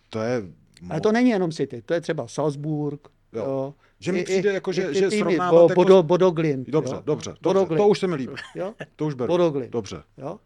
to 0.10 0.22
je... 0.22 0.44
Ale 0.90 1.02
to 1.02 1.12
není 1.12 1.30
jenom 1.30 1.52
City, 1.52 1.82
to 1.82 1.94
je 1.94 2.02
třeba 2.02 2.28
Salzburg, 2.28 3.08
jo. 3.34 3.44
jo. 3.44 3.74
Že 4.00 4.12
mi 4.12 4.24
přijde 4.24 4.54
jako, 4.54 4.72
že, 4.72 4.94
že 4.94 5.12
srovnávat... 5.12 5.52
Bo, 5.52 5.70
jako... 5.70 5.74
Bodo, 5.74 6.04
Bodoglin. 6.04 6.66
Dobře, 6.68 6.96
dobře, 6.96 7.04
dobře, 7.06 7.38
Bodoglin. 7.42 7.78
to 7.78 7.88
už 7.88 8.00
se 8.00 8.08
mi 8.08 8.16
líbí. 8.16 8.34
Jo? 8.56 8.74
To 8.96 9.06
už 9.06 9.14
beru. 9.14 9.28
Bodoglin. 9.28 9.72
Dobře. 9.72 10.04
Jo? 10.18 10.40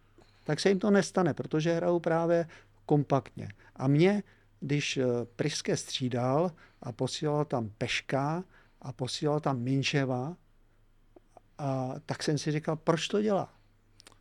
Tak 0.50 0.60
se 0.60 0.70
jim 0.70 0.80
to 0.80 0.92
nestane, 0.92 1.34
protože 1.34 1.74
hrajou 1.74 2.00
právě 2.00 2.48
kompaktně. 2.86 3.50
A 3.76 3.88
mě, 3.88 4.24
když 4.60 4.98
eh, 4.98 5.06
Priske 5.36 5.78
střídal 5.78 6.52
a 6.82 6.92
posílal 6.92 7.46
tam 7.46 7.70
Peška, 7.78 8.44
a 8.82 8.94
posílal 8.94 9.40
tam 9.40 9.60
Minčeva, 9.60 10.38
a 11.58 11.96
tak 12.06 12.24
jsem 12.24 12.38
si 12.38 12.52
říkal, 12.52 12.76
proč 12.76 13.08
to 13.08 13.22
dělá 13.22 13.54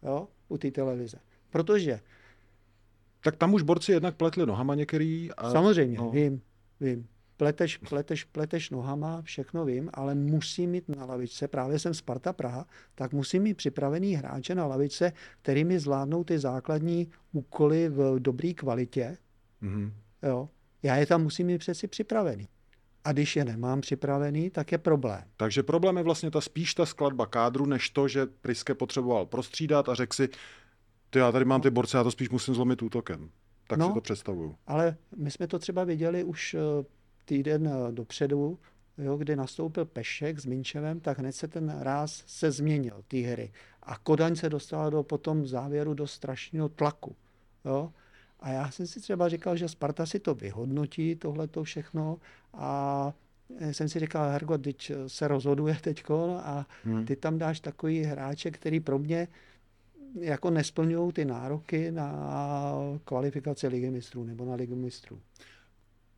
jo, 0.03 0.29
u 0.49 0.59
té 0.59 0.71
televize. 0.71 1.19
Protože... 1.51 2.01
Tak 3.21 3.37
tam 3.37 3.55
už 3.55 3.63
borci 3.63 3.93
jednak 3.93 4.17
pletli 4.17 4.47
nohama 4.47 4.75
některý. 4.75 5.31
A... 5.33 5.51
Samozřejmě, 5.51 5.99
no. 5.99 6.11
vím, 6.11 6.43
vím. 6.81 7.09
Pleteš, 7.39 7.77
pleteš, 7.77 8.25
pleteš 8.25 8.71
nohama, 8.71 9.23
všechno 9.23 9.65
vím, 9.65 9.91
ale 9.95 10.15
musí 10.15 10.67
mít 10.67 10.89
na 10.89 11.05
lavičce, 11.05 11.49
právě 11.49 11.79
jsem 11.79 11.95
Sparta 11.95 12.33
Praha, 12.33 12.67
tak 12.95 13.13
musí 13.13 13.41
mít 13.41 13.55
připravený 13.55 14.15
hráče 14.15 14.55
na 14.55 14.67
lavičce, 14.67 15.13
kterými 15.43 15.79
zvládnou 15.79 16.25
ty 16.25 16.39
základní 16.39 17.09
úkoly 17.33 17.89
v 17.89 18.19
dobré 18.19 18.55
kvalitě. 18.55 19.17
Mm-hmm. 19.63 19.93
Jo. 20.23 20.49
Já 20.83 20.97
je 20.97 21.07
tam 21.07 21.23
musím 21.23 21.47
mít 21.47 21.59
přeci 21.59 21.89
připravený 21.89 22.49
a 23.05 23.13
když 23.13 23.37
je 23.37 23.45
nemám 23.45 23.81
připravený, 23.81 24.51
tak 24.51 24.73
je 24.73 24.79
problém. 24.79 25.23
Takže 25.37 25.63
problém 25.63 25.97
je 25.97 26.03
vlastně 26.03 26.31
ta 26.31 26.41
spíš 26.41 26.75
ta 26.75 26.87
skladba 26.87 27.27
kádru, 27.27 27.67
než 27.67 27.91
to, 27.91 28.09
že 28.09 28.27
Priske 28.27 28.75
potřeboval 28.75 29.27
prostřídat 29.27 29.89
a 29.89 29.95
řekl 29.95 30.17
si, 30.17 30.29
ty 31.11 31.19
já 31.19 31.33
tady 31.33 31.45
mám 31.45 31.61
ty 31.61 31.71
borce, 31.71 31.97
já 31.97 32.05
to 32.05 32.11
spíš 32.11 32.31
musím 32.31 32.55
zlomit 32.55 32.83
útokem. 32.83 33.31
Tak 33.69 33.79
no, 33.79 33.89
si 33.89 33.95
to 33.95 34.01
představuju. 34.01 34.57
Ale 34.67 34.97
my 35.17 35.31
jsme 35.31 35.47
to 35.47 35.59
třeba 35.59 35.85
viděli 35.85 36.25
už 36.25 36.55
eh, 36.55 36.59
týden 37.29 37.69
eh, 37.69 37.93
dopředu, 37.93 38.59
jo, 38.99 39.17
kdy 39.17 39.37
nastoupil 39.37 39.85
Pešek 39.85 40.39
s 40.39 40.47
Minčevem, 40.47 41.01
tak 41.01 41.19
hned 41.19 41.33
se 41.33 41.49
ten 41.49 41.79
ráz 41.81 42.25
se 42.27 42.51
změnil, 42.51 43.05
ty 43.09 43.23
hry. 43.23 43.53
A 43.83 43.99
Kodaň 43.99 44.37
se 44.37 44.49
dostala 44.49 44.91
do 44.91 45.03
potom 45.03 45.47
závěru 45.47 45.95
do 45.95 46.07
strašného 46.07 46.69
tlaku. 46.69 47.17
Jo. 47.65 47.93
A 48.41 48.51
já 48.51 48.71
jsem 48.71 48.87
si 48.87 49.01
třeba 49.01 49.29
říkal, 49.29 49.57
že 49.57 49.69
Sparta 49.69 50.07
si 50.07 50.19
to 50.19 50.35
vyhodnotí, 50.35 51.17
tohle 51.17 51.49
to 51.49 51.65
všechno 51.65 52.19
a 52.55 53.13
jsem 53.71 53.89
si 53.89 54.01
říkal, 54.01 54.31
Hergo, 54.31 54.59
teď 54.59 54.93
se 55.07 55.29
rozhoduje 55.29 55.79
teď 55.81 56.05
a 56.43 56.67
hmm. 56.85 57.05
ty 57.05 57.17
tam 57.17 57.39
dáš 57.39 57.61
takový 57.61 58.03
hráče, 58.03 58.51
který 58.51 58.81
pro 58.81 58.99
mě 58.99 59.29
jako 60.21 60.51
nesplňují 60.51 61.13
ty 61.13 61.25
nároky 61.25 61.91
na 61.91 62.33
kvalifikaci 63.05 63.69
ligy 63.69 63.91
mistrů 63.91 64.25
nebo 64.25 64.45
na 64.45 64.55
ligu 64.55 64.77
mistrů. 64.77 65.21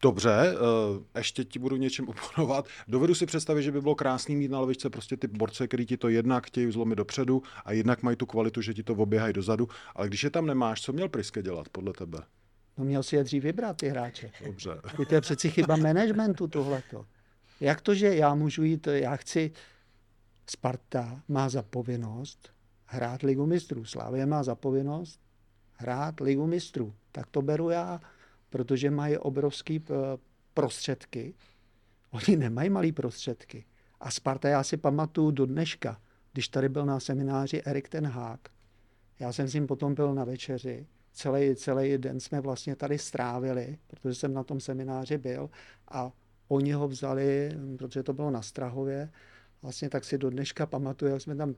Dobře, 0.03 0.31
eh, 0.33 1.19
ještě 1.19 1.45
ti 1.45 1.59
budu 1.59 1.77
něčem 1.77 2.09
oponovat. 2.35 2.67
Dovedu 2.89 3.15
si 3.15 3.27
představit, 3.27 3.63
že 3.63 3.73
by 3.73 3.81
bylo 3.81 3.95
krásný 3.95 4.37
mít 4.37 4.51
na 4.51 4.61
levičce 4.61 4.91
prostě 4.91 5.17
ty 5.17 5.27
borce, 5.27 5.69
který 5.69 5.87
ti 5.87 5.97
to 5.97 6.09
jednak 6.09 6.47
chtějí 6.47 6.73
zlomit 6.73 6.97
dopředu 6.97 7.43
a 7.65 7.73
jednak 7.73 8.03
mají 8.03 8.17
tu 8.17 8.27
kvalitu, 8.27 8.63
že 8.63 8.75
ti 8.75 8.83
to 8.83 8.95
oběhají 8.95 9.33
dozadu. 9.33 9.69
Ale 9.95 10.09
když 10.09 10.25
je 10.25 10.31
tam 10.31 10.47
nemáš, 10.47 10.83
co 10.83 10.93
měl 10.93 11.09
Priske 11.09 11.43
dělat 11.43 11.69
podle 11.69 11.93
tebe? 11.93 12.19
No 12.79 12.85
měl 12.85 13.03
si 13.03 13.17
je 13.17 13.25
dřív 13.25 13.43
vybrat, 13.43 13.77
ty 13.77 13.89
hráče. 13.89 14.31
Dobře. 14.47 14.71
To 15.09 15.15
je 15.15 15.21
přeci 15.21 15.51
chyba 15.51 15.77
managementu 15.77 16.49
tohleto. 16.49 17.07
Jak 17.61 17.81
to, 17.81 17.95
že 17.95 18.15
já 18.15 18.35
můžu 18.35 18.63
jít, 18.63 18.87
já 18.87 19.17
chci, 19.17 19.53
Sparta 20.51 21.23
má 21.29 21.49
za 21.49 21.63
povinnost 21.63 22.51
hrát 22.87 23.23
ligu 23.23 23.47
mistrů. 23.47 23.85
Slávě 23.85 24.27
má 24.27 24.43
za 24.43 24.55
povinnost 24.55 25.21
hrát 25.73 26.21
ligu 26.21 26.47
mistrů. 26.47 26.95
Tak 27.13 27.27
to 27.31 27.43
beru 27.43 27.71
já 27.71 28.01
protože 28.51 28.91
mají 28.91 29.19
obrovské 29.19 29.75
eh, 29.75 29.95
prostředky. 30.55 31.35
Oni 32.11 32.37
nemají 32.37 32.71
malé 32.71 32.93
prostředky. 32.93 33.65
A 34.01 34.11
Sparta, 34.11 34.49
já 34.49 34.63
si 34.63 34.77
pamatuju 34.77 35.31
do 35.31 35.47
dneška, 35.47 36.01
když 36.33 36.49
tady 36.49 36.69
byl 36.69 36.87
na 36.87 37.01
semináři 37.01 37.63
Erik 37.65 37.89
ten 37.89 38.07
Hák, 38.07 38.41
já 39.19 39.33
jsem 39.33 39.49
s 39.49 39.55
ním 39.55 39.67
potom 39.67 39.95
byl 39.95 40.15
na 40.15 40.25
večeři, 40.25 40.87
celý, 41.13 41.57
celý 41.57 41.99
den 41.99 42.21
jsme 42.21 42.41
vlastně 42.41 42.77
tady 42.77 42.99
strávili, 42.99 43.79
protože 43.87 44.15
jsem 44.15 44.35
na 44.35 44.45
tom 44.45 44.61
semináři 44.61 45.19
byl 45.19 45.51
a 45.89 46.13
oni 46.49 46.73
ho 46.73 46.89
vzali, 46.89 47.53
protože 47.79 48.03
to 48.03 48.13
bylo 48.13 48.31
na 48.31 48.43
Strahově, 48.43 49.11
vlastně 49.63 49.91
tak 49.91 50.05
si 50.05 50.19
do 50.19 50.31
dneška 50.31 50.67
pamatuju, 50.67 51.13
jak 51.13 51.23
jsme 51.23 51.37
tam 51.37 51.55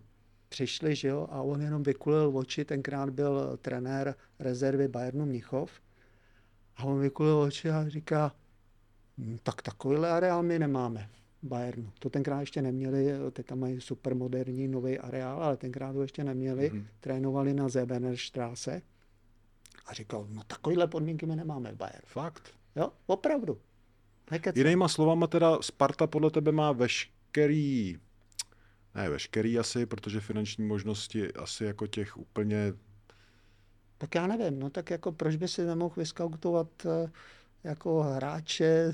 přišli, 0.49 0.97
že 0.97 1.09
jo, 1.09 1.27
a 1.31 1.43
on 1.43 1.63
jenom 1.63 1.83
vykulil 1.83 2.33
oči, 2.35 2.65
tenkrát 2.65 3.11
byl 3.11 3.59
trenér 3.63 4.15
rezervy 4.39 4.89
Bayernu 4.89 5.27
Mnichov 5.27 5.71
a 6.83 6.85
on 6.85 7.01
vykulil 7.01 7.39
oči 7.39 7.71
a 7.71 7.89
říká, 7.89 8.33
hm, 9.19 9.39
tak 9.43 9.63
takovýhle 9.63 10.11
areál 10.11 10.43
my 10.43 10.59
nemáme 10.59 11.09
v 11.43 11.47
Bayernu. 11.49 11.93
To 11.99 12.11
tenkrát 12.11 12.41
ještě 12.41 12.63
neměli, 12.63 13.13
teď 13.33 13.47
tam 13.47 13.59
mají 13.59 13.81
super 13.81 14.15
moderní 14.15 14.69
nový 14.69 14.99
areál, 14.99 15.43
ale 15.43 15.57
tenkrát 15.57 15.93
to 15.93 16.03
ještě 16.03 16.25
neměli. 16.25 16.73
Mm-hmm. 16.73 16.85
Trénovali 17.01 17.55
na 17.55 17.69
Zebenerstraße 17.69 18.83
a 19.87 19.95
říkal, 19.95 20.27
no 20.31 20.43
takovýhle 20.47 20.87
podmínky 20.87 21.27
my 21.27 21.37
nemáme 21.37 21.73
v 21.73 21.77
Bayernu. 21.77 22.03
Fakt? 22.07 22.55
Jo, 22.77 22.93
opravdu. 23.07 23.59
Nekecem. 24.31 24.67
Jinýma 24.67 24.89
slovama 24.89 25.27
teda 25.27 25.59
Sparta 25.63 26.07
podle 26.07 26.31
tebe 26.31 26.53
má 26.53 26.73
veškerý, 26.73 27.99
ne 28.95 29.11
veškerý 29.11 29.59
asi, 29.59 29.87
protože 29.87 30.21
finanční 30.21 30.65
možnosti 30.65 31.33
asi 31.33 31.65
jako 31.65 31.87
těch 31.87 32.17
úplně 32.17 32.73
tak 34.03 34.15
já 34.15 34.27
nevím, 34.27 34.59
no 34.59 34.71
tak 34.71 34.91
jako 34.91 35.13
proč 35.13 35.37
by 35.37 35.49
si 35.49 35.65
nemohl 35.65 35.95
vyskautovat 35.97 36.69
eh, 36.87 37.11
jako 37.65 38.03
hráče 38.03 38.93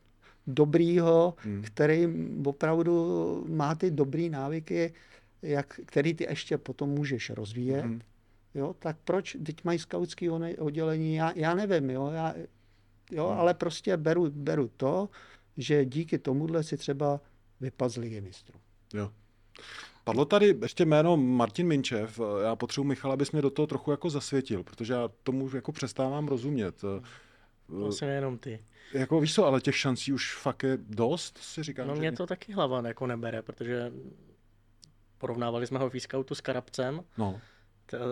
dobrýho, 0.46 1.34
hmm. 1.38 1.62
který 1.62 2.08
opravdu 2.44 3.44
má 3.48 3.74
ty 3.74 3.90
dobrý 3.90 4.30
návyky, 4.30 4.92
jak, 5.42 5.80
který 5.86 6.14
ty 6.14 6.24
ještě 6.24 6.58
potom 6.58 6.88
můžeš 6.88 7.30
rozvíjet. 7.30 7.84
Hmm. 7.84 8.00
Jo, 8.54 8.74
tak 8.78 8.96
proč, 9.04 9.36
teď 9.46 9.64
mají 9.64 9.78
skautský 9.78 10.30
oddělení, 10.58 11.14
já, 11.14 11.32
já 11.36 11.54
nevím, 11.54 11.90
jo, 11.90 12.10
já, 12.10 12.34
jo 13.10 13.28
hmm. 13.28 13.38
ale 13.38 13.54
prostě 13.54 13.96
beru, 13.96 14.30
beru 14.30 14.70
to, 14.76 15.08
že 15.56 15.84
díky 15.84 16.18
tomuhle 16.18 16.62
si 16.62 16.76
třeba 16.76 17.20
vypadl 17.60 17.90
z 17.90 17.96
ligy 17.96 18.20
mistrů. 18.20 18.58
Jo. 18.94 19.12
Padlo 20.10 20.24
tady 20.24 20.58
ještě 20.62 20.84
jméno 20.84 21.16
Martin 21.16 21.66
Minčev. 21.66 22.20
Já 22.44 22.56
potřebuji 22.56 22.84
Michala, 22.84 23.14
abys 23.14 23.32
mě 23.32 23.42
do 23.42 23.50
toho 23.50 23.66
trochu 23.66 23.90
jako 23.90 24.10
zasvětil, 24.10 24.62
protože 24.62 24.92
já 24.92 25.08
tomu 25.22 25.50
jako 25.54 25.72
přestávám 25.72 26.28
rozumět. 26.28 26.82
Vlastně 27.68 28.08
nejenom 28.08 28.38
ty. 28.38 28.64
Jako 28.92 29.20
víš 29.20 29.34
co, 29.34 29.46
ale 29.46 29.60
těch 29.60 29.76
šancí 29.76 30.12
už 30.12 30.36
fakt 30.36 30.62
je 30.62 30.78
dost, 30.80 31.38
si 31.38 31.62
říkám. 31.62 31.88
No 31.88 31.94
mě 31.94 32.12
to 32.12 32.26
taky 32.26 32.52
hlava 32.52 32.82
jako 32.88 33.06
nebere, 33.06 33.42
protože 33.42 33.92
porovnávali 35.18 35.66
jsme 35.66 35.78
ho 35.78 35.90
v 35.90 36.00
scoutu 36.00 36.34
s 36.34 36.40
Karabcem. 36.40 37.00
No. 37.18 37.40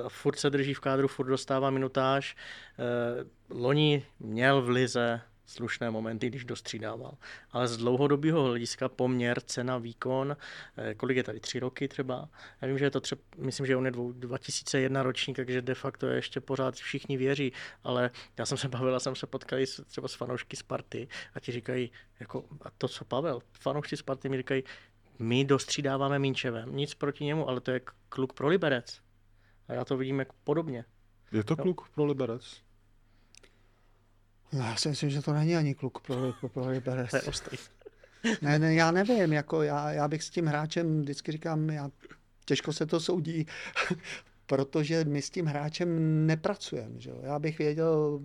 Furt 0.08 0.38
se 0.38 0.50
drží 0.50 0.74
v 0.74 0.80
kádru, 0.80 1.08
furt 1.08 1.26
dostává 1.26 1.70
minutáž. 1.70 2.36
Eh, 2.78 3.24
loni 3.50 4.06
měl 4.20 4.62
v 4.62 4.68
lize 4.68 5.20
slušné 5.48 5.90
momenty, 5.90 6.26
když 6.26 6.44
dostřídával. 6.44 7.14
Ale 7.50 7.68
z 7.68 7.76
dlouhodobého 7.76 8.42
hlediska 8.42 8.88
poměr, 8.88 9.40
cena, 9.40 9.78
výkon, 9.78 10.36
eh, 10.76 10.94
kolik 10.94 11.16
je 11.16 11.22
tady, 11.22 11.40
tři 11.40 11.60
roky 11.60 11.88
třeba. 11.88 12.28
Já 12.60 12.68
vím, 12.68 12.78
že 12.78 12.84
je 12.84 12.90
to 12.90 13.00
třeba, 13.00 13.22
myslím, 13.36 13.66
že 13.66 13.76
on 13.76 13.86
je 13.86 13.92
2001 14.12 15.02
ročník, 15.02 15.36
takže 15.36 15.62
de 15.62 15.74
facto 15.74 16.06
je 16.06 16.16
ještě 16.16 16.40
pořád 16.40 16.74
všichni 16.74 17.16
věří, 17.16 17.52
ale 17.84 18.10
já 18.38 18.46
jsem 18.46 18.58
se 18.58 18.68
bavil, 18.68 19.00
jsem 19.00 19.16
se 19.16 19.26
potkal 19.26 19.58
třeba 19.86 20.08
s 20.08 20.14
fanoušky 20.14 20.56
Sparty 20.56 21.08
a 21.34 21.40
ti 21.40 21.52
říkají, 21.52 21.90
jako, 22.20 22.44
a 22.62 22.70
to 22.78 22.88
co 22.88 23.04
Pavel, 23.04 23.40
fanoušci 23.52 23.96
Sparty 23.96 24.28
mi 24.28 24.36
říkají, 24.36 24.62
my 25.18 25.44
dostřídáváme 25.44 26.18
Minčevem, 26.18 26.76
nic 26.76 26.94
proti 26.94 27.24
němu, 27.24 27.48
ale 27.48 27.60
to 27.60 27.70
je 27.70 27.80
kluk 28.08 28.32
pro 28.32 28.48
Liberec. 28.48 29.00
A 29.68 29.72
já 29.72 29.84
to 29.84 29.96
vidím 29.96 30.18
jako 30.18 30.34
podobně. 30.44 30.84
Je 31.32 31.44
to 31.44 31.56
kluk 31.56 31.88
pro 31.94 32.04
Liberec? 32.04 32.67
No, 34.52 34.58
já 34.58 34.76
si 34.76 34.88
myslím, 34.88 35.10
že 35.10 35.22
to 35.22 35.32
není 35.32 35.56
ani 35.56 35.74
kluk 35.74 36.00
pro, 36.00 36.32
pro, 36.40 36.48
pro 36.48 36.68
Liberec. 36.68 37.10
Ostrý. 37.28 37.58
Ne, 38.42 38.58
ne, 38.58 38.74
já 38.74 38.90
nevím, 38.90 39.32
jako 39.32 39.62
já, 39.62 39.92
já 39.92 40.08
bych 40.08 40.22
s 40.22 40.30
tím 40.30 40.46
hráčem 40.46 41.00
vždycky 41.00 41.32
říkám, 41.32 41.70
já, 41.70 41.90
těžko 42.44 42.72
se 42.72 42.86
to 42.86 43.00
soudí, 43.00 43.46
protože 44.46 45.04
my 45.04 45.22
s 45.22 45.30
tím 45.30 45.46
hráčem 45.46 46.26
nepracujeme. 46.26 47.00
Že? 47.00 47.10
Já 47.22 47.38
bych 47.38 47.58
věděl, 47.58 48.20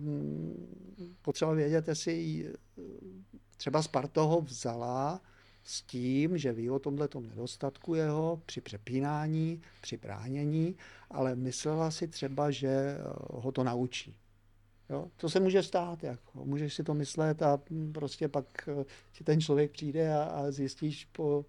potřeba 1.22 1.52
vědět, 1.52 1.88
jestli 1.88 2.52
třeba 3.56 3.82
Sparta 3.82 4.22
ho 4.22 4.40
vzala 4.40 5.20
s 5.64 5.82
tím, 5.82 6.38
že 6.38 6.52
ví 6.52 6.70
o 6.70 6.78
tomhle 6.78 7.08
nedostatku 7.20 7.94
jeho 7.94 8.42
při 8.46 8.60
přepínání, 8.60 9.62
při 9.80 9.96
bránění, 9.96 10.76
ale 11.10 11.36
myslela 11.36 11.90
si 11.90 12.08
třeba, 12.08 12.50
že 12.50 12.98
ho 13.30 13.52
to 13.52 13.64
naučí. 13.64 14.16
Jo? 14.90 15.08
To 15.16 15.30
se 15.30 15.40
může 15.40 15.62
stát, 15.62 16.04
jako. 16.04 16.44
můžeš 16.44 16.74
si 16.74 16.84
to 16.84 16.94
myslet 16.94 17.42
a 17.42 17.60
prostě 17.92 18.28
pak 18.28 18.68
eh, 18.68 18.84
ti 19.12 19.24
ten 19.24 19.40
člověk 19.40 19.70
přijde 19.70 20.14
a, 20.14 20.22
a 20.22 20.50
zjistíš 20.50 21.04
po... 21.04 21.44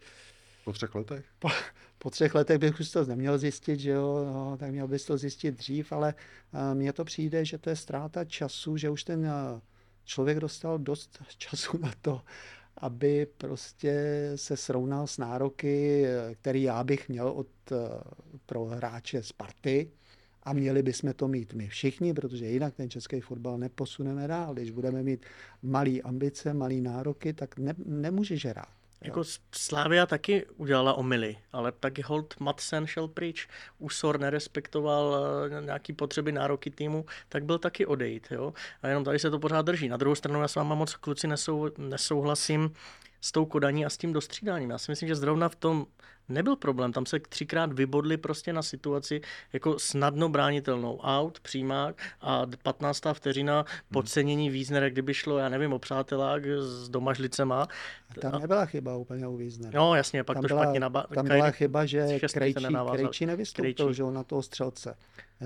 Po 0.64 0.74
třech 0.74 0.96
letech? 0.96 1.26
Po, 1.40 1.50
po 1.98 2.10
třech 2.10 2.36
letech 2.36 2.58
bych 2.58 2.80
už 2.80 2.92
to 2.92 3.06
neměl 3.06 3.38
zjistit, 3.38 3.80
že 3.80 3.92
jo, 3.92 4.26
no, 4.34 4.58
tak 4.58 4.72
měl 4.72 4.88
bys 4.88 5.06
to 5.06 5.18
zjistit 5.18 5.52
dřív, 5.52 5.92
ale 5.92 6.14
uh, 6.54 6.60
mně 6.74 6.94
to 6.94 7.06
přijde, 7.06 7.46
že 7.46 7.58
to 7.58 7.70
je 7.70 7.76
ztráta 7.76 8.26
času, 8.26 8.78
že 8.78 8.90
už 8.90 9.04
ten 9.04 9.20
uh, 9.20 9.60
člověk 10.06 10.40
dostal 10.40 10.80
dost 10.80 11.20
času 11.38 11.78
na 11.78 11.92
to, 12.02 12.22
aby 12.78 13.28
prostě 13.38 13.94
se 14.36 14.58
srovnal 14.58 15.08
s 15.08 15.18
nároky, 15.18 16.06
který 16.34 16.64
já 16.64 16.84
bych 16.84 17.10
měl 17.10 17.28
od, 17.28 17.48
pro 18.46 18.66
hráče 18.66 19.24
Sparty, 19.24 19.92
a 20.46 20.54
měli 20.54 20.84
bychom 20.84 21.14
to 21.14 21.28
mít 21.28 21.54
my 21.54 21.68
všichni, 21.68 22.14
protože 22.14 22.46
jinak 22.46 22.76
ten 22.76 22.90
český 22.90 23.22
fotbal 23.22 23.58
neposuneme 23.58 24.28
dál. 24.28 24.54
Když 24.54 24.72
budeme 24.72 25.04
mít 25.04 25.26
malý 25.64 26.02
ambice, 26.02 26.54
malý 26.54 26.82
nároky, 26.82 27.34
tak 27.34 27.58
ne, 27.58 27.74
nemůžeš 27.86 28.46
hrát. 28.46 28.70
Jako 29.02 29.24
Slávia 29.56 30.06
taky 30.06 30.46
udělala 30.46 30.94
omily, 30.94 31.38
ale 31.52 31.72
taky 31.72 32.02
Holt 32.02 32.40
Madsen 32.40 32.88
šel 32.88 33.08
pryč, 33.08 33.48
Usor 33.80 34.20
nerespektoval 34.20 35.18
eh, 35.18 35.66
nějaký 35.66 35.94
potřeby 35.94 36.32
nároky 36.32 36.70
týmu, 36.70 37.06
tak 37.30 37.46
byl 37.46 37.60
taky 37.60 37.86
odejít. 37.86 38.28
Jo? 38.32 38.54
A 38.82 38.88
jenom 38.88 39.04
tady 39.04 39.20
se 39.20 39.30
to 39.30 39.40
pořád 39.40 39.62
drží. 39.62 39.90
Na 39.90 39.98
druhou 39.98 40.16
stranu 40.16 40.42
já 40.42 40.48
s 40.48 40.56
váma 40.56 40.76
moc 40.76 40.96
kluci 40.96 41.28
nesou, 41.28 41.70
nesouhlasím 41.78 42.74
s 43.22 43.32
tou 43.32 43.46
kodaní 43.46 43.86
a 43.86 43.90
s 43.90 43.98
tím 43.98 44.14
dostřídáním. 44.14 44.70
Já 44.70 44.78
si 44.78 44.92
myslím, 44.92 45.10
že 45.10 45.16
zrovna 45.16 45.50
v 45.50 45.56
tom 45.56 45.86
nebyl 46.30 46.56
problém. 46.56 46.94
Tam 46.94 47.06
se 47.06 47.20
třikrát 47.20 47.74
vybodli 47.74 48.18
prostě 48.18 48.54
na 48.54 48.62
situaci 48.62 49.22
jako 49.54 49.80
snadno 49.80 50.30
bránitelnou. 50.30 51.00
Out, 51.04 51.40
přímák 51.40 51.96
a 52.22 52.46
15. 52.64 53.02
vteřina 53.14 53.66
podcenění 53.92 54.50
Víznera, 54.50 54.90
kdyby 54.90 55.14
šlo, 55.14 55.38
já 55.38 55.50
nevím, 55.50 55.74
o 55.74 55.80
přátelák 55.80 56.46
s 56.46 56.90
domažlicema. 56.90 57.68
Tam 58.22 58.42
nebyla 58.42 58.66
chyba 58.66 58.96
úplně 58.96 59.28
u 59.28 59.38
Víznera. 59.38 59.80
No 59.80 59.96
jasně, 59.96 60.24
pak 60.24 60.36
tam 60.36 60.42
to 60.42 60.48
byla, 60.48 60.64
špatně 60.64 60.80
naba... 60.80 61.06
Tam 61.14 61.28
byla 61.28 61.52
chyba, 61.52 61.86
že 61.86 62.20
Krejčí, 62.34 62.66
Krejčí 62.92 63.26
nevystoupil 63.26 63.94
Že 63.94 64.04
na 64.04 64.24
toho 64.24 64.42
střelce. 64.42 64.96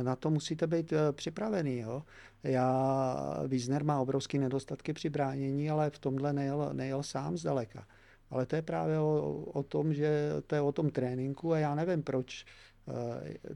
Na 0.04 0.16
to 0.16 0.30
musíte 0.30 0.68
být 0.68 0.94
eh, 0.94 1.12
připravený. 1.12 1.78
Jo? 1.78 2.04
Já, 2.44 3.44
Wiesner 3.48 3.84
má 3.84 4.00
obrovské 4.00 4.40
nedostatky 4.40 4.94
při 4.94 5.10
bránění, 5.10 5.70
ale 5.70 5.90
v 5.90 6.00
tomhle 6.00 6.34
nejel, 6.34 6.70
nejel 6.74 7.04
sám 7.04 7.38
zdaleka. 7.38 7.86
Ale 8.30 8.46
to 8.46 8.56
je 8.56 8.62
právě 8.62 9.00
o, 9.00 9.44
o 9.54 9.64
tom, 9.64 9.94
že 9.94 10.30
to 10.48 10.56
je 10.56 10.62
o 10.62 10.72
tom 10.72 10.90
tréninku 10.90 11.54
a 11.54 11.60
já 11.60 11.76
nevím, 11.76 12.04
proč, 12.04 12.46
eh, 12.88 13.54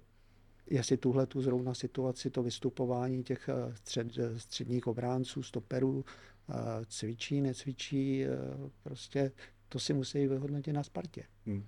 jestli 0.69 0.97
tuhle 0.97 1.25
tu 1.25 1.41
zrovna 1.41 1.73
situaci, 1.73 2.29
to 2.29 2.43
vystupování 2.43 3.23
těch 3.23 3.49
eh, 3.49 3.75
střed, 3.75 4.07
středních 4.37 4.87
obránců, 4.87 5.43
stoperů, 5.43 6.05
cvičí, 6.87 7.41
necvičí, 7.41 8.25
prostě 8.83 9.31
to 9.69 9.79
si 9.79 9.93
musí 9.93 10.27
vyhodnotit 10.27 10.73
na 10.73 10.83
Spartě. 10.83 11.23
Hmm. 11.45 11.63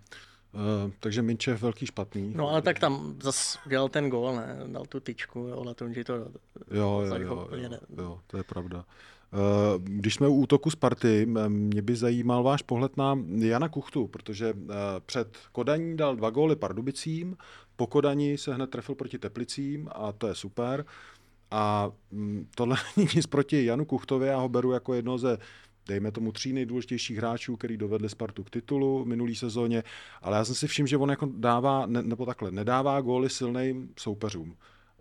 Uh, 0.55 0.91
takže 0.99 1.21
Minčev 1.21 1.61
velký 1.61 1.85
špatný. 1.85 2.33
No 2.35 2.49
ale 2.49 2.61
tak 2.61 2.79
tam 2.79 3.15
zase 3.23 3.59
dělal 3.67 3.89
ten 3.89 4.09
gól, 4.09 4.35
ne? 4.35 4.57
Dal 4.67 4.85
tu 4.85 4.99
tyčku, 4.99 5.39
jo, 5.39 5.63
Latunži 5.63 6.03
to... 6.03 6.15
Jo, 6.71 7.01
jo, 7.01 7.15
jo, 7.15 7.47
jo, 7.51 7.79
jo, 7.97 8.19
to 8.27 8.37
je 8.37 8.43
pravda. 8.43 8.85
Uh, 9.35 9.83
když 9.83 10.13
jsme 10.13 10.27
u 10.27 10.33
útoku 10.33 10.69
Sparty, 10.69 11.27
mě 11.47 11.81
by 11.81 11.95
zajímal 11.95 12.43
váš 12.43 12.61
pohled 12.61 12.97
na 12.97 13.19
Jana 13.37 13.69
Kuchtu, 13.69 14.07
protože 14.07 14.53
uh, 14.53 14.69
před 15.05 15.37
Kodaní 15.51 15.97
dal 15.97 16.15
dva 16.15 16.29
góly 16.29 16.55
Pardubicím, 16.55 17.37
po 17.75 17.87
Kodani 17.87 18.37
se 18.37 18.53
hned 18.53 18.69
trefil 18.69 18.95
proti 18.95 19.19
Teplicím 19.19 19.89
a 19.91 20.11
to 20.11 20.27
je 20.27 20.35
super. 20.35 20.85
A 21.51 21.91
um, 22.11 22.47
tohle 22.55 22.77
není 22.97 23.09
nic 23.15 23.25
proti 23.25 23.65
Janu 23.65 23.85
Kuchtovi, 23.85 24.27
já 24.27 24.37
ho 24.37 24.49
beru 24.49 24.71
jako 24.71 24.93
jedno 24.93 25.17
ze 25.17 25.37
dejme 25.87 26.11
tomu 26.11 26.31
tří 26.31 26.53
nejdůležitějších 26.53 27.17
hráčů, 27.17 27.55
který 27.55 27.77
dovedli 27.77 28.09
Spartu 28.09 28.43
k 28.43 28.49
titulu 28.49 29.03
v 29.03 29.07
minulý 29.07 29.35
sezóně, 29.35 29.83
ale 30.21 30.37
já 30.37 30.45
jsem 30.45 30.55
si 30.55 30.67
všiml, 30.67 30.87
že 30.87 30.97
on 30.97 31.09
jako 31.09 31.29
dává, 31.37 31.85
ne, 31.85 32.03
nebo 32.03 32.25
takhle, 32.25 32.51
nedává 32.51 33.01
góly 33.01 33.29
silným 33.29 33.89
soupeřům. 33.99 34.55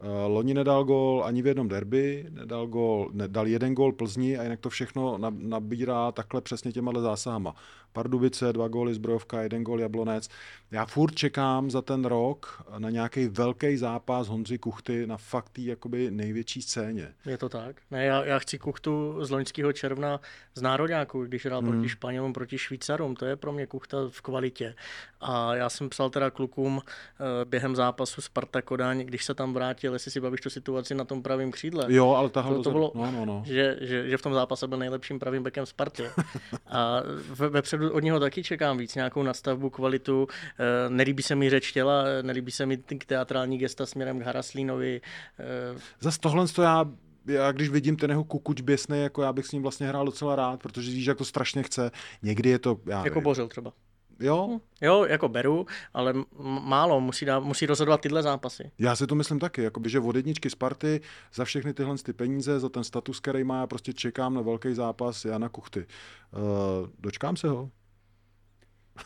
Eh, 0.04 0.26
loni 0.26 0.54
nedal 0.54 0.84
gól 0.84 1.24
ani 1.24 1.42
v 1.42 1.46
jednom 1.46 1.68
derby, 1.68 2.26
nedal, 2.30 2.66
gól, 2.66 3.10
nedal 3.12 3.46
jeden 3.46 3.74
gól 3.74 3.92
Plzni 3.92 4.38
a 4.38 4.42
jinak 4.42 4.60
to 4.60 4.70
všechno 4.70 5.18
nabírá 5.30 6.12
takhle 6.12 6.40
přesně 6.40 6.72
těma 6.72 6.92
zásahama. 7.00 7.54
Pardubice, 7.92 8.52
dva 8.52 8.68
góly 8.68 8.94
Zbrojovka, 8.94 9.42
jeden 9.42 9.64
gól 9.64 9.80
Jablonec. 9.80 10.28
Já 10.70 10.86
furt 10.86 11.14
čekám 11.14 11.70
za 11.70 11.82
ten 11.82 12.04
rok 12.04 12.66
na 12.78 12.90
nějaký 12.90 13.28
velký 13.28 13.76
zápas 13.76 14.28
Honzy 14.28 14.58
Kuchty 14.58 15.06
na 15.06 15.16
fakt 15.16 15.48
tý 15.48 15.64
jakoby 15.64 16.10
největší 16.10 16.62
scéně. 16.62 17.14
Je 17.26 17.38
to 17.38 17.48
tak? 17.48 17.76
Ne, 17.90 18.04
já, 18.04 18.24
já 18.24 18.38
chci 18.38 18.58
Kuchtu 18.58 19.24
z 19.24 19.30
loňského 19.30 19.72
června 19.72 20.20
z 20.54 20.62
národňáku, 20.62 21.24
když 21.24 21.46
hrál 21.46 21.60
hmm. 21.60 21.70
proti 21.70 21.88
Španělům, 21.88 22.32
proti 22.32 22.58
Švýcarům. 22.58 23.16
To 23.16 23.26
je 23.26 23.36
pro 23.36 23.52
mě 23.52 23.66
Kuchta 23.66 23.98
v 24.10 24.20
kvalitě. 24.20 24.74
A 25.20 25.54
já 25.54 25.68
jsem 25.68 25.88
psal 25.88 26.10
teda 26.10 26.30
klukům 26.30 26.80
eh, 26.84 27.44
během 27.44 27.76
zápasu 27.76 28.20
Sparta 28.20 28.62
Kodaň, 28.62 29.00
když 29.00 29.24
se 29.24 29.34
tam 29.34 29.54
vrátil, 29.54 29.93
jestli 29.94 30.10
si 30.10 30.20
bavíš 30.20 30.40
tu 30.40 30.50
situaci 30.50 30.94
na 30.94 31.04
tom 31.04 31.22
pravém 31.22 31.50
křídle. 31.50 31.86
Jo, 31.88 32.10
ale 32.10 32.30
tahle 32.30 32.56
to, 32.56 32.62
to 32.62 32.70
bylo, 32.70 32.92
no, 32.94 33.10
no, 33.10 33.24
no. 33.24 33.42
Že, 33.46 33.76
že, 33.80 34.08
že, 34.08 34.16
v 34.16 34.22
tom 34.22 34.34
zápase 34.34 34.68
byl 34.68 34.78
nejlepším 34.78 35.18
pravým 35.18 35.42
bekem 35.42 35.66
Spartě. 35.66 36.10
A 36.66 37.02
vepředu 37.48 37.92
od 37.92 38.00
něho 38.00 38.20
taky 38.20 38.42
čekám 38.42 38.78
víc, 38.78 38.94
nějakou 38.94 39.22
nadstavbu, 39.22 39.70
kvalitu. 39.70 40.26
Eh, 40.30 40.90
nelíbí 40.90 41.22
se 41.22 41.34
mi 41.34 41.50
řeč 41.50 41.72
těla, 41.72 42.04
nelíbí 42.22 42.50
se 42.50 42.66
mi 42.66 42.76
teatrální 43.06 43.58
gesta 43.58 43.86
směrem 43.86 44.20
k 44.20 44.22
Haraslínovi. 44.22 45.00
Eh. 45.38 45.78
Zas 46.00 46.18
tohle 46.18 46.48
to 46.48 46.62
já 46.62 46.84
já 47.26 47.52
když 47.52 47.68
vidím 47.68 47.96
ten 47.96 48.10
jeho 48.10 48.24
kukuč 48.24 48.60
běsný, 48.60 49.02
jako 49.02 49.22
já 49.22 49.32
bych 49.32 49.46
s 49.46 49.52
ním 49.52 49.62
vlastně 49.62 49.88
hrál 49.88 50.06
docela 50.06 50.36
rád, 50.36 50.62
protože 50.62 50.90
víš, 50.90 51.06
jak 51.06 51.18
to 51.18 51.24
strašně 51.24 51.62
chce. 51.62 51.90
Někdy 52.22 52.50
je 52.50 52.58
to... 52.58 52.80
Já 52.86 53.04
jako 53.04 53.20
bořil 53.20 53.48
třeba. 53.48 53.72
Jo? 54.20 54.60
Jo, 54.80 55.04
jako 55.04 55.28
beru, 55.28 55.66
ale 55.94 56.14
málo, 56.60 57.00
musí, 57.00 57.24
dá, 57.24 57.40
musí 57.40 57.66
rozhodovat 57.66 58.00
tyhle 58.00 58.22
zápasy. 58.22 58.70
Já 58.78 58.96
si 58.96 59.06
to 59.06 59.14
myslím 59.14 59.38
taky, 59.38 59.62
jakoby, 59.62 59.90
že 59.90 60.00
od 60.00 60.16
jedničky 60.16 60.50
Sparty 60.50 61.00
za 61.34 61.44
všechny 61.44 61.74
tyhle 61.74 61.98
ty 61.98 62.12
peníze, 62.12 62.60
za 62.60 62.68
ten 62.68 62.84
status, 62.84 63.20
který 63.20 63.44
má, 63.44 63.60
já 63.60 63.66
prostě 63.66 63.92
čekám 63.92 64.34
na 64.34 64.40
velký 64.40 64.74
zápas 64.74 65.24
Jana 65.24 65.48
Kuchty. 65.48 65.80
Uh, 65.80 66.88
dočkám 66.98 67.36
se 67.36 67.48
ho. 67.48 67.70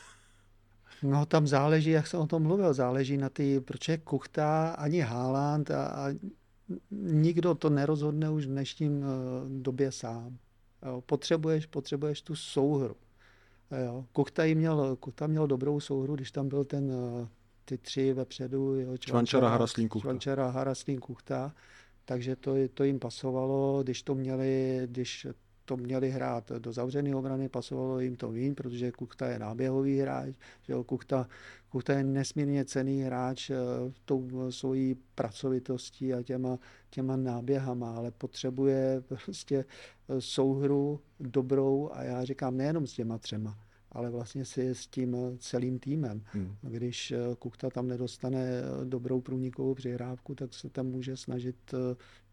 No 1.03 1.27
tam 1.27 1.47
záleží, 1.47 1.90
jak 1.90 2.07
jsem 2.07 2.21
o 2.21 2.27
tom 2.27 2.42
mluvil, 2.42 2.75
záleží 2.75 3.16
na 3.16 3.29
ty, 3.29 3.61
proč 3.61 3.88
je 3.88 3.99
Kuchta, 3.99 4.71
ani 4.79 5.01
Haaland 5.01 5.71
a, 5.71 5.87
a 5.87 6.09
nikdo 6.90 7.55
to 7.55 7.71
nerozhodne 7.71 8.31
už 8.31 8.47
v 8.47 8.49
dnešním 8.49 8.99
uh, 8.99 9.07
době 9.49 9.92
sám. 9.92 10.38
Jo, 10.87 11.01
potřebuješ, 11.07 11.66
potřebuješ 11.66 12.23
tu 12.23 12.37
souhru. 12.37 12.97
Jo. 13.85 14.05
Kuchta, 14.13 14.43
měl, 14.55 14.97
Kuchta 14.97 15.27
měl 15.27 15.47
dobrou 15.47 15.81
souhru, 15.81 16.15
když 16.15 16.31
tam 16.31 16.49
byl 16.49 16.65
ten, 16.65 16.91
uh, 16.91 17.29
ty 17.65 17.79
tři 17.79 18.13
vepředu. 18.13 18.75
Jo, 18.75 18.97
Čvančara, 18.97 19.49
Haraslín, 19.49 19.89
Kuchta. 19.89 20.05
Čvančara, 20.05 20.51
Haraslín, 20.51 21.01
Kuchta. 21.01 21.55
Takže 22.05 22.37
to, 22.37 22.55
to 22.75 22.85
jim 22.85 22.99
pasovalo, 22.99 23.83
když 23.83 24.03
to 24.03 24.15
měli, 24.15 24.81
když 24.87 25.27
to 25.69 25.77
měli 25.77 26.11
hrát 26.11 26.53
do 26.59 26.73
zavřené 26.73 27.17
obrany, 27.17 27.49
pasovalo 27.49 28.01
jim 28.01 28.17
to 28.17 28.31
vín, 28.31 28.55
protože 28.55 28.93
Kuchta 28.93 29.29
je 29.29 29.39
náběhový 29.39 29.99
hráč, 29.99 30.35
že 30.63 30.73
jo, 30.73 30.85
Kuchta, 30.85 31.29
Kuchta 31.69 31.93
je 31.93 32.05
nesmírně 32.05 32.65
cený 32.65 33.03
hráč 33.03 33.51
tou 34.05 34.51
svojí 34.51 34.97
pracovitostí 35.15 36.15
a 36.15 36.23
těma, 36.23 36.59
těma 36.91 37.16
náběhama, 37.16 37.97
ale 37.97 38.11
potřebuje 38.11 39.03
prostě 39.25 39.64
souhru 40.19 41.01
dobrou 41.21 41.91
a 41.93 42.03
já 42.03 42.25
říkám 42.25 42.57
nejenom 42.57 42.87
s 42.87 42.93
těma 42.93 43.19
třema, 43.19 43.59
ale 43.93 44.11
vlastně 44.11 44.45
si 44.45 44.69
s 44.69 44.87
tím 44.87 45.16
celým 45.39 45.79
týmem. 45.79 46.23
Hmm. 46.25 46.57
Když 46.62 47.14
Kuchta 47.39 47.71
tam 47.71 47.89
nedostane 47.89 48.62
dobrou 48.85 49.21
průnikovou 49.21 49.75
přihrávku, 49.75 50.35
tak 50.35 50.55
se 50.55 50.71
tam 50.71 50.87
může 50.87 51.16
snažit 51.16 51.75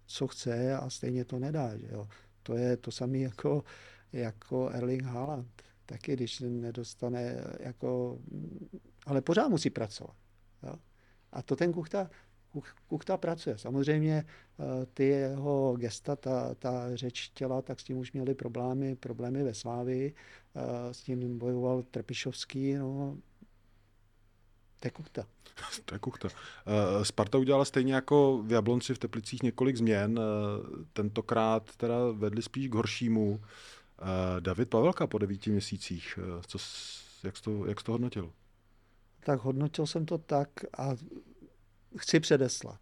co 0.08 0.28
chce 0.28 0.76
a 0.76 0.90
stejně 0.90 1.26
to 1.26 1.40
nedá. 1.40 1.78
Že 1.78 1.88
jo. 1.92 2.08
To 2.46 2.58
je 2.58 2.78
to 2.78 2.92
samé 2.92 3.18
jako, 3.18 3.64
jako 4.14 4.70
Erling 4.70 5.04
Haaland. 5.04 5.64
Taky, 5.86 6.14
když 6.14 6.40
nedostane 6.40 7.44
jako... 7.60 8.20
Ale 9.06 9.22
pořád 9.22 9.48
musí 9.48 9.70
pracovat. 9.70 10.16
Jo. 10.64 10.76
A 11.32 11.42
to 11.42 11.56
ten 11.56 11.74
Kuchta, 11.74 12.10
Kuchta 12.88 13.18
pracuje. 13.18 13.58
Samozřejmě 13.58 14.26
eh, 14.26 14.86
ty 14.94 15.04
jeho 15.04 15.76
gesta, 15.78 16.16
ta, 16.16 16.56
ta 16.56 16.96
řeč 16.96 17.30
těla, 17.30 17.62
tak 17.62 17.80
s 17.80 17.84
tím 17.84 17.98
už 17.98 18.12
měli 18.12 18.36
problémy, 18.36 18.96
problémy 18.96 19.44
ve 19.44 19.54
Slávi. 19.54 20.14
Eh, 20.56 20.94
s 20.94 21.02
tím 21.02 21.38
bojoval 21.38 21.84
Trpišovský. 21.84 22.74
No, 22.74 23.18
to 24.86 24.88
je 24.88 24.92
Kuchta. 24.92 25.26
to 25.86 25.96
je 25.96 26.00
kuchta. 26.00 26.28
Eh, 26.68 27.06
Sparta 27.06 27.38
udělala 27.38 27.66
stejně 27.66 27.94
jako 27.94 28.44
v 28.46 28.52
Jablonci 28.52 28.94
v 28.94 29.00
Teplicích 29.00 29.44
několik 29.44 29.78
změn. 29.78 30.20
Tentokrát 30.94 31.76
teda 31.76 32.12
vedli 32.12 32.42
spíš 32.42 32.68
k 32.68 32.76
horšímu. 32.76 33.42
David 34.40 34.70
Pavelka 34.70 35.08
po 35.08 35.18
devíti 35.18 35.52
měsících. 35.52 36.20
Co, 36.48 36.58
jak, 37.24 37.38
jsi 37.38 37.44
to, 37.44 37.66
jak 37.66 37.80
jsi 37.80 37.86
to 37.86 37.92
hodnotil? 37.92 38.32
Tak 39.20 39.40
hodnotil 39.40 39.88
jsem 39.88 40.06
to 40.06 40.18
tak 40.18 40.50
a 40.78 40.96
chci 41.98 42.20
předeslat. 42.20 42.82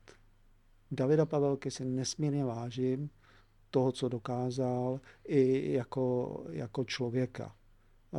Davida 0.91 1.25
Pavelky 1.25 1.71
si 1.71 1.85
nesmírně 1.85 2.45
vážím 2.45 3.09
toho, 3.69 3.91
co 3.91 4.09
dokázal 4.09 4.99
i 5.27 5.73
jako, 5.73 6.45
jako 6.49 6.83
člověka, 6.83 7.55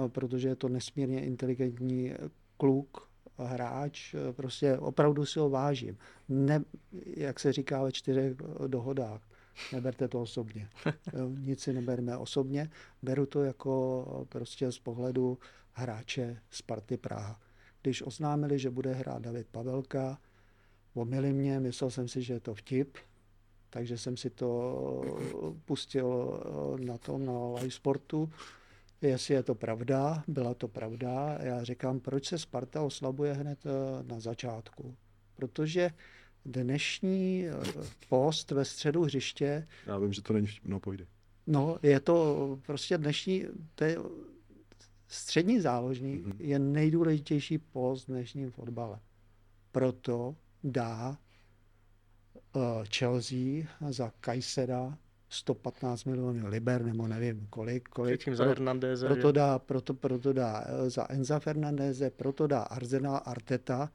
protože 0.09 0.49
je 0.49 0.57
to 0.57 0.69
nesmírně 0.69 1.25
inteligentní 1.25 2.15
kluk, 2.57 3.09
hráč, 3.39 4.15
prostě 4.33 4.79
opravdu 4.79 5.27
si 5.27 5.39
ho 5.39 5.51
vážím. 5.51 5.99
Ne, 6.29 6.65
jak 7.07 7.41
se 7.41 7.53
říká 7.53 7.83
ve 7.83 7.93
čtyřech 7.93 8.35
dohodách, 8.67 9.21
neberte 9.73 10.09
to 10.09 10.23
osobně. 10.23 10.69
Nic 11.39 11.61
si 11.61 11.73
neberme 11.73 12.17
osobně, 12.17 12.71
beru 13.03 13.27
to 13.27 13.45
jako 13.45 14.27
prostě 14.29 14.73
z 14.73 14.79
pohledu 14.79 15.39
hráče 15.73 16.39
Sparty 16.51 16.97
Praha. 16.97 17.41
Když 17.83 18.03
oznámili, 18.03 18.59
že 18.59 18.71
bude 18.71 18.93
hrát 18.93 19.23
David 19.23 19.47
Pavelka, 19.49 20.19
omili 20.95 21.33
mě, 21.33 21.61
myslel 21.61 21.91
jsem 21.91 22.09
si, 22.09 22.23
že 22.23 22.35
je 22.35 22.41
to 22.41 22.55
vtip, 22.55 22.97
takže 23.71 23.99
jsem 23.99 24.17
si 24.17 24.31
to 24.31 24.71
pustil 25.65 26.41
na 26.85 26.99
tom, 26.99 27.27
na 27.27 27.33
live 27.61 27.71
sportu. 27.71 28.31
Jestli 29.09 29.35
je 29.35 29.43
to 29.43 29.55
pravda, 29.55 30.25
byla 30.29 30.55
to 30.55 30.69
pravda. 30.69 31.39
Já 31.41 31.65
říkám, 31.65 32.01
proč 32.01 32.27
se 32.27 32.39
Sparta 32.39 32.83
oslabuje 32.83 33.33
hned 33.33 33.59
eh, 33.67 34.03
na 34.03 34.21
začátku. 34.21 34.97
Protože 35.37 35.91
dnešní 36.45 37.47
eh, 37.47 37.53
post 38.09 38.51
ve 38.51 38.65
středu 38.65 39.03
hřiště... 39.03 39.67
Já 39.87 39.99
vím, 39.99 40.13
že 40.13 40.23
to 40.23 40.33
není 40.33 40.49
no 40.65 40.81
pojde. 40.81 41.07
No, 41.47 41.79
je 41.83 42.01
to 42.01 42.59
prostě 42.67 42.99
dnešní, 42.99 43.45
to 43.75 43.85
je 43.85 43.99
střední 45.09 45.61
záložník 45.61 46.27
mm-hmm. 46.27 46.37
je 46.39 46.59
nejdůležitější 46.59 47.59
post 47.59 48.05
v 48.05 48.13
dnešním 48.13 48.51
fotbale. 48.51 49.01
Proto 49.73 50.37
dá 50.65 51.19
uh, 52.53 52.63
Chelsea 52.97 53.67
za 53.89 54.13
Kajseda 54.21 54.99
115 55.35 56.05
milionů 56.05 56.47
liber, 56.47 56.85
nebo 56.85 57.09
nevím 57.09 57.47
kolik. 57.51 57.89
kolik 57.89 58.19
Předtím 58.19 58.37
za 58.37 58.45
Hernandeze. 58.45 59.07
Proto 59.07 59.33
dá, 59.33 59.59
proto, 59.59 59.95
proto 59.95 60.33
dá 60.33 60.65
eh, 60.67 60.91
za 60.91 61.11
Enza 61.11 61.39
Fernandeze, 61.39 62.11
proto 62.11 62.47
dá 62.47 62.61
Arsenal 62.63 63.21
Arteta 63.25 63.91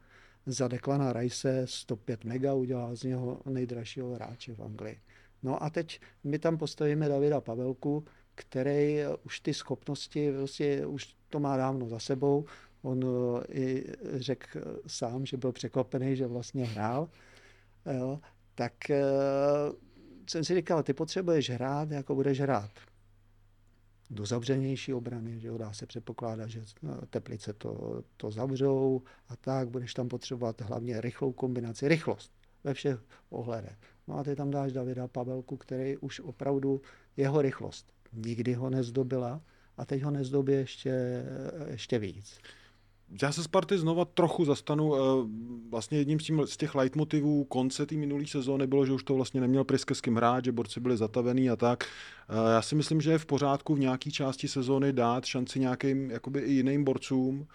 za 0.46 0.68
Declana 0.68 1.12
Rice 1.12 1.62
105 1.64 2.24
mega, 2.24 2.54
udělá 2.54 2.94
z 2.94 3.02
něho 3.02 3.40
nejdražšího 3.46 4.14
hráče 4.14 4.54
v 4.54 4.60
Anglii. 4.60 5.00
No 5.42 5.62
a 5.62 5.70
teď 5.70 6.00
my 6.24 6.38
tam 6.38 6.58
postavíme 6.58 7.08
Davida 7.08 7.40
Pavelku, 7.40 8.04
který 8.34 9.00
eh, 9.00 9.08
už 9.24 9.40
ty 9.40 9.54
schopnosti, 9.54 10.30
vlastně 10.32 10.86
už 10.86 11.14
to 11.28 11.40
má 11.40 11.56
dávno 11.56 11.88
za 11.88 11.98
sebou. 11.98 12.44
On 12.82 13.04
eh, 13.04 13.58
i 13.58 13.86
řekl 14.04 14.60
sám, 14.86 15.26
že 15.26 15.36
byl 15.36 15.52
překvapený, 15.52 16.16
že 16.16 16.26
vlastně 16.26 16.64
hrál. 16.64 17.08
Jo, 17.98 18.20
tak 18.54 18.72
jsem 20.30 20.44
si 20.44 20.54
říkal, 20.54 20.82
ty 20.82 20.92
potřebuješ 20.92 21.50
hrát, 21.50 21.90
jako 21.90 22.14
budeš 22.14 22.40
hrát. 22.40 22.70
Do 24.10 24.26
zavřenější 24.26 24.94
obrany, 24.94 25.40
že 25.40 25.48
jo, 25.48 25.58
dá 25.58 25.72
se 25.72 25.86
předpokládat, 25.86 26.46
že 26.46 26.62
no, 26.82 27.00
teplice 27.10 27.52
to, 27.52 28.02
to 28.16 28.30
zavřou 28.30 29.02
a 29.28 29.36
tak, 29.36 29.68
budeš 29.68 29.94
tam 29.94 30.08
potřebovat 30.08 30.60
hlavně 30.60 31.00
rychlou 31.00 31.32
kombinaci, 31.32 31.88
rychlost 31.88 32.32
ve 32.64 32.74
všech 32.74 32.98
ohledech. 33.30 33.76
No 34.08 34.18
a 34.18 34.24
ty 34.24 34.36
tam 34.36 34.50
dáš 34.50 34.72
Davida 34.72 35.08
Pavelku, 35.08 35.56
který 35.56 35.96
už 35.96 36.20
opravdu 36.20 36.80
jeho 37.16 37.42
rychlost 37.42 37.92
nikdy 38.12 38.54
ho 38.54 38.70
nezdobila 38.70 39.40
a 39.76 39.84
teď 39.84 40.02
ho 40.02 40.10
nezdobí 40.10 40.52
ještě, 40.52 41.24
ještě 41.66 41.98
víc. 41.98 42.40
Já 43.22 43.32
se 43.32 43.42
Sparty 43.42 43.78
znova 43.78 44.04
trochu 44.04 44.44
zastanu. 44.44 44.94
Eh, 44.94 44.98
vlastně 45.70 45.98
jedním 45.98 46.20
z, 46.20 46.24
tím, 46.24 46.46
z 46.46 46.56
těch 46.56 46.74
leitmotivů 46.74 47.44
konce 47.44 47.86
té 47.86 47.94
minulé 47.94 48.26
sezóny 48.26 48.66
bylo, 48.66 48.86
že 48.86 48.92
už 48.92 49.04
to 49.04 49.14
vlastně 49.14 49.40
neměl 49.40 49.64
Priske 49.64 49.94
s 49.94 50.00
kým 50.00 50.16
hrát, 50.16 50.44
že 50.44 50.52
borci 50.52 50.80
byli 50.80 50.96
zatavený 50.96 51.50
a 51.50 51.56
tak. 51.56 51.84
Eh, 51.84 52.52
já 52.52 52.62
si 52.62 52.74
myslím, 52.74 53.00
že 53.00 53.10
je 53.10 53.18
v 53.18 53.26
pořádku 53.26 53.74
v 53.74 53.80
nějaké 53.80 54.10
části 54.10 54.48
sezóny 54.48 54.92
dát 54.92 55.24
šanci 55.24 55.60
nějakým 55.60 56.10
jakoby 56.10 56.40
i 56.40 56.52
jiným 56.52 56.84
borcům. 56.84 57.46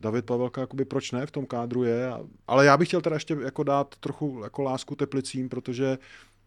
David 0.00 0.24
Pavelka, 0.24 0.60
jakoby 0.60 0.84
proč 0.84 1.12
ne, 1.12 1.26
v 1.26 1.30
tom 1.30 1.46
kádru 1.46 1.82
je. 1.82 2.12
Ale 2.46 2.66
já 2.66 2.76
bych 2.76 2.88
chtěl 2.88 3.00
teda 3.00 3.16
ještě 3.16 3.36
jako 3.44 3.62
dát 3.62 3.94
trochu 4.00 4.40
jako 4.44 4.62
lásku 4.62 4.94
Teplicím, 4.94 5.48
protože 5.48 5.98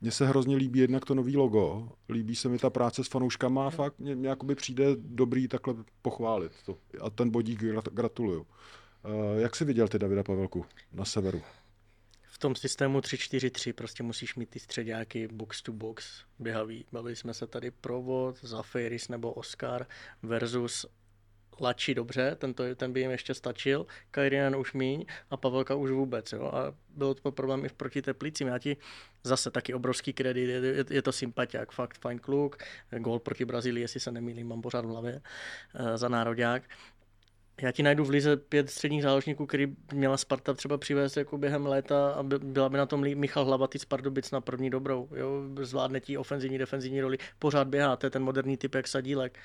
mně 0.03 0.11
se 0.11 0.27
hrozně 0.27 0.55
líbí 0.55 0.79
jednak 0.79 1.05
to 1.05 1.15
nový 1.15 1.37
logo, 1.37 1.89
líbí 2.09 2.35
se 2.35 2.49
mi 2.49 2.57
ta 2.57 2.69
práce 2.69 3.03
s 3.03 3.07
fanouškama 3.07 3.67
a 3.67 3.69
fakt 3.69 3.99
mě, 3.99 4.15
mě 4.15 4.29
jakoby 4.29 4.55
přijde 4.55 4.85
dobrý 4.97 5.47
takhle 5.47 5.75
pochválit 6.01 6.51
to. 6.65 6.77
A 7.01 7.09
ten 7.09 7.29
bodík 7.29 7.63
gratuluju. 7.91 8.41
Uh, 8.41 9.41
jak 9.41 9.55
jsi 9.55 9.65
viděl 9.65 9.87
ty 9.87 9.99
Davida 9.99 10.23
Pavelku 10.23 10.65
na 10.93 11.05
severu? 11.05 11.41
V 12.23 12.37
tom 12.37 12.55
systému 12.55 12.99
3-4-3 12.99 13.73
prostě 13.73 14.03
musíš 14.03 14.35
mít 14.35 14.49
ty 14.49 14.59
středáky 14.59 15.27
box 15.27 15.61
to 15.61 15.71
box 15.71 16.23
běhavý. 16.39 16.85
Bavili 16.91 17.15
jsme 17.15 17.33
se 17.33 17.47
tady 17.47 17.71
Provod, 17.71 18.35
Zafiris 18.41 19.07
nebo 19.07 19.33
Oscar 19.33 19.87
versus 20.23 20.85
Lači 21.61 21.95
dobře, 21.95 22.35
ten, 22.35 22.53
to, 22.53 22.75
ten 22.75 22.93
by 22.93 22.99
jim 22.99 23.11
ještě 23.11 23.33
stačil, 23.33 23.85
Kairinan 24.11 24.55
už 24.55 24.73
míň 24.73 25.05
a 25.29 25.37
Pavelka 25.37 25.75
už 25.75 25.91
vůbec. 25.91 26.31
Jo? 26.31 26.51
A 26.53 26.73
bylo 26.89 27.13
to 27.13 27.31
problém 27.31 27.65
i 27.65 27.69
v 27.69 27.73
proti 27.73 28.01
Teplicím. 28.01 28.47
Já 28.47 28.59
ti 28.59 28.77
zase 29.23 29.51
taky 29.51 29.73
obrovský 29.73 30.13
kredit, 30.13 30.49
je, 30.49 30.59
je, 30.65 30.85
je 30.89 31.01
to 31.01 31.11
sympatiák, 31.11 31.71
fakt 31.71 31.97
fajn 31.97 32.19
kluk, 32.19 32.57
gol 32.97 33.19
proti 33.19 33.45
Brazílii, 33.45 33.83
jestli 33.83 33.99
se 33.99 34.11
nemýlím, 34.11 34.47
mám 34.47 34.61
pořád 34.61 34.85
v 34.85 34.89
hlavě 34.89 35.21
uh, 35.79 35.95
za 35.95 36.09
národák 36.09 36.63
já 37.61 37.71
ti 37.71 37.83
najdu 37.83 38.05
v 38.05 38.09
lize 38.09 38.37
pět 38.37 38.69
středních 38.69 39.03
záložníků, 39.03 39.45
který 39.45 39.75
měla 39.93 40.17
Sparta 40.17 40.53
třeba 40.53 40.77
přivést 40.77 41.17
jako 41.17 41.37
během 41.37 41.65
léta 41.65 42.11
a 42.11 42.23
byla 42.23 42.69
by 42.69 42.77
na 42.77 42.85
tom 42.85 43.01
Michal 43.15 43.45
Hlavatý 43.45 43.79
z 43.79 43.85
Pardubic 43.85 44.31
na 44.31 44.41
první 44.41 44.69
dobrou. 44.69 45.09
Jo? 45.15 45.41
Zvládne 45.61 45.99
ti 45.99 46.17
ofenzivní, 46.17 46.57
defenzivní 46.57 47.01
roli, 47.01 47.17
pořád 47.39 47.67
běhá, 47.67 47.95
to 47.95 48.05
je 48.05 48.09
ten 48.09 48.23
moderní 48.23 48.57
typ 48.57 48.75
jak 48.75 48.87
Sadílek. 48.87 49.39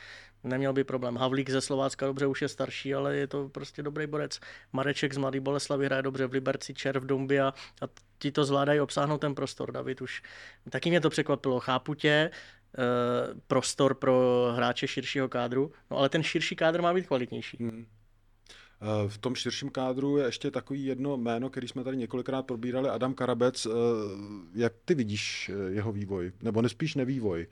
Neměl 0.45 0.73
by 0.73 0.85
problém. 0.85 1.17
Havlík 1.17 1.51
ze 1.51 1.61
Slovácka 1.61 2.07
dobře 2.07 2.27
už 2.27 2.43
je 2.43 2.49
starší, 2.49 2.95
ale 2.95 3.17
je 3.17 3.27
to 3.27 3.49
prostě 3.49 3.83
dobrý 3.83 4.07
borec. 4.07 4.41
Mareček 4.73 5.15
z 5.15 5.17
Mladý 5.17 5.41
Boleslavy 5.41 5.87
hraje 5.87 6.03
dobře 6.03 6.27
v 6.27 6.33
Liberci, 6.33 6.75
Červ, 6.75 7.03
Dombia 7.03 7.49
a 7.83 7.85
ti 8.19 8.33
to 8.33 8.45
zvládají 8.45 8.81
obsáhnout 8.81 9.21
ten 9.21 9.35
prostor. 9.35 9.73
David 9.73 10.01
už 10.01 10.23
taky 10.71 10.91
mě 10.91 11.01
to 11.01 11.11
překvapilo. 11.11 11.61
Chápu 11.61 11.95
tě, 11.95 12.31
Uh, 12.79 13.41
prostor 13.47 13.95
pro 13.95 14.47
hráče 14.57 14.89
širšího 14.89 15.29
kádru, 15.29 15.73
no 15.91 15.97
ale 15.97 16.09
ten 16.09 16.23
širší 16.23 16.57
kádr 16.57 16.83
má 16.83 16.95
být 16.95 17.07
kvalitnější. 17.07 17.57
Hmm. 17.61 17.87
V 19.09 19.19
tom 19.19 19.35
širším 19.35 19.71
kádru 19.71 20.17
je 20.17 20.25
ještě 20.25 20.51
takový 20.51 20.85
jedno 20.85 21.17
jméno, 21.17 21.51
který 21.51 21.69
jsme 21.69 21.85
tady 21.85 21.97
několikrát 21.97 22.43
probírali, 22.43 22.89
Adam 22.89 23.15
Karabec. 23.15 23.67
Eh, 23.67 23.71
jak 24.55 24.73
ty 24.85 24.95
vidíš 24.95 25.49
eh, 25.55 25.73
jeho 25.73 25.93
vývoj? 25.93 26.33
Nebo 26.43 26.63
nespíš 26.63 26.95
nevývoj? 26.95 27.47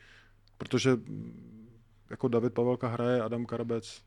Protože 0.59 0.97
mm, 0.97 1.69
jako 2.11 2.29
David 2.29 2.55
Pavelka 2.55 2.89
hraje, 2.89 3.23
Adam 3.23 3.47
Karabec... 3.47 4.03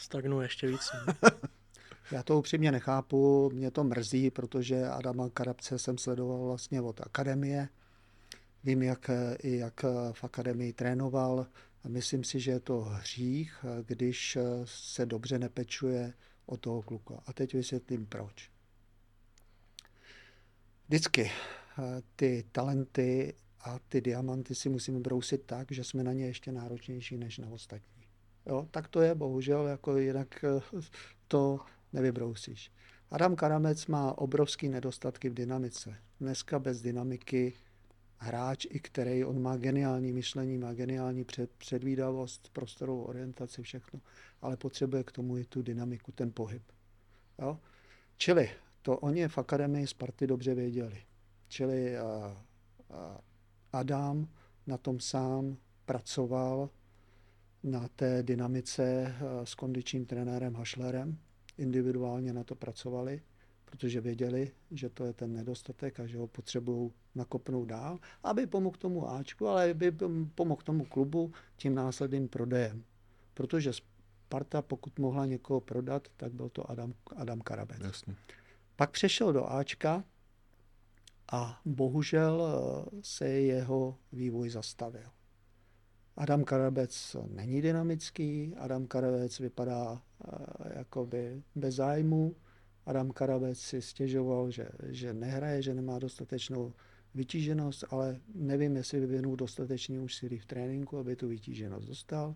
Stagnuje 0.00 0.44
ještě 0.44 0.66
víc. 0.66 0.90
Já 2.10 2.22
to 2.22 2.38
upřímně 2.38 2.72
nechápu, 2.72 3.50
mě 3.54 3.70
to 3.70 3.84
mrzí, 3.84 4.30
protože 4.30 4.88
Adama 4.88 5.28
Karabce 5.28 5.78
jsem 5.78 5.98
sledoval 5.98 6.44
vlastně 6.44 6.80
od 6.80 7.00
akademie. 7.00 7.68
Vím, 8.64 8.82
jak, 8.82 9.10
i 9.42 9.56
jak 9.56 9.82
v 10.12 10.24
akademii 10.24 10.72
trénoval, 10.72 11.46
A 11.84 11.88
myslím 11.88 12.24
si, 12.24 12.40
že 12.40 12.50
je 12.50 12.60
to 12.60 12.80
hřích, 12.80 13.64
když 13.86 14.38
se 14.64 15.06
dobře 15.06 15.38
nepečuje 15.38 16.12
o 16.52 16.56
toho 16.56 16.82
kluka. 16.82 17.22
A 17.26 17.32
teď 17.32 17.54
vysvětlím 17.54 18.06
proč. 18.06 18.50
Vždycky 20.88 21.22
eh, 21.30 22.02
ty 22.16 22.44
talenty 22.52 23.34
a 23.60 23.78
ty 23.88 24.00
diamanty 24.00 24.54
si 24.54 24.68
musíme 24.68 25.00
brousit 25.00 25.42
tak, 25.46 25.72
že 25.72 25.84
jsme 25.84 26.04
na 26.04 26.12
ně 26.12 26.26
ještě 26.26 26.52
náročnější 26.52 27.16
než 27.16 27.38
na 27.38 27.48
ostatní. 27.48 28.06
Jo, 28.46 28.68
tak 28.70 28.88
to 28.88 29.00
je, 29.00 29.14
bohužel, 29.14 29.66
jako 29.66 29.96
jinak 29.96 30.44
eh, 30.44 30.80
to 31.28 31.60
nevybrousíš. 31.92 32.72
Adam 33.10 33.36
Karamec 33.36 33.86
má 33.86 34.18
obrovský 34.18 34.68
nedostatky 34.68 35.28
v 35.28 35.34
dynamice. 35.34 35.96
Dneska 36.20 36.58
bez 36.58 36.82
dynamiky 36.82 37.52
hráč, 38.22 38.66
i 38.70 38.80
který 38.80 39.24
on 39.24 39.42
má 39.42 39.56
geniální 39.56 40.12
myšlení, 40.12 40.58
má 40.58 40.72
geniální 40.72 41.24
před, 41.24 41.50
předvídavost, 41.50 42.48
prostorovou 42.52 43.02
orientaci, 43.02 43.62
všechno, 43.62 44.00
ale 44.42 44.56
potřebuje 44.56 45.04
k 45.04 45.12
tomu 45.12 45.36
i 45.36 45.44
tu 45.44 45.62
dynamiku, 45.62 46.12
ten 46.12 46.32
pohyb. 46.32 46.62
Jo? 47.38 47.58
Čili 48.16 48.50
to 48.82 48.98
oni 48.98 49.28
v 49.28 49.38
Akademii 49.38 49.86
Sparty 49.86 50.26
dobře 50.26 50.54
věděli. 50.54 51.02
Čili 51.48 51.94
uh, 51.96 52.06
uh, 52.26 53.16
Adam 53.72 54.28
na 54.66 54.78
tom 54.78 55.00
sám 55.00 55.56
pracoval 55.84 56.70
na 57.62 57.88
té 57.88 58.22
dynamice 58.22 59.14
uh, 59.20 59.44
s 59.44 59.54
kondičním 59.54 60.06
trenérem 60.06 60.54
Hašlerem. 60.54 61.18
Individuálně 61.58 62.32
na 62.32 62.44
to 62.44 62.54
pracovali, 62.54 63.22
protože 63.72 64.00
věděli, 64.00 64.52
že 64.70 64.88
to 64.88 65.04
je 65.04 65.12
ten 65.12 65.32
nedostatek 65.32 66.00
a 66.00 66.06
že 66.06 66.18
ho 66.18 66.26
potřebují 66.26 66.92
nakopnout 67.14 67.68
dál, 67.68 67.98
aby 68.22 68.46
pomohl 68.46 68.76
tomu 68.76 69.10
Ačku, 69.10 69.48
ale 69.48 69.70
aby 69.70 69.92
pomohl 70.34 70.62
tomu 70.64 70.84
klubu 70.84 71.32
tím 71.56 71.74
následným 71.74 72.28
prodejem. 72.28 72.84
Protože 73.34 73.72
Sparta, 73.72 74.62
pokud 74.62 74.98
mohla 74.98 75.26
někoho 75.26 75.60
prodat, 75.60 76.08
tak 76.16 76.32
byl 76.32 76.48
to 76.48 76.70
Adam, 76.70 76.94
Adam 77.16 77.40
Karabec. 77.40 77.80
Jasně. 77.80 78.14
Pak 78.76 78.90
přešel 78.90 79.32
do 79.32 79.50
Ačka 79.52 80.04
a 81.32 81.60
bohužel 81.64 82.42
eh, 82.42 83.00
se 83.02 83.28
jeho 83.28 83.98
vývoj 84.12 84.50
zastavil. 84.50 85.10
Adam 86.16 86.44
Karabec 86.44 87.16
není 87.28 87.62
dynamický, 87.62 88.54
Adam 88.58 88.86
Karabec 88.86 89.38
vypadá 89.38 89.92
uh, 89.92 89.98
jakoby 90.74 91.42
bez 91.54 91.74
zájmu, 91.74 92.34
Adam 92.86 93.10
Karabec 93.10 93.58
si 93.58 93.82
stěžoval, 93.82 94.50
že, 94.50 94.68
že 94.88 95.14
nehraje, 95.14 95.62
že 95.62 95.74
nemá 95.74 95.98
dostatečnou 95.98 96.72
vytíženost, 97.14 97.84
ale 97.90 98.20
nevím, 98.34 98.76
jestli 98.76 99.00
vyvinul 99.00 99.36
dostatečně 99.36 100.00
už 100.00 100.14
síly 100.14 100.38
v 100.38 100.46
tréninku, 100.46 100.98
aby 100.98 101.16
tu 101.16 101.28
vytíženost 101.28 101.88
dostal. 101.88 102.34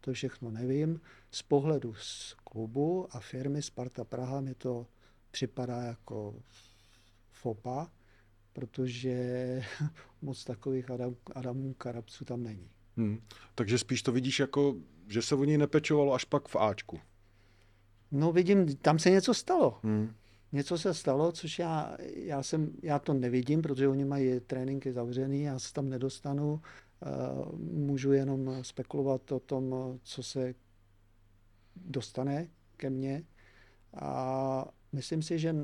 To 0.00 0.12
všechno 0.12 0.50
nevím. 0.50 1.00
Z 1.30 1.42
pohledu 1.42 1.94
z 1.94 2.36
klubu 2.44 3.08
a 3.10 3.20
firmy 3.20 3.62
Sparta 3.62 4.04
Praha 4.04 4.40
mi 4.40 4.54
to 4.54 4.86
připadá 5.30 5.82
jako 5.82 6.34
fopa, 7.32 7.90
protože 8.52 9.62
moc 10.22 10.44
takových 10.44 10.90
Adam, 10.90 11.16
Adamů 11.34 11.74
Karabců 11.74 12.24
tam 12.24 12.42
není. 12.42 12.70
Hmm. 12.96 13.20
Takže 13.54 13.78
spíš 13.78 14.02
to 14.02 14.12
vidíš 14.12 14.40
jako, 14.40 14.76
že 15.08 15.22
se 15.22 15.34
o 15.34 15.44
něj 15.44 15.58
nepečovalo 15.58 16.14
až 16.14 16.24
pak 16.24 16.48
v 16.48 16.56
Ačku. 16.56 17.00
No 18.12 18.32
vidím, 18.32 18.76
tam 18.76 18.98
se 18.98 19.10
něco 19.10 19.34
stalo. 19.34 19.78
Hmm. 19.82 20.10
Něco 20.52 20.78
se 20.78 20.94
stalo, 20.94 21.32
což 21.32 21.58
já, 21.58 21.96
já, 22.14 22.42
jsem, 22.42 22.70
já 22.82 22.98
to 22.98 23.14
nevidím, 23.14 23.62
protože 23.62 23.88
oni 23.88 24.04
mají 24.04 24.40
tréninky 24.40 24.92
zavřený, 24.92 25.42
já 25.42 25.58
se 25.58 25.72
tam 25.72 25.88
nedostanu. 25.88 26.52
Uh, 26.52 27.58
můžu 27.58 28.12
jenom 28.12 28.64
spekulovat 28.64 29.32
o 29.32 29.40
tom, 29.40 29.74
co 30.02 30.22
se 30.22 30.54
dostane 31.76 32.48
ke 32.76 32.90
mně. 32.90 33.24
A 33.94 34.64
myslím 34.92 35.22
si, 35.22 35.38
že 35.38 35.54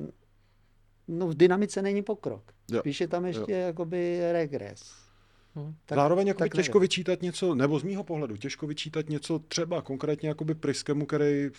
no, 1.08 1.26
v 1.28 1.34
dynamice 1.34 1.82
není 1.82 2.02
pokrok. 2.02 2.52
Jo. 2.70 2.78
Spíš 2.80 3.00
je 3.00 3.08
tam 3.08 3.26
ještě 3.26 3.52
jo. 3.52 3.58
jakoby 3.58 4.32
regres. 4.32 4.94
Hmm. 5.54 5.74
Tak, 5.84 5.96
Zároveň 5.96 6.26
jakoby 6.26 6.48
tak 6.48 6.56
těžko 6.56 6.78
nevím. 6.78 6.84
vyčítat 6.84 7.22
něco, 7.22 7.54
nebo 7.54 7.78
z 7.78 7.82
mýho 7.82 8.04
pohledu, 8.04 8.36
těžko 8.36 8.66
vyčítat 8.66 9.08
něco 9.08 9.38
třeba 9.38 9.82
konkrétně 9.82 10.28
jakoby 10.28 10.54
Priskemu, 10.54 11.06
který 11.06 11.50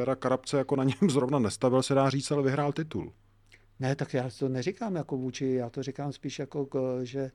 teda 0.00 0.14
Karabce 0.14 0.56
jako 0.56 0.76
na 0.76 0.84
něm 0.84 1.10
zrovna 1.10 1.38
nestavil, 1.38 1.82
se 1.82 1.94
dá 1.94 2.10
říct, 2.10 2.30
ale 2.30 2.42
vyhrál 2.42 2.72
titul. 2.72 3.12
Ne, 3.80 3.96
tak 3.96 4.14
já 4.14 4.30
to 4.38 4.48
neříkám 4.48 4.96
jako 4.96 5.16
vůči, 5.16 5.46
já 5.46 5.70
to 5.70 5.82
říkám 5.82 6.12
spíš 6.12 6.38
jako, 6.38 6.68
že 7.02 7.30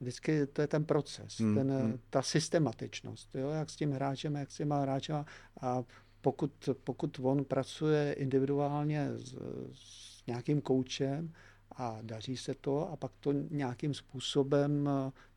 vždycky 0.00 0.46
to 0.46 0.60
je 0.60 0.66
ten 0.66 0.84
proces, 0.84 1.40
hmm, 1.40 1.54
ten, 1.54 1.72
hmm. 1.72 1.98
ta 2.10 2.22
systematičnost, 2.22 3.34
jo, 3.34 3.50
jak 3.50 3.70
s 3.70 3.76
tím 3.76 3.92
hráčem, 3.92 4.34
jak 4.34 4.50
s 4.50 4.56
těma 4.56 4.80
hráčem 4.80 5.24
a 5.60 5.82
pokud, 6.20 6.68
pokud 6.84 7.20
on 7.22 7.44
pracuje 7.44 8.12
individuálně 8.12 9.08
s, 9.14 9.34
s 9.72 10.26
nějakým 10.26 10.60
koučem 10.60 11.32
a 11.76 11.98
daří 12.02 12.36
se 12.36 12.54
to 12.54 12.90
a 12.90 12.96
pak 12.96 13.12
to 13.20 13.32
nějakým 13.32 13.94
způsobem, 13.94 14.88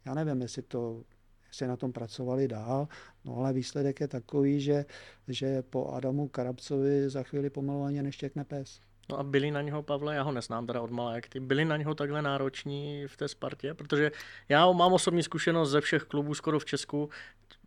já 0.05 0.13
nevím, 0.13 0.41
jestli 0.41 0.61
to 0.61 1.03
jestli 1.49 1.67
na 1.67 1.77
tom 1.77 1.91
pracovali 1.91 2.47
dál, 2.47 2.87
no 3.29 3.37
ale 3.37 3.53
výsledek 3.53 3.99
je 3.99 4.07
takový, 4.07 4.61
že, 4.61 4.85
že 5.27 5.61
po 5.61 5.93
Adamu 5.93 6.27
Karabcovi 6.27 7.09
za 7.09 7.23
chvíli 7.23 7.49
pomalovaně 7.49 8.03
neštěkne 8.03 8.45
pes. 8.45 8.79
No 9.11 9.19
a 9.19 9.23
byli 9.23 9.51
na 9.51 9.61
něho, 9.61 9.83
Pavle, 9.83 10.15
já 10.15 10.23
ho 10.23 10.31
neznám 10.31 10.67
teda 10.67 10.81
od 10.81 10.91
malé, 10.91 11.15
jak 11.15 11.29
ty, 11.29 11.39
byli 11.39 11.65
na 11.65 11.77
něho 11.77 11.95
takhle 11.95 12.21
nároční 12.21 13.07
v 13.07 13.17
té 13.17 13.27
Spartě? 13.27 13.73
Protože 13.73 14.11
já 14.49 14.71
mám 14.71 14.93
osobní 14.93 15.23
zkušenost 15.23 15.69
ze 15.69 15.81
všech 15.81 16.03
klubů 16.03 16.33
skoro 16.33 16.59
v 16.59 16.65
Česku. 16.65 17.09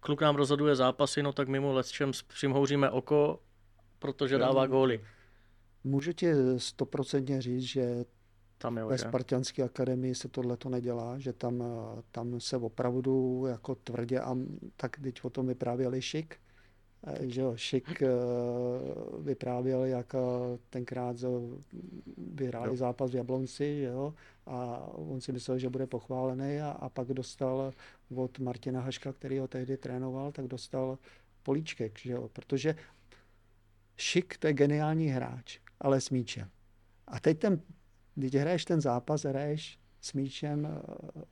Kluk 0.00 0.20
nám 0.20 0.36
rozhoduje 0.36 0.76
zápasy, 0.76 1.22
no 1.22 1.32
tak 1.32 1.48
mimo 1.48 1.72
lecčem 1.72 2.10
přimhouříme 2.28 2.90
oko, 2.90 3.40
protože 3.98 4.38
dává 4.38 4.66
góly. 4.66 5.00
Můžu 5.84 6.12
ti 6.12 6.32
stoprocentně 6.56 7.42
říct, 7.42 7.62
že 7.62 8.04
tam 8.62 8.76
je, 8.76 8.84
ve 8.84 8.98
Spartianské 8.98 9.62
akademii 9.62 10.14
se 10.14 10.28
tohle 10.28 10.56
to 10.56 10.68
nedělá, 10.68 11.18
že 11.18 11.32
tam, 11.32 11.64
tam 12.10 12.40
se 12.40 12.56
opravdu 12.56 13.44
jako 13.48 13.74
tvrdě, 13.74 14.20
a 14.20 14.36
tak 14.76 15.00
teď 15.02 15.24
o 15.24 15.30
tom 15.30 15.46
vyprávěli 15.46 16.02
Šik, 16.02 16.36
eh, 17.06 17.28
že 17.28 17.40
jo, 17.40 17.56
Šik 17.56 18.02
eh, 18.02 18.08
vyprávěl, 19.18 19.84
jak 19.84 20.14
eh, 20.14 20.18
tenkrát 20.70 21.16
vyhráli 22.16 22.68
jo. 22.68 22.76
zápas 22.76 23.10
v 23.10 23.14
Jablonci, 23.14 23.76
že 23.78 23.84
jo, 23.84 24.14
a 24.46 24.88
on 24.94 25.20
si 25.20 25.32
myslel, 25.32 25.58
že 25.58 25.68
bude 25.68 25.86
pochválený 25.86 26.60
a, 26.60 26.70
a 26.70 26.88
pak 26.88 27.08
dostal 27.08 27.72
od 28.14 28.38
Martina 28.38 28.80
Haška, 28.80 29.12
který 29.12 29.38
ho 29.38 29.48
tehdy 29.48 29.76
trénoval, 29.76 30.32
tak 30.32 30.46
dostal 30.46 30.98
políčkek, 31.42 31.98
že 31.98 32.12
jo, 32.12 32.28
protože 32.32 32.74
Šik 33.96 34.36
to 34.38 34.46
je 34.46 34.52
geniální 34.52 35.06
hráč, 35.06 35.58
ale 35.80 36.00
s 36.00 36.10
míčem. 36.10 36.48
A 37.06 37.20
teď 37.20 37.38
ten 37.38 37.62
když 38.14 38.34
hraješ 38.34 38.64
ten 38.64 38.80
zápas, 38.80 39.24
hraješ 39.24 39.78
s 40.00 40.12
míčem 40.12 40.66
eh, 40.66 41.22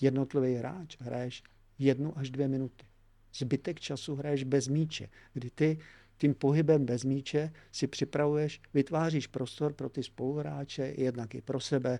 jednotlivý 0.00 0.54
hráč, 0.54 0.96
hraješ 1.00 1.42
jednu 1.78 2.18
až 2.18 2.30
dvě 2.30 2.48
minuty. 2.48 2.86
Zbytek 3.34 3.80
času 3.80 4.14
hraješ 4.14 4.44
bez 4.44 4.68
míče, 4.68 5.08
kdy 5.32 5.50
ty 5.50 5.78
tím 6.18 6.34
pohybem 6.34 6.86
bez 6.86 7.04
míče 7.04 7.52
si 7.72 7.86
připravuješ, 7.86 8.60
vytváříš 8.74 9.26
prostor 9.26 9.72
pro 9.72 9.88
ty 9.88 10.02
spoluhráče, 10.02 10.94
jednak 10.96 11.34
i 11.34 11.42
pro 11.42 11.60
sebe. 11.60 11.98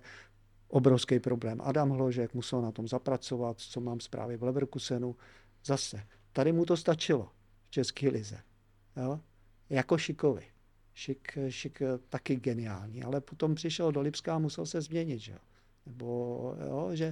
Obrovský 0.69 1.19
problém. 1.19 1.61
Adam 1.63 1.89
Hložek 1.89 2.33
musel 2.33 2.61
na 2.61 2.71
tom 2.71 2.87
zapracovat, 2.87 3.59
co 3.59 3.81
mám 3.81 3.99
zprávy 3.99 4.37
v 4.37 4.43
Leverkusenu. 4.43 5.15
Zase, 5.65 6.03
tady 6.33 6.51
mu 6.51 6.65
to 6.65 6.77
stačilo 6.77 7.31
v 7.67 7.71
České 7.71 8.09
lize. 8.09 8.39
Jo? 8.97 9.19
Jako 9.69 9.97
šikovi. 9.97 10.45
Šik, 10.97 11.37
šik 11.49 11.81
taky 12.09 12.35
geniální, 12.35 13.03
ale 13.03 13.21
potom 13.21 13.55
přišel 13.55 13.91
do 13.91 14.01
Lipska 14.01 14.35
a 14.35 14.39
musel 14.39 14.65
se 14.65 14.81
změnit, 14.81 15.19
že? 15.19 15.37
Nebo, 15.85 16.55
jo, 16.67 16.89
že 16.93 17.11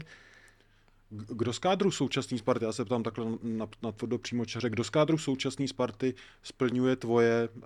kdo 1.10 1.54
z 1.54 1.60
kádru 1.60 1.92
současný 1.92 2.38
Sparty, 2.38 2.66
já 2.66 2.72
se 2.72 2.86
ptám 2.86 3.04
takhle 3.04 3.26
na, 3.44 3.68
na 3.84 3.92
tvrdo 3.92 4.18
přímo 4.18 4.46
čaře, 4.46 4.70
kdo 4.70 4.84
z 4.84 4.90
kádru 4.90 5.18
současný 5.18 5.68
Sparty 5.68 6.14
splňuje 6.44 6.96
tvoje 6.96 7.50
uh, 7.50 7.64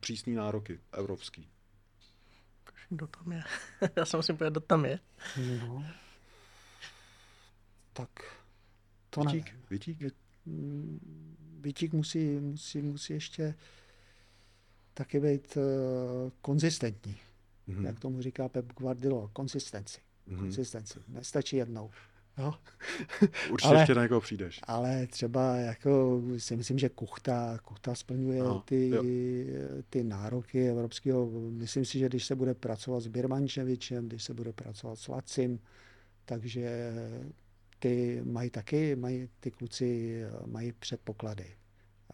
přísné 0.00 0.34
nároky 0.34 0.80
evropský? 0.92 1.48
Kdo 2.88 3.06
tam 3.06 3.32
je? 3.32 3.42
já 3.96 4.04
se 4.04 4.16
musím 4.16 4.36
pojít, 4.36 4.50
kdo 4.50 4.60
tam 4.60 4.84
je. 4.84 4.98
No. 5.66 5.84
Tak 7.92 8.10
to 9.10 9.20
Vytík, 9.20 9.54
Vytík? 9.70 9.98
Vytík 11.60 11.92
musí, 11.92 12.26
musí, 12.28 12.82
musí 12.82 13.12
ještě 13.12 13.54
taky 14.94 15.20
být 15.20 15.56
uh, 15.56 15.62
konzistentní. 16.40 17.16
Mm-hmm. 17.68 17.86
Jak 17.86 18.00
tomu 18.00 18.22
říká 18.22 18.48
Pep 18.48 18.72
Guardiola, 18.72 19.30
konsistenci. 19.32 20.00
Mm-hmm. 20.28 20.38
Konsistenci. 20.38 20.98
Nestačí 21.08 21.56
jednou. 21.56 21.90
Jo? 22.38 22.54
Určitě 23.50 23.68
ale, 23.68 23.80
ještě 23.80 23.94
na 23.94 24.02
někoho 24.02 24.20
přijdeš. 24.20 24.60
Ale 24.62 25.06
třeba 25.06 25.56
jako 25.56 26.22
si 26.38 26.56
myslím, 26.56 26.78
že 26.78 26.88
Kuchta, 26.88 27.58
Kuchta 27.58 27.94
splňuje 27.94 28.42
no, 28.42 28.60
ty, 28.60 28.92
ty 29.90 30.04
nároky 30.04 30.68
evropského. 30.68 31.30
Myslím 31.50 31.84
si, 31.84 31.98
že 31.98 32.08
když 32.08 32.24
se 32.24 32.34
bude 32.34 32.54
pracovat 32.54 33.00
s 33.00 33.06
Birmančevičem, 33.06 34.08
když 34.08 34.22
se 34.22 34.34
bude 34.34 34.52
pracovat 34.52 34.98
s 34.98 35.08
Lacim, 35.08 35.60
takže 36.24 36.92
ty 37.82 38.22
mají 38.24 38.50
taky, 38.50 38.96
mají, 38.96 39.28
ty 39.40 39.50
kluci 39.50 40.20
eh, 40.22 40.46
mají 40.46 40.72
předpoklady. 40.72 41.46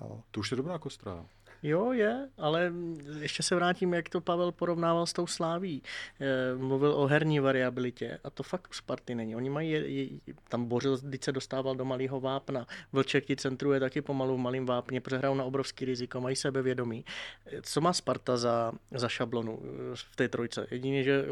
Jo. 0.01 0.23
To 0.31 0.41
už 0.41 0.51
je 0.51 0.57
dobrá 0.57 0.79
kostra. 0.79 1.27
Jo, 1.63 1.93
je, 1.93 2.29
ale 2.39 2.73
ještě 3.21 3.43
se 3.43 3.55
vrátím, 3.55 3.95
jak 3.95 4.09
to 4.09 4.21
Pavel 4.21 4.53
porovnával 4.53 5.07
s 5.07 5.13
tou 5.13 5.27
sláví. 5.27 5.83
Eh, 6.21 6.57
mluvil 6.57 6.93
o 6.93 7.07
herní 7.07 7.41
variabilitě 7.41 8.19
a 8.25 8.31
to 8.31 8.43
fakt 8.43 8.69
u 8.71 8.73
Sparty 8.73 9.15
není. 9.15 9.37
Oni 9.37 9.51
mají, 9.51 9.71
je, 9.71 9.89
je, 9.89 10.35
tam 10.49 10.65
Bořil, 10.65 10.99
když 11.03 11.21
se 11.25 11.33
dostával 11.33 11.77
do 11.77 11.85
malého 11.85 12.21
vápna. 12.21 12.67
Vlček 12.93 13.27
ti 13.27 13.37
centruje 13.37 13.81
taky 13.81 14.03
pomalu 14.03 14.37
v 14.37 14.39
malém 14.39 14.67
vápně, 14.67 15.01
přehrál 15.01 15.35
na 15.35 15.45
obrovský 15.45 15.85
riziko, 15.85 16.21
mají 16.21 16.37
sebevědomí. 16.37 17.05
Eh, 17.47 17.63
co 17.63 17.81
má 17.81 17.93
Sparta 17.93 18.37
za, 18.37 18.73
za 18.91 19.09
šablonu 19.09 19.63
eh, 19.63 19.97
v 19.97 20.17
té 20.17 20.29
trojce? 20.29 20.67
Jedině, 20.71 21.03
že 21.03 21.25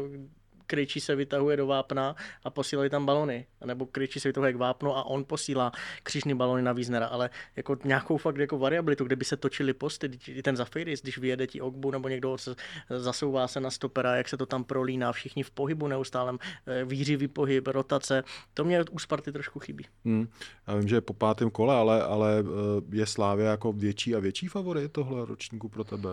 Krejčí 0.67 0.99
se 0.99 1.15
vytahuje 1.15 1.57
do 1.57 1.67
vápna 1.67 2.15
a 2.43 2.49
posílají 2.49 2.89
tam 2.89 3.05
balony. 3.05 3.45
Nebo 3.65 3.85
Krejčí 3.85 4.19
se 4.19 4.29
vytahuje 4.29 4.53
k 4.53 4.55
vápnu 4.55 4.97
a 4.97 5.03
on 5.03 5.25
posílá 5.25 5.71
křížní 6.03 6.33
balony 6.33 6.61
na 6.61 6.73
Víznera. 6.73 7.05
Ale 7.05 7.29
jako 7.55 7.77
nějakou 7.83 8.17
fakt 8.17 8.37
jako 8.37 8.57
variabilitu, 8.59 9.03
kde 9.03 9.15
by 9.15 9.25
se 9.25 9.37
točily 9.37 9.73
posty, 9.73 10.09
ten 10.43 10.55
Zafiris, 10.55 11.01
když 11.01 11.17
vyjede 11.17 11.47
ti 11.47 11.61
Ogbu 11.61 11.91
nebo 11.91 12.07
někdo 12.07 12.37
se, 12.37 12.55
zasouvá 12.97 13.47
se 13.47 13.59
na 13.59 13.71
stopera, 13.71 14.15
jak 14.15 14.29
se 14.29 14.37
to 14.37 14.45
tam 14.45 14.63
prolíná, 14.63 15.11
všichni 15.11 15.43
v 15.43 15.51
pohybu 15.51 15.87
neustálem, 15.87 16.39
eh, 16.67 16.85
výřivý 16.85 17.27
pohyb, 17.27 17.67
rotace. 17.67 18.23
To 18.53 18.63
mě 18.63 18.83
u 18.91 18.99
Sparty 18.99 19.31
trošku 19.31 19.59
chybí. 19.59 19.85
Hmm. 20.05 20.27
Já 20.67 20.75
vím, 20.75 20.87
že 20.87 20.95
je 20.95 21.01
po 21.01 21.13
pátém 21.13 21.49
kole, 21.49 21.75
ale, 21.75 22.03
ale 22.03 22.39
eh, 22.39 22.97
je 22.97 23.05
Slávě 23.05 23.45
jako 23.45 23.73
větší 23.73 24.15
a 24.15 24.19
větší 24.19 24.47
favorit 24.47 24.91
tohle 24.91 25.25
ročníku 25.25 25.69
pro 25.69 25.83
tebe? 25.83 26.09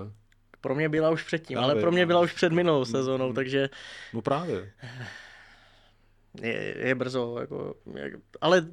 Pro 0.64 0.74
mě 0.74 0.88
byla 0.88 1.10
už 1.10 1.22
předtím, 1.22 1.58
ale 1.58 1.74
pro 1.74 1.92
mě 1.92 2.06
byla 2.06 2.20
už 2.20 2.32
před 2.32 2.52
minulou 2.52 2.78
mm, 2.78 2.84
sezónou, 2.84 3.28
mm. 3.28 3.34
takže... 3.34 3.68
No 4.12 4.22
právě. 4.22 4.72
Je, 6.42 6.74
je 6.78 6.94
brzo, 6.94 7.36
jako, 7.40 7.74
ale 8.40 8.66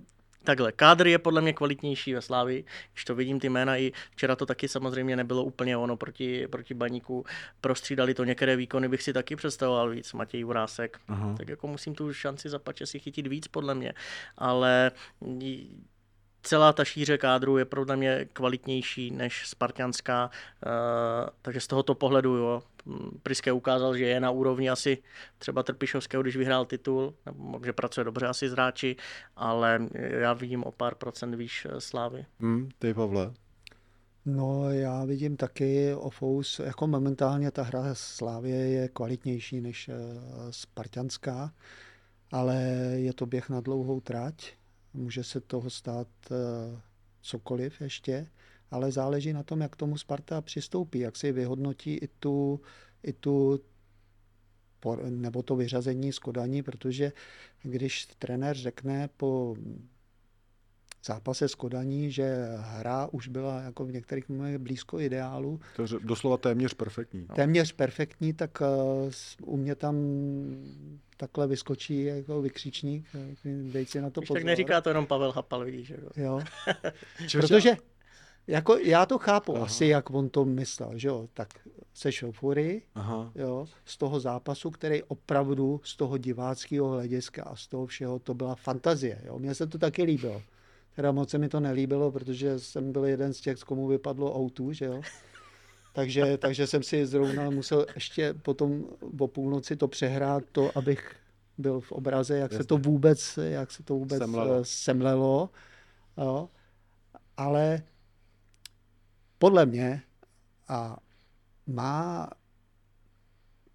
Takhle, 0.43 0.71
kádr 0.71 1.07
je 1.07 1.19
podle 1.19 1.41
mě 1.41 1.53
kvalitnější 1.53 2.13
ve 2.13 2.21
Slávi, 2.21 2.63
když 2.93 3.05
to 3.05 3.15
vidím 3.15 3.39
ty 3.39 3.49
jména 3.49 3.77
i 3.77 3.91
včera 4.11 4.35
to 4.35 4.45
taky 4.45 4.67
samozřejmě 4.67 5.15
nebylo 5.15 5.43
úplně 5.43 5.77
ono 5.77 5.97
proti, 5.97 6.47
proti 6.47 6.73
baníku, 6.73 7.25
prostřídali 7.61 8.13
to 8.13 8.23
některé 8.23 8.55
výkony, 8.55 8.87
bych 8.87 9.03
si 9.03 9.13
taky 9.13 9.35
představoval 9.35 9.89
víc, 9.89 10.13
Matěj 10.13 10.45
Urásek, 10.45 10.99
Aha. 11.07 11.35
tak 11.37 11.49
jako 11.49 11.67
musím 11.67 11.95
tu 11.95 12.13
šanci 12.13 12.49
za 12.49 12.59
si 12.83 12.99
chytit 12.99 13.27
víc 13.27 13.47
podle 13.47 13.75
mě, 13.75 13.93
ale 14.37 14.91
celá 16.43 16.73
ta 16.73 16.85
šíře 16.85 17.17
kádru 17.17 17.57
je 17.57 17.65
podle 17.65 17.97
mě 17.97 18.27
kvalitnější 18.33 19.11
než 19.11 19.47
spartianská, 19.47 20.29
uh, 20.65 20.71
takže 21.41 21.59
z 21.59 21.67
tohoto 21.67 21.95
pohledu 21.95 22.35
jo, 22.35 22.61
Priske 23.23 23.51
ukázal, 23.51 23.97
že 23.97 24.05
je 24.05 24.19
na 24.19 24.31
úrovni 24.31 24.69
asi 24.69 24.97
třeba 25.37 25.63
Trpišovského, 25.63 26.23
když 26.23 26.37
vyhrál 26.37 26.65
titul, 26.65 27.13
nebo 27.25 27.59
že 27.65 27.73
pracuje 27.73 28.03
dobře 28.03 28.27
asi 28.27 28.49
s 28.49 28.51
hráči, 28.51 28.95
ale 29.35 29.79
já 29.93 30.33
vidím 30.33 30.63
o 30.63 30.71
pár 30.71 30.95
procent 30.95 31.35
výš 31.35 31.67
eh, 31.69 31.81
Slávy. 31.81 32.25
Hmm, 32.39 32.69
ty 32.79 32.93
Pavle? 32.93 33.33
No 34.25 34.71
já 34.71 35.05
vidím 35.05 35.37
taky 35.37 35.93
Ofous, 35.95 36.59
jako 36.59 36.87
momentálně 36.87 37.51
ta 37.51 37.63
hra 37.63 37.83
Slávě 37.93 38.55
je 38.55 38.87
kvalitnější 38.87 39.61
než 39.61 39.87
uh, 39.87 39.95
spartianská, 40.51 41.53
ale 42.31 42.55
je 42.95 43.13
to 43.13 43.25
běh 43.25 43.49
na 43.49 43.61
dlouhou 43.61 43.99
trať 43.99 44.53
může 44.93 45.23
se 45.23 45.41
toho 45.41 45.69
stát 45.69 46.07
eh, 46.31 46.81
cokoliv 47.21 47.81
ještě, 47.81 48.27
ale 48.71 48.91
záleží 48.91 49.33
na 49.33 49.43
tom, 49.43 49.61
jak 49.61 49.75
tomu 49.75 49.97
Sparta 49.97 50.41
přistoupí, 50.41 50.99
jak 50.99 51.15
si 51.15 51.31
vyhodnotí 51.31 51.93
i 51.93 52.07
tu, 52.07 52.61
i 53.03 53.13
tu 53.13 53.59
nebo 55.09 55.43
to 55.43 55.55
vyřazení 55.55 56.13
z 56.13 56.19
Kodaní, 56.19 56.63
protože 56.63 57.11
když 57.63 58.05
trenér 58.05 58.57
řekne 58.57 59.09
po 59.17 59.55
zápase 61.05 61.47
s 61.47 61.55
Kodaní, 61.55 62.11
že 62.11 62.47
hra 62.59 63.07
už 63.11 63.27
byla 63.27 63.61
jako 63.61 63.85
v 63.85 63.91
některých 63.91 64.29
momentech 64.29 64.61
blízko 64.61 64.99
ideálu. 64.99 65.59
To 65.75 65.81
je 65.81 65.87
doslova 66.03 66.37
téměř 66.37 66.73
perfektní. 66.73 67.25
No. 67.29 67.35
Téměř 67.35 67.71
perfektní, 67.71 68.33
tak 68.33 68.61
uh, 68.61 69.53
u 69.53 69.57
mě 69.57 69.75
tam 69.75 69.95
takhle 71.17 71.47
vyskočí 71.47 72.03
jako 72.03 72.41
vykřičník, 72.41 73.05
dej 73.71 73.85
si 73.85 74.01
na 74.01 74.09
to 74.09 74.21
pozor. 74.21 74.37
tak 74.37 74.43
neříká 74.43 74.81
to 74.81 74.89
jenom 74.89 75.05
Pavel 75.05 75.31
Hapal, 75.31 75.65
vidíš. 75.65 75.89
Jako. 75.89 76.07
Jo. 76.15 76.41
Protože 77.31 77.75
jako 78.47 78.77
já 78.77 79.05
to 79.05 79.17
chápu 79.17 79.55
Aha. 79.55 79.65
asi, 79.65 79.85
jak 79.85 80.09
on 80.09 80.29
to 80.29 80.45
myslel, 80.45 80.91
že 80.95 81.07
jo, 81.07 81.27
tak 81.33 81.49
se 81.93 82.11
šofury, 82.11 82.81
jo, 83.35 83.65
z 83.85 83.97
toho 83.97 84.19
zápasu, 84.19 84.71
který 84.71 85.03
opravdu 85.03 85.81
z 85.83 85.95
toho 85.95 86.17
diváckého 86.17 86.89
hlediska 86.89 87.43
a 87.43 87.55
z 87.55 87.67
toho 87.67 87.85
všeho, 87.85 88.19
to 88.19 88.33
byla 88.33 88.55
fantazie, 88.55 89.21
jo, 89.25 89.39
mně 89.39 89.55
se 89.55 89.67
to 89.67 89.77
taky 89.77 90.03
líbilo. 90.03 90.41
Teda 90.95 91.11
moc 91.11 91.29
se 91.29 91.37
mi 91.37 91.49
to 91.49 91.59
nelíbilo, 91.59 92.11
protože 92.11 92.59
jsem 92.59 92.91
byl 92.91 93.05
jeden 93.05 93.33
z 93.33 93.41
těch, 93.41 93.57
z 93.57 93.63
komu 93.63 93.87
vypadlo 93.87 94.35
autu, 94.35 94.73
že 94.73 94.85
jo. 94.85 95.01
Takže, 95.93 96.37
takže 96.37 96.67
jsem 96.67 96.83
si 96.83 97.05
zrovna 97.05 97.49
musel 97.49 97.85
ještě 97.95 98.33
potom 98.33 98.85
o 99.19 99.27
půlnoci 99.27 99.75
to 99.75 99.87
přehrát, 99.87 100.43
to, 100.51 100.77
abych 100.77 101.15
byl 101.57 101.79
v 101.79 101.91
obraze, 101.91 102.37
jak 102.37 102.51
Jasně. 102.51 102.63
se 102.63 102.67
to 102.67 102.77
vůbec, 102.77 103.39
jak 103.43 103.71
se 103.71 103.83
to 103.83 103.93
vůbec 103.93 104.19
semlelo. 104.19 104.55
Eh, 104.55 104.65
semlelo. 104.65 105.49
Jo. 106.17 106.49
Ale 107.37 107.83
podle 109.37 109.65
mě 109.65 110.01
a 110.67 110.97
má 111.67 112.29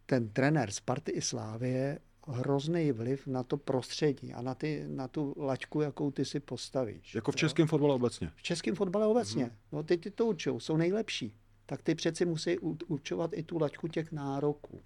ten 0.07 0.29
trenér 0.29 0.71
Sparty 0.71 1.13
i 1.13 1.23
Slávie 1.23 1.99
hrozný 2.27 2.93
vliv 2.93 3.27
na 3.27 3.43
to 3.43 3.57
prostředí 3.57 4.33
a 4.33 4.43
na, 4.43 4.55
ty, 4.55 4.85
na 4.87 5.09
tu 5.09 5.35
laťku, 5.39 5.81
jakou 5.81 6.11
ty 6.11 6.25
si 6.25 6.41
postavíš. 6.41 7.15
Jako 7.15 7.33
v 7.33 7.37
českém 7.37 7.67
fotbale 7.67 7.95
obecně? 7.95 8.31
V 8.37 8.43
českém 8.43 8.75
fotbale 8.75 9.07
obecně. 9.07 9.45
Mm. 9.45 9.51
No 9.73 9.83
ty, 9.83 9.97
ty 9.97 10.11
to 10.11 10.27
určují, 10.27 10.61
jsou 10.61 10.77
nejlepší. 10.77 11.35
Tak 11.67 11.83
ty 11.83 11.95
přeci 11.95 12.25
musí 12.25 12.59
určovat 12.89 13.31
i 13.35 13.43
tu 13.43 13.59
laťku 13.59 13.89
těch 13.89 14.13
nároků. 14.13 14.83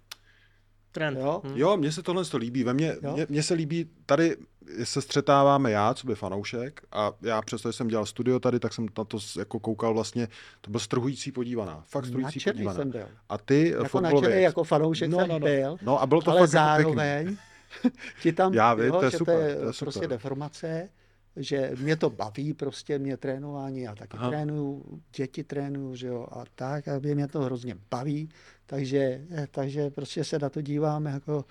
Trend. 0.91 1.17
Jo, 1.17 1.41
hmm. 1.45 1.57
jo 1.57 1.77
mně 1.77 1.91
se 1.91 2.03
tohle 2.03 2.25
to 2.25 2.37
líbí. 2.37 2.63
Ve 2.63 2.73
mně, 2.73 2.95
mně, 3.13 3.27
mně 3.29 3.43
se 3.43 3.53
líbí, 3.53 3.89
tady 4.05 4.37
se 4.83 5.01
střetáváme 5.01 5.71
já, 5.71 5.93
co 5.93 6.07
by 6.07 6.15
fanoušek, 6.15 6.81
a 6.91 7.11
já 7.21 7.41
přesto, 7.41 7.69
že 7.69 7.73
jsem 7.73 7.87
dělal 7.87 8.05
studio 8.05 8.39
tady, 8.39 8.59
tak 8.59 8.73
jsem 8.73 8.87
na 8.97 9.03
to 9.03 9.17
jako 9.39 9.59
koukal 9.59 9.93
vlastně, 9.93 10.27
to 10.61 10.71
byl 10.71 10.79
strhující 10.79 11.31
podívaná. 11.31 11.83
Fakt 11.87 12.05
strhující 12.05 12.39
načený 12.39 12.53
podívaná. 12.53 12.77
jsem 12.77 12.91
byl. 12.91 13.07
A 13.29 13.37
ty 13.37 13.69
jako 13.69 13.85
fotbalově... 13.85 14.41
jako 14.41 14.63
fanoušek 14.63 15.09
no, 15.09 15.17
jsem 15.17 15.27
no, 15.27 15.39
no. 15.39 15.45
byl, 15.45 15.77
no, 15.81 16.01
a 16.01 16.05
bylo 16.05 16.21
to 16.21 16.31
ale 16.31 16.39
fakt 16.39 16.49
zároveň 16.49 17.25
jako 17.27 17.91
ti 18.21 18.33
tam, 18.33 18.53
já 18.53 18.73
vím, 18.73 18.85
jo, 18.85 18.99
to 18.99 19.05
je 19.05 19.11
že 19.11 19.17
super, 19.17 19.35
to 19.35 19.41
je, 19.41 19.55
to 19.55 19.61
je 19.61 19.73
prostě 19.79 19.91
super. 19.91 20.09
deformace, 20.09 20.89
že 21.35 21.71
mě 21.79 21.95
to 21.95 22.09
baví 22.09 22.53
prostě, 22.53 22.99
mě 22.99 23.17
trénování, 23.17 23.81
já 23.81 23.95
taky 23.95 24.17
Aha. 24.17 24.29
trénuju, 24.29 25.01
děti 25.15 25.43
trénuju, 25.43 25.95
že 25.95 26.07
jo, 26.07 26.27
a 26.31 26.43
tak, 26.55 26.87
a 26.87 26.99
mě 26.99 27.27
to 27.27 27.41
hrozně 27.41 27.75
baví, 27.91 28.29
takže, 28.71 29.21
takže 29.51 29.89
prostě 29.89 30.23
se 30.23 30.39
na 30.39 30.49
to 30.49 30.61
díváme 30.61 31.11
jako 31.11 31.45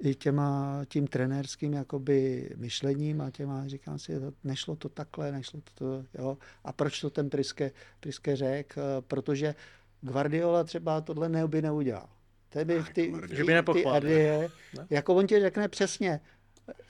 i 0.00 0.14
těma, 0.14 0.80
tím 0.88 1.06
trenérským 1.06 1.72
jakoby 1.72 2.50
myšlením 2.56 3.20
a 3.20 3.30
těma, 3.30 3.68
říkám 3.68 3.98
si, 3.98 4.12
nešlo 4.44 4.76
to 4.76 4.88
takhle, 4.88 5.32
nešlo 5.32 5.60
to, 5.74 6.04
jo, 6.18 6.38
a 6.64 6.72
proč 6.72 7.00
to 7.00 7.10
ten 7.10 7.30
Priske, 7.30 7.70
Priske 8.00 8.36
řek, 8.36 8.74
protože 9.00 9.54
Guardiola 10.00 10.64
třeba 10.64 11.00
tohle 11.00 11.28
ne, 11.28 11.46
by 11.46 11.62
neudělal. 11.62 12.08
To 12.48 12.64
by 12.64 12.82
v 12.82 12.90
ty, 12.90 13.12
že 13.30 13.44
by 13.44 13.62
ty 13.72 13.84
adie, 13.84 14.48
jako 14.90 15.14
on 15.14 15.26
ti 15.26 15.40
řekne 15.40 15.68
přesně, 15.68 16.20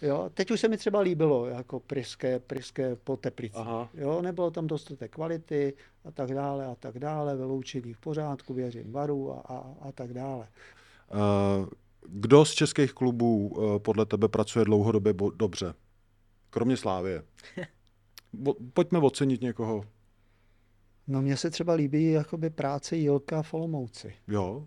Jo, 0.03 0.31
teď 0.35 0.51
už 0.51 0.61
se 0.61 0.69
mi 0.69 0.77
třeba 0.77 1.01
líbilo, 1.01 1.47
jako 1.47 1.81
Priske, 1.81 2.39
Priske 2.39 2.97
po 2.97 3.17
Teplici. 3.17 3.57
Aha. 3.57 3.89
Jo, 3.95 4.23
nebylo 4.23 4.51
tam 4.51 4.67
dostatek 4.67 5.13
kvality 5.13 5.75
a 6.05 6.11
tak 6.11 6.35
dále 6.35 6.67
a 6.67 6.75
tak 6.75 6.99
dále, 6.99 7.37
vyloučení 7.37 7.93
v 7.95 7.99
pořádku, 7.99 8.55
věřím 8.55 8.93
varu 8.93 9.33
a, 9.33 9.41
a, 9.41 9.75
a 9.81 9.93
tak 9.93 10.13
dále. 10.15 10.49
Uh, 11.61 11.67
kdo 12.09 12.45
z 12.45 12.53
českých 12.55 12.93
klubů 12.93 13.49
uh, 13.49 13.79
podle 13.79 14.07
tebe 14.07 14.29
pracuje 14.29 14.65
dlouhodobě 14.65 15.13
bo- 15.13 15.31
dobře? 15.31 15.75
Kromě 16.51 16.77
Slávie. 16.77 17.25
Pojďme 18.75 18.99
ocenit 18.99 19.41
někoho. 19.41 19.85
No 21.07 21.23
mně 21.23 21.37
se 21.37 21.51
třeba 21.51 21.73
líbí 21.73 22.11
jakoby 22.11 22.51
práce 22.51 22.97
Jilka 22.97 23.43
v 23.43 23.55
Olomouci. 23.55 24.15
Jo, 24.29 24.67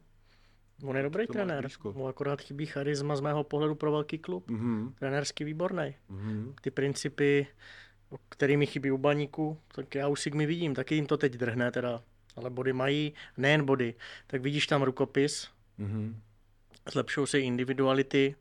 On 0.83 0.97
je 0.97 1.03
dobrý 1.03 1.27
trenér, 1.27 1.67
mu 1.93 2.07
akorát 2.07 2.41
chybí 2.41 2.65
charisma 2.65 3.15
z 3.15 3.21
mého 3.21 3.43
pohledu 3.43 3.75
pro 3.75 3.91
velký 3.91 4.17
klub. 4.17 4.49
Mm-hmm. 4.49 4.93
Trenérsky 4.99 5.43
výborný. 5.43 5.95
Mm-hmm. 6.11 6.53
Ty 6.61 6.71
principy, 6.71 7.47
který 8.29 8.57
mi 8.57 8.65
chybí 8.65 8.91
u 8.91 8.97
baníku, 8.97 9.57
tak 9.75 9.95
já 9.95 10.07
už 10.07 10.21
si 10.21 10.31
mi 10.31 10.45
vidím, 10.45 10.75
taky 10.75 10.95
jim 10.95 11.05
to 11.05 11.17
teď 11.17 11.33
drhne 11.33 11.71
teda. 11.71 12.01
Ale 12.35 12.49
body 12.49 12.73
mají, 12.73 13.13
nejen 13.37 13.65
body, 13.65 13.95
tak 14.27 14.41
vidíš 14.41 14.67
tam 14.67 14.83
rukopis, 14.83 15.47
mm-hmm. 15.79 16.15
zlepšou 16.91 17.25
se 17.25 17.39
individuality, 17.39 18.35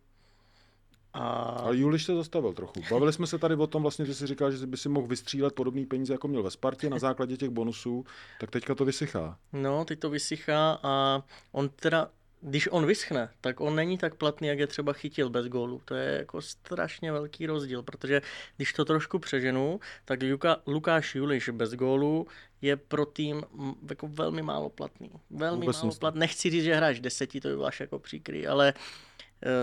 a... 1.12 1.22
Ale 1.42 1.76
Juliš 1.76 2.04
se 2.04 2.14
zastavil 2.14 2.52
trochu. 2.52 2.80
Bavili 2.90 3.12
jsme 3.12 3.26
se 3.26 3.38
tady 3.38 3.54
o 3.54 3.66
tom 3.66 3.82
vlastně, 3.82 4.04
že 4.04 4.14
si 4.14 4.26
říkal, 4.26 4.50
že 4.50 4.66
by 4.66 4.76
si 4.76 4.88
mohl 4.88 5.06
vystřílet 5.06 5.54
podobný 5.54 5.86
peníze, 5.86 6.12
jako 6.12 6.28
měl 6.28 6.42
ve 6.42 6.50
Spartě 6.50 6.90
na 6.90 6.98
základě 6.98 7.36
těch 7.36 7.48
bonusů, 7.48 8.04
tak 8.40 8.50
teďka 8.50 8.74
to 8.74 8.84
vysychá. 8.84 9.38
No, 9.52 9.84
teď 9.84 9.98
to 9.98 10.10
vysychá 10.10 10.78
a 10.82 11.22
on 11.52 11.68
teda 11.68 12.10
když 12.40 12.68
on 12.68 12.86
vyschne, 12.86 13.28
tak 13.40 13.60
on 13.60 13.76
není 13.76 13.98
tak 13.98 14.14
platný, 14.14 14.48
jak 14.48 14.58
je 14.58 14.66
třeba 14.66 14.92
chytil 14.92 15.30
bez 15.30 15.46
gólu. 15.46 15.80
To 15.84 15.94
je 15.94 16.18
jako 16.18 16.42
strašně 16.42 17.12
velký 17.12 17.46
rozdíl, 17.46 17.82
protože 17.82 18.22
když 18.56 18.72
to 18.72 18.84
trošku 18.84 19.18
přeženu, 19.18 19.80
tak 20.04 20.20
Luka, 20.22 20.56
Lukáš 20.66 21.14
Juliš 21.14 21.48
bez 21.48 21.74
gólu 21.74 22.26
je 22.62 22.76
pro 22.76 23.06
tým 23.06 23.42
jako 23.90 24.08
velmi 24.08 24.42
málo 24.42 24.70
platný. 24.70 25.10
Velmi 25.30 25.60
Vůbec 25.60 25.82
málo 25.82 25.94
platný. 25.94 26.20
Nechci 26.20 26.50
říct, 26.50 26.64
že 26.64 26.74
hráš 26.74 27.00
deseti, 27.00 27.40
to 27.40 27.48
by 27.48 27.54
bylo 27.54 27.66
až 27.66 27.80
jako 27.80 27.98
příkrý, 27.98 28.46
ale 28.46 28.74
Eh, 28.74 29.09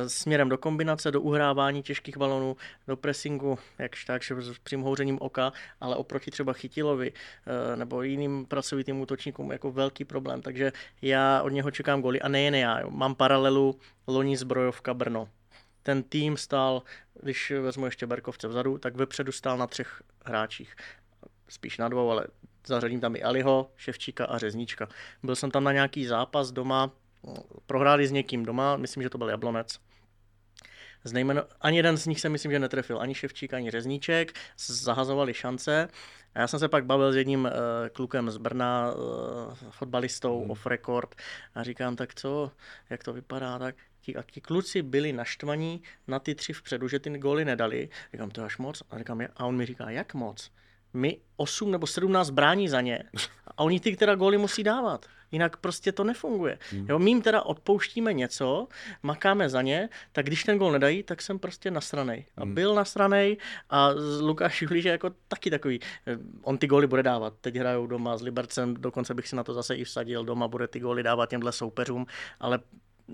směrem 0.08 0.50
do 0.50 0.58
kombinace, 0.58 1.12
do 1.12 1.22
uhrávání 1.22 1.84
těžkých 1.84 2.18
balonů, 2.18 2.58
do 2.88 2.98
pressingu, 2.98 3.60
jakž 3.80 4.06
tak, 4.06 4.24
s 4.24 4.60
přimhouřením 4.64 5.18
oka, 5.22 5.54
ale 5.82 5.96
oproti 5.96 6.32
třeba 6.32 6.54
Chytilovi 6.54 7.14
eh, 7.14 7.76
nebo 7.76 8.02
jiným 8.02 8.46
pracovitým 8.46 9.02
útočníkům 9.02 9.52
jako 9.52 9.72
velký 9.72 10.06
problém. 10.06 10.42
Takže 10.42 10.72
já 11.02 11.42
od 11.42 11.50
něho 11.50 11.72
čekám 11.72 12.02
goly 12.02 12.22
a 12.22 12.28
nejen 12.28 12.56
já. 12.56 12.80
Mám 12.90 13.16
paralelu 13.16 13.80
loni 14.08 14.38
zbrojovka 14.38 14.94
Brno. 14.94 15.30
Ten 15.84 16.04
tým 16.04 16.38
stál, 16.38 16.84
když 17.22 17.52
vezmu 17.62 17.86
ještě 17.86 18.08
Berkovce 18.08 18.48
vzadu, 18.48 18.78
tak 18.78 18.96
vepředu 18.96 19.32
stál 19.32 19.58
na 19.58 19.68
třech 19.68 20.02
hráčích. 20.26 20.76
Spíš 21.50 21.78
na 21.78 21.90
dvou, 21.90 22.12
ale 22.12 22.28
zařadím 22.68 23.00
tam 23.00 23.16
i 23.16 23.24
Aliho, 23.24 23.72
Ševčíka 23.76 24.26
a 24.26 24.38
Řezníčka. 24.38 24.88
Byl 25.24 25.36
jsem 25.36 25.52
tam 25.52 25.64
na 25.64 25.72
nějaký 25.72 26.06
zápas 26.06 26.52
doma, 26.52 26.92
prohráli 27.66 28.08
s 28.08 28.12
někým 28.12 28.46
doma, 28.46 28.78
myslím, 28.78 29.04
že 29.04 29.10
to 29.10 29.18
byl 29.18 29.30
Jablonec. 29.30 29.80
Z 31.04 31.14
nejmeno, 31.14 31.44
ani 31.62 31.78
jeden 31.78 31.98
z 31.98 32.06
nich 32.06 32.22
se 32.22 32.30
myslím, 32.30 32.52
že 32.52 32.60
netrefil, 32.60 33.00
ani 33.02 33.16
Ševčík, 33.16 33.54
ani 33.54 33.72
Řezníček, 33.72 34.34
zahazovali 34.58 35.34
šance. 35.34 35.88
A 36.36 36.40
já 36.40 36.48
jsem 36.48 36.60
se 36.60 36.68
pak 36.68 36.86
bavil 36.86 37.14
s 37.14 37.16
jedním 37.16 37.46
uh, 37.46 37.52
klukem 37.92 38.32
z 38.32 38.38
Brna, 38.38 38.94
uh, 38.94 39.54
fotbalistou 39.70 40.42
hmm. 40.42 40.52
off 40.52 40.66
record 40.66 41.16
a 41.56 41.64
říkám, 41.64 41.96
tak 41.96 42.16
co, 42.16 42.52
jak 42.90 43.04
to 43.04 43.14
vypadá, 43.14 43.60
tak 43.60 43.76
ti, 44.02 44.16
a 44.16 44.24
ti 44.24 44.42
kluci 44.42 44.82
byli 44.82 45.14
naštvaní 45.14 45.82
na 46.08 46.20
ty 46.20 46.36
tři 46.36 46.54
vpředu, 46.54 46.88
že 46.88 47.00
ty 47.00 47.10
góly 47.10 47.46
nedali. 47.46 47.90
Říkám, 48.12 48.30
to 48.30 48.42
je 48.42 48.46
až 48.46 48.58
moc. 48.58 48.84
A, 48.90 48.98
říkám, 48.98 49.22
a 49.36 49.46
on 49.46 49.56
mi 49.56 49.66
říká, 49.66 49.90
jak 49.90 50.14
moc? 50.14 50.52
My 50.94 51.18
8 51.36 51.72
nebo 51.72 51.88
17 51.88 52.30
brání 52.30 52.70
za 52.70 52.82
ně 52.82 53.04
a 53.48 53.64
oni 53.64 53.80
ty, 53.80 53.96
která 53.96 54.16
góly 54.16 54.38
musí 54.38 54.64
dávat. 54.64 55.06
Jinak 55.32 55.58
prostě 55.58 55.92
to 55.92 56.04
nefunguje. 56.04 56.60
Hmm. 56.72 56.86
Jo, 56.90 57.00
my 57.00 57.12
jim 57.12 57.22
teda 57.22 57.42
odpouštíme 57.42 58.14
něco, 58.14 58.68
makáme 59.04 59.50
za 59.50 59.62
ně, 59.62 59.90
tak 60.12 60.26
když 60.26 60.44
ten 60.44 60.58
gol 60.58 60.72
nedají, 60.72 61.04
tak 61.04 61.22
jsem 61.22 61.40
prostě 61.40 61.72
nasranej. 61.72 62.26
A 62.38 62.44
hmm. 62.44 62.54
byl 62.54 62.76
nasranej 62.76 63.38
a 63.70 63.90
Lukáš 64.22 64.62
Julíš 64.62 64.86
je 64.86 64.92
jako 64.92 65.12
taky 65.28 65.50
takový, 65.50 65.80
eh, 66.08 66.18
on 66.42 66.58
ty 66.58 66.68
góly 66.68 66.88
bude 66.88 67.04
dávat. 67.04 67.34
Teď 67.42 67.56
hrajou 67.56 67.88
doma 67.88 68.18
s 68.18 68.22
Libercem, 68.22 68.74
dokonce 68.74 69.14
bych 69.14 69.28
si 69.28 69.36
na 69.36 69.44
to 69.44 69.54
zase 69.54 69.76
i 69.76 69.84
vsadil, 69.84 70.26
doma 70.26 70.48
bude 70.48 70.68
ty 70.68 70.80
góly 70.80 71.04
dávat 71.04 71.30
těmhle 71.30 71.52
soupeřům, 71.52 72.06
ale 72.40 72.60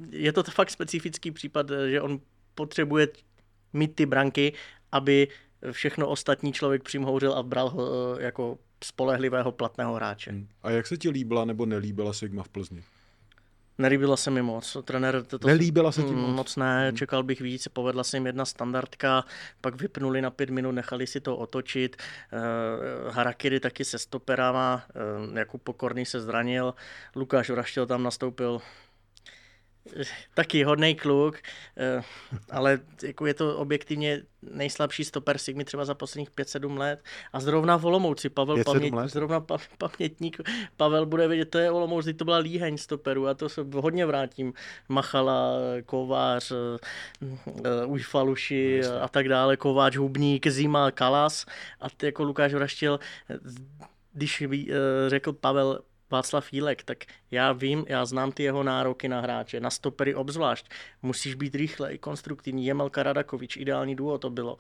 je 0.10 0.34
to 0.34 0.44
fakt 0.44 0.70
specifický 0.70 1.32
případ, 1.32 1.72
eh, 1.72 1.90
že 1.90 2.02
on 2.02 2.20
potřebuje 2.56 3.08
mít 3.74 3.96
ty 3.96 4.06
branky, 4.06 4.54
aby 4.92 5.28
všechno 5.72 6.08
ostatní 6.08 6.54
člověk 6.54 6.84
přimhouřil 6.84 7.34
a 7.34 7.44
bral 7.44 7.70
ho 7.70 8.16
eh, 8.18 8.24
jako 8.24 8.58
spolehlivého 8.84 9.52
platného 9.52 9.94
hráče. 9.94 10.32
Hmm. 10.32 10.48
A 10.64 10.70
jak 10.70 10.88
se 10.88 10.98
ti 10.98 11.10
líbila 11.10 11.46
nebo 11.46 11.66
nelíbila 11.66 12.14
Sigma 12.14 12.44
v 12.44 12.50
Plzni? 12.50 12.84
Nelíbila 13.78 14.18
se 14.18 14.32
mi 14.32 14.42
moc. 14.42 14.78
Trenér 14.84 15.24
to, 15.24 15.48
Nelíbila 15.48 15.92
se 15.92 16.04
ti 16.04 16.12
mm, 16.12 16.22
moc? 16.22 16.36
Moc 16.36 16.56
ne, 16.56 16.88
hmm. 16.88 16.98
čekal 16.98 17.24
bych 17.24 17.42
víc. 17.42 17.68
Povedla 17.68 18.04
se 18.04 18.18
jim 18.18 18.26
jedna 18.26 18.46
standardka, 18.46 19.24
pak 19.62 19.82
vypnuli 19.82 20.22
na 20.22 20.30
pět 20.30 20.50
minut, 20.50 20.72
nechali 20.72 21.08
si 21.08 21.20
to 21.20 21.38
otočit. 21.38 21.96
Uh, 22.34 23.14
Harakiri 23.14 23.60
taky 23.60 23.86
se 23.86 24.00
stoperama, 24.00 24.84
uh, 25.28 25.38
Jakub 25.38 25.64
Pokorný 25.64 26.06
se 26.06 26.22
zranil, 26.22 26.74
Lukáš 27.16 27.50
Vraštil 27.50 27.86
tam 27.86 28.04
nastoupil 28.04 28.62
taky 30.34 30.64
hodný 30.64 30.96
kluk, 30.96 31.38
eh, 31.78 32.02
ale 32.52 32.80
jako 33.04 33.26
je 33.26 33.34
to 33.34 33.58
objektivně 33.58 34.22
nejslabší 34.42 35.04
stoper 35.04 35.38
Sigmy 35.38 35.66
třeba 35.66 35.86
za 35.86 35.94
posledních 35.94 36.32
5-7 36.32 36.78
let. 36.78 37.04
A 37.34 37.40
zrovna 37.40 37.78
v 37.78 37.86
Olomouci, 37.86 38.30
Pavel 38.30 38.64
paměť, 38.64 38.94
zrovna 39.06 39.40
pamětník, 39.78 40.38
Pavel 40.78 41.06
bude 41.06 41.28
vědět, 41.28 41.50
to 41.50 41.58
je 41.58 41.72
Olomouc, 41.72 42.08
to 42.18 42.26
byla 42.26 42.38
líheň 42.38 42.78
stoperu 42.78 43.28
a 43.28 43.34
to 43.34 43.50
se 43.50 43.66
hodně 43.74 44.06
vrátím. 44.06 44.54
Machala, 44.90 45.54
Kovář, 45.86 46.52
uh, 46.52 47.92
Ujfaluši 47.92 48.82
no, 48.84 49.04
a 49.04 49.08
tak 49.08 49.30
dále, 49.30 49.58
Kováč, 49.58 49.98
Hubník, 49.98 50.48
Zima, 50.48 50.92
Kalas 50.92 51.46
a 51.80 51.90
ty 51.90 52.06
jako 52.06 52.24
Lukáš 52.24 52.54
Vraštil, 52.54 53.00
když 54.14 54.42
uh, 54.42 54.54
řekl 55.08 55.34
Pavel, 55.34 55.80
Václav 56.14 56.54
Jílek, 56.54 56.84
tak 56.84 57.04
já 57.32 57.52
vím, 57.52 57.86
já 57.88 58.06
znám 58.06 58.32
ty 58.32 58.44
jeho 58.44 58.64
nároky 58.64 59.08
na 59.08 59.22
hráče, 59.22 59.60
na 59.60 59.70
stopery 59.70 60.16
obzvlášť. 60.16 60.70
Musíš 61.02 61.36
být 61.36 61.56
rychlej, 61.56 61.98
konstruktivní. 61.98 62.66
Jemelka 62.66 63.04
Radakovič, 63.04 63.58
ideální 63.58 63.96
duo 63.96 64.18
to 64.18 64.30
bylo. 64.30 64.58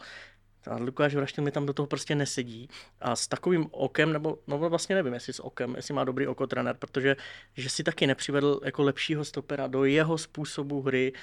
A 0.71 0.77
Lukáš 0.77 1.15
Vraštil 1.15 1.43
mi 1.43 1.51
tam 1.51 1.65
do 1.65 1.73
toho 1.73 1.87
prostě 1.87 2.15
nesedí. 2.15 2.69
A 3.01 3.15
s 3.15 3.27
takovým 3.27 3.67
okem, 3.71 4.13
nebo 4.13 4.37
no 4.47 4.57
vlastně 4.57 4.95
nevím, 4.95 5.13
jestli 5.13 5.33
s 5.33 5.43
okem, 5.43 5.75
jestli 5.75 5.93
má 5.93 6.03
dobrý 6.03 6.27
oko 6.27 6.47
trenér, 6.47 6.75
protože 6.79 7.15
že 7.53 7.69
si 7.69 7.83
taky 7.83 8.07
nepřivedl 8.07 8.59
jako 8.65 8.83
lepšího 8.83 9.25
stopera 9.25 9.67
do 9.67 9.85
jeho 9.85 10.17
způsobu 10.17 10.81
hry, 10.81 11.13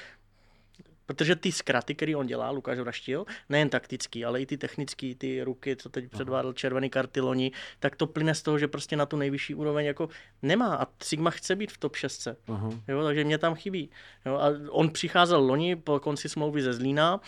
Protože 1.10 1.36
ty 1.36 1.52
zkraty, 1.52 1.94
které 1.94 2.16
on 2.16 2.26
dělá, 2.26 2.50
Lukáš 2.50 2.78
Vraštil, 2.78 3.26
nejen 3.48 3.68
taktický, 3.68 4.24
ale 4.24 4.40
i 4.40 4.46
ty 4.46 4.56
technické, 4.58 5.14
ty 5.18 5.42
ruky, 5.42 5.76
co 5.76 5.88
teď 5.88 6.10
předvádl 6.10 6.52
červený 6.52 6.90
karty 6.90 7.20
loni, 7.20 7.52
tak 7.78 7.96
to 7.96 8.06
plyne 8.06 8.34
z 8.34 8.42
toho, 8.42 8.58
že 8.58 8.68
prostě 8.68 8.96
na 8.96 9.06
tu 9.06 9.16
nejvyšší 9.16 9.54
úroveň 9.54 9.86
jako 9.86 10.08
nemá 10.42 10.74
a 10.74 10.86
Sigma 11.02 11.30
chce 11.30 11.56
být 11.56 11.72
v 11.72 11.78
top 11.78 11.96
6. 11.96 12.28
Jo, 12.88 13.04
takže 13.04 13.24
mě 13.24 13.38
tam 13.38 13.54
chybí. 13.54 13.90
Jo, 14.26 14.34
a 14.34 14.46
on 14.70 14.90
přicházel 14.90 15.40
loni 15.40 15.76
po 15.76 16.00
konci 16.00 16.28
smlouvy 16.28 16.62
ze 16.62 16.72
Zlína 16.72 17.20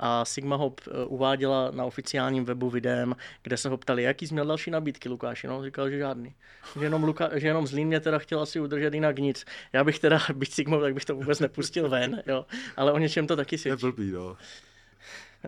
a 0.00 0.24
Sigma 0.24 0.56
ho 0.56 0.74
eh, 0.80 1.04
uváděla 1.04 1.70
na 1.70 1.84
oficiálním 1.84 2.44
webu 2.44 2.70
videem, 2.70 3.16
kde 3.42 3.56
se 3.56 3.68
ho 3.68 3.76
ptali, 3.76 4.02
jaký 4.02 4.26
jsi 4.26 4.34
měl 4.34 4.46
další 4.46 4.70
nabídky, 4.70 5.08
Lukáš. 5.08 5.42
No, 5.42 5.64
říkal, 5.64 5.90
že 5.90 5.98
žádný. 5.98 6.34
Že 6.78 6.84
jenom, 6.84 7.04
Luka, 7.04 7.38
že 7.38 7.46
jenom 7.46 7.66
Zlín 7.66 7.88
mě 7.88 8.00
teda 8.00 8.18
chtěl 8.18 8.40
asi 8.40 8.60
udržet 8.60 8.94
jinak 8.94 9.18
nic. 9.18 9.44
Já 9.72 9.84
bych 9.84 9.98
teda, 9.98 10.18
být 10.34 10.52
Sigma, 10.52 10.80
tak 10.80 10.94
bych 10.94 11.04
to 11.04 11.14
vůbec 11.14 11.40
nepustil 11.40 11.88
ven, 11.88 12.22
jo. 12.26 12.46
ale 12.76 12.92
o 12.92 12.98
něčem 12.98 13.26
to 13.26 13.36
taky 13.36 13.58
svědčí. 13.58 13.80
To 13.80 13.86
je 13.86 13.92
blbý, 13.92 14.10
no. 14.10 14.36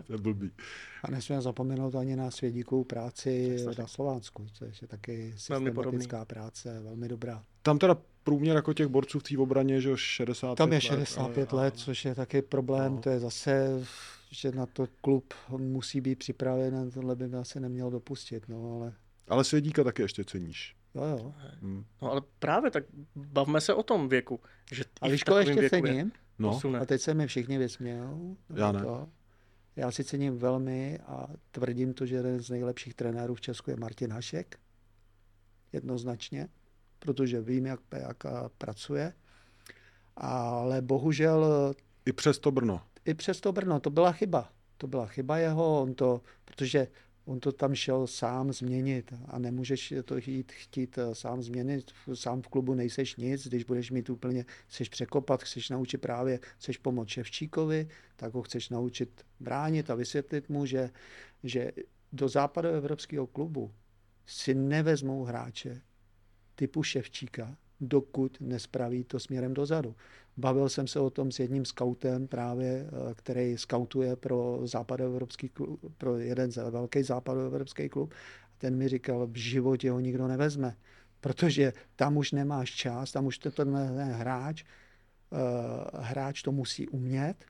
To 0.07 0.13
je 0.13 0.17
blbý. 0.17 0.51
A 1.03 1.11
nesmíme 1.11 1.41
zapomenout 1.41 1.95
ani 1.95 2.15
na 2.15 2.31
svědíkovou 2.31 2.83
práci 2.83 3.57
na 3.79 3.87
Slovánsku, 3.87 4.47
což 4.53 4.81
je 4.81 4.87
taky 4.87 5.33
systematická 5.37 6.25
práce, 6.25 6.79
velmi 6.79 7.07
dobrá. 7.07 7.43
Tam 7.61 7.79
teda 7.79 7.97
průměr 8.23 8.55
jako 8.55 8.73
těch 8.73 8.87
borců 8.87 9.19
v 9.19 9.23
té 9.23 9.37
obraně, 9.37 9.81
že 9.81 9.91
65 9.95 10.55
Tam 10.55 10.73
je 10.73 10.81
65 10.81 11.53
let, 11.53 11.63
let, 11.63 11.73
což 11.77 12.05
je 12.05 12.15
taky 12.15 12.41
problém, 12.41 12.95
no. 12.95 13.01
to 13.01 13.09
je 13.09 13.19
zase 13.19 13.69
že 14.33 14.51
na 14.51 14.65
to 14.65 14.87
klub 15.01 15.33
musí 15.57 16.01
být 16.01 16.19
připraven, 16.19 16.91
tohle 16.91 17.15
by 17.15 17.25
asi 17.25 17.59
neměl 17.59 17.91
dopustit, 17.91 18.47
no 18.47 18.75
ale... 18.75 18.93
Ale 19.27 19.43
Svědíka 19.43 19.83
taky 19.83 20.01
ještě 20.01 20.23
ceníš. 20.23 20.75
Jo, 20.95 21.03
jo. 21.03 21.33
Hmm. 21.61 21.85
No 22.01 22.11
ale 22.11 22.21
právě 22.39 22.71
tak 22.71 22.83
bavme 23.15 23.61
se 23.61 23.73
o 23.73 23.83
tom 23.83 24.09
věku. 24.09 24.39
Že 24.71 24.83
a 25.01 25.07
víš, 25.07 25.23
koho 25.23 25.37
ještě 25.37 25.69
cením? 25.69 26.11
No. 26.39 26.61
A 26.81 26.85
teď 26.85 27.01
se 27.01 27.13
mi 27.13 27.27
všichni 27.27 27.57
vysmějou. 27.57 28.37
Já 28.55 28.71
ne. 28.71 28.81
To. 28.81 29.09
Já 29.75 29.91
si 29.91 30.03
cením 30.03 30.37
velmi 30.37 30.99
a 30.99 31.27
tvrdím 31.51 31.93
to, 31.93 32.05
že 32.05 32.15
jeden 32.15 32.39
z 32.39 32.49
nejlepších 32.49 32.93
trenérů 32.93 33.35
v 33.35 33.41
Česku 33.41 33.69
je 33.69 33.77
Martin 33.77 34.11
Hašek. 34.11 34.59
Jednoznačně, 35.73 36.47
protože 36.99 37.41
vím, 37.41 37.65
jak, 37.65 37.79
jak 37.91 38.23
pracuje. 38.57 39.13
Ale 40.15 40.81
bohužel... 40.81 41.73
I 42.05 42.13
přes 42.13 42.39
to 42.39 42.51
Brno 42.51 42.81
i 43.05 43.13
přes 43.13 43.41
to 43.41 43.51
Brno, 43.51 43.79
to 43.79 43.89
byla 43.89 44.11
chyba. 44.11 44.49
To 44.77 44.87
byla 44.87 45.05
chyba 45.05 45.37
jeho, 45.37 45.81
on 45.81 45.93
to, 45.93 46.21
protože 46.45 46.87
on 47.25 47.39
to 47.39 47.51
tam 47.51 47.75
šel 47.75 48.07
sám 48.07 48.53
změnit 48.53 49.13
a 49.27 49.39
nemůžeš 49.39 49.93
to 50.05 50.17
jít, 50.17 50.51
chtít 50.51 50.97
eh, 50.97 51.15
sám 51.15 51.43
změnit. 51.43 51.91
Sám 52.13 52.41
v 52.41 52.47
klubu 52.47 52.73
nejseš 52.73 53.15
nic, 53.15 53.47
když 53.47 53.63
budeš 53.63 53.91
mít 53.91 54.09
úplně, 54.09 54.45
chceš 54.67 54.89
překopat, 54.89 55.43
chceš 55.43 55.69
naučit 55.69 55.97
právě, 55.97 56.39
chceš 56.57 56.77
pomoct 56.77 57.09
Ševčíkovi, 57.09 57.87
tak 58.15 58.33
ho 58.33 58.41
chceš 58.41 58.69
naučit 58.69 59.25
bránit 59.39 59.89
a 59.89 59.95
vysvětlit 59.95 60.49
mu, 60.49 60.65
že, 60.65 60.89
že 61.43 61.71
do 62.11 62.27
evropského 62.63 63.27
klubu 63.27 63.71
si 64.25 64.53
nevezmou 64.53 65.23
hráče 65.23 65.81
typu 66.55 66.83
Ševčíka, 66.83 67.57
dokud 67.81 68.37
nespraví 68.41 69.03
to 69.03 69.19
směrem 69.19 69.53
dozadu. 69.53 69.95
Bavil 70.37 70.69
jsem 70.69 70.87
se 70.87 70.99
o 70.99 71.09
tom 71.09 71.31
s 71.31 71.39
jedním 71.39 71.65
skautem 71.65 72.27
právě, 72.27 72.87
eh, 72.87 73.13
který 73.13 73.57
skautuje 73.57 74.15
pro 74.15 74.59
západoevropský 74.63 75.49
klub, 75.49 75.79
pro 75.97 76.17
jeden 76.17 76.51
z 76.51 76.69
velký 76.69 77.03
západoevropský 77.03 77.89
klub. 77.89 78.13
Ten 78.57 78.75
mi 78.75 78.87
říkal, 78.87 79.27
v 79.27 79.35
životě 79.35 79.91
ho 79.91 79.99
nikdo 79.99 80.27
nevezme, 80.27 80.75
protože 81.21 81.73
tam 81.95 82.17
už 82.17 82.31
nemáš 82.31 82.71
čas, 82.71 83.11
tam 83.11 83.25
už 83.25 83.37
ten 83.37 83.75
hráč, 84.11 84.63
uh, 85.29 85.39
hráč 86.01 86.41
to 86.41 86.51
musí 86.51 86.87
umět 86.87 87.45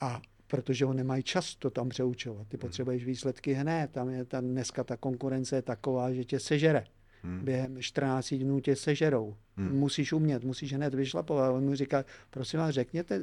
a 0.00 0.22
protože 0.46 0.84
ho 0.84 0.92
nemají 0.92 1.22
čas 1.22 1.54
to 1.54 1.70
tam 1.70 1.88
přeučovat. 1.88 2.48
Ty 2.48 2.56
hmm. 2.56 2.60
potřebuješ 2.60 3.04
výsledky 3.04 3.52
hned, 3.52 3.90
tam 3.90 4.08
je 4.08 4.24
ta, 4.24 4.40
dneska 4.40 4.84
ta 4.84 4.96
konkurence 4.96 5.56
je 5.56 5.62
taková, 5.62 6.12
že 6.12 6.24
tě 6.24 6.40
sežere. 6.40 6.84
Hmm. 7.24 7.44
Během 7.44 7.82
14 7.82 8.34
dnů 8.34 8.60
tě 8.60 8.76
sežerou. 8.76 9.36
Hmm. 9.56 9.78
Musíš 9.78 10.12
umět, 10.12 10.44
musíš 10.44 10.72
hned 10.72 10.94
vyšlapovat. 10.94 11.52
On 11.52 11.64
mu 11.64 11.74
říká, 11.74 12.04
prosím 12.30 12.60
vás, 12.60 12.74
řekněte, 12.74 13.22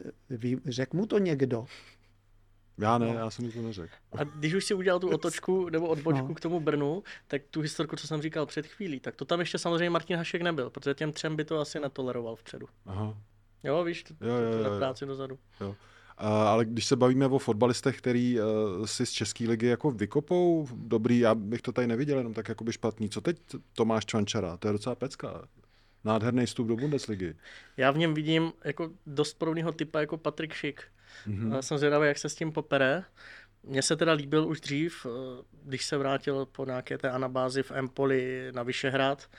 řek 0.65 0.93
mu 0.93 1.05
to 1.05 1.17
někdo. 1.17 1.65
Já 2.77 2.97
ne, 2.97 3.07
no. 3.07 3.13
já 3.13 3.29
jsem 3.29 3.51
to 3.51 3.61
neřekl. 3.61 3.93
A 4.11 4.23
když 4.23 4.53
už 4.53 4.65
si 4.65 4.73
udělal 4.73 4.99
tu 4.99 5.09
otočku 5.09 5.69
nebo 5.69 5.87
odbočku 5.87 6.27
no. 6.27 6.33
k 6.33 6.39
tomu 6.39 6.59
Brnu, 6.59 7.03
tak 7.27 7.41
tu 7.49 7.61
historku, 7.61 7.95
co 7.95 8.07
jsem 8.07 8.21
říkal 8.21 8.45
před 8.45 8.67
chvílí, 8.67 8.99
tak 8.99 9.15
to 9.15 9.25
tam 9.25 9.39
ještě 9.39 9.57
samozřejmě 9.57 9.89
Martin 9.89 10.17
Hašek 10.17 10.41
nebyl, 10.41 10.69
protože 10.69 10.93
těm 10.93 11.11
třem 11.11 11.35
by 11.35 11.45
to 11.45 11.59
asi 11.59 11.79
netoleroval 11.79 12.35
vpředu. 12.35 12.67
Aha. 12.85 13.17
Jo, 13.63 13.83
víš, 13.83 14.03
to, 14.03 14.13
jo, 14.21 14.35
jo, 14.35 14.51
jo, 14.51 14.63
to, 14.63 14.69
to 14.69 14.77
práci 14.77 15.05
dozadu. 15.05 15.39
Jo. 15.61 15.75
Ale 16.19 16.65
když 16.65 16.85
se 16.85 16.95
bavíme 16.95 17.27
o 17.27 17.39
fotbalistech, 17.39 17.97
který 17.97 18.39
uh, 18.39 18.85
si 18.85 19.05
z 19.05 19.11
České 19.11 19.43
ligy 19.43 19.67
jako 19.67 19.91
vykopou, 19.91 20.67
dobrý, 20.73 21.19
já 21.19 21.35
bych 21.35 21.61
to 21.61 21.71
tady 21.71 21.87
neviděl, 21.87 22.17
jenom 22.17 22.33
tak 22.33 22.49
jako 22.49 22.63
by 22.63 22.73
špatný. 22.73 23.09
Co 23.09 23.21
teď 23.21 23.37
Tomáš 23.73 24.05
Čvančara? 24.05 24.57
To 24.57 24.67
je 24.67 24.71
docela 24.71 24.95
pecka. 24.95 25.47
Nádherný 26.03 26.45
vstup 26.45 26.67
do 26.67 26.75
Bundesligy. 26.75 27.35
Já 27.77 27.91
v 27.91 27.97
něm 27.97 28.13
vidím 28.13 28.51
jako 28.65 28.89
dost 29.05 29.33
podobného 29.33 29.71
typa 29.71 29.99
jako 29.99 30.17
Patrik 30.17 30.53
Šik. 30.53 30.83
Mm-hmm. 31.27 31.55
Já 31.55 31.61
jsem 31.61 31.77
zvědavý, 31.77 32.07
jak 32.07 32.17
se 32.17 32.29
s 32.29 32.35
tím 32.35 32.51
popere. 32.51 33.03
Mně 33.63 33.81
se 33.81 33.95
teda 33.95 34.13
líbil 34.13 34.47
už 34.47 34.61
dřív, 34.61 35.05
eh, 35.05 35.43
když 35.63 35.85
se 35.85 35.97
vrátil 35.97 36.45
po 36.45 36.65
nějaké 36.65 36.97
té 36.97 37.09
anabázi 37.09 37.63
v 37.63 37.71
Empoli 37.71 38.51
na 38.55 38.63
Vyšehrad, 38.63 39.29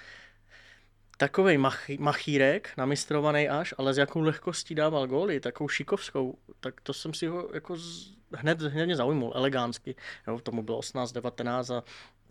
takovej 1.21 1.59
mach, 1.59 1.89
machírek, 1.99 2.73
namistrovaný 2.77 3.49
až, 3.49 3.75
ale 3.79 3.95
s 3.95 3.99
jakou 3.99 4.21
lehkostí 4.21 4.75
dával 4.75 5.07
góly, 5.07 5.41
takovou 5.41 5.69
šikovskou, 5.69 6.39
tak 6.61 6.81
to 6.81 6.93
jsem 6.93 7.15
si 7.15 7.27
ho 7.27 7.49
jako 7.55 7.77
z, 7.77 8.13
hned, 8.33 8.61
hned 8.61 8.87
mě 8.87 8.97
zaujmul, 8.97 9.33
elegánsky. 9.35 9.95
Jo, 10.27 10.41
tomu 10.41 10.63
bylo 10.63 10.79
18, 10.79 11.13
19 11.13 11.71
a 11.71 11.85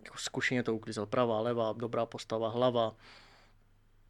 jako 0.04 0.18
zkušeně 0.18 0.62
to 0.62 0.74
uklízel 0.74 1.06
pravá, 1.06 1.40
levá, 1.40 1.72
dobrá 1.72 2.06
postava, 2.06 2.48
hlava. 2.48 2.94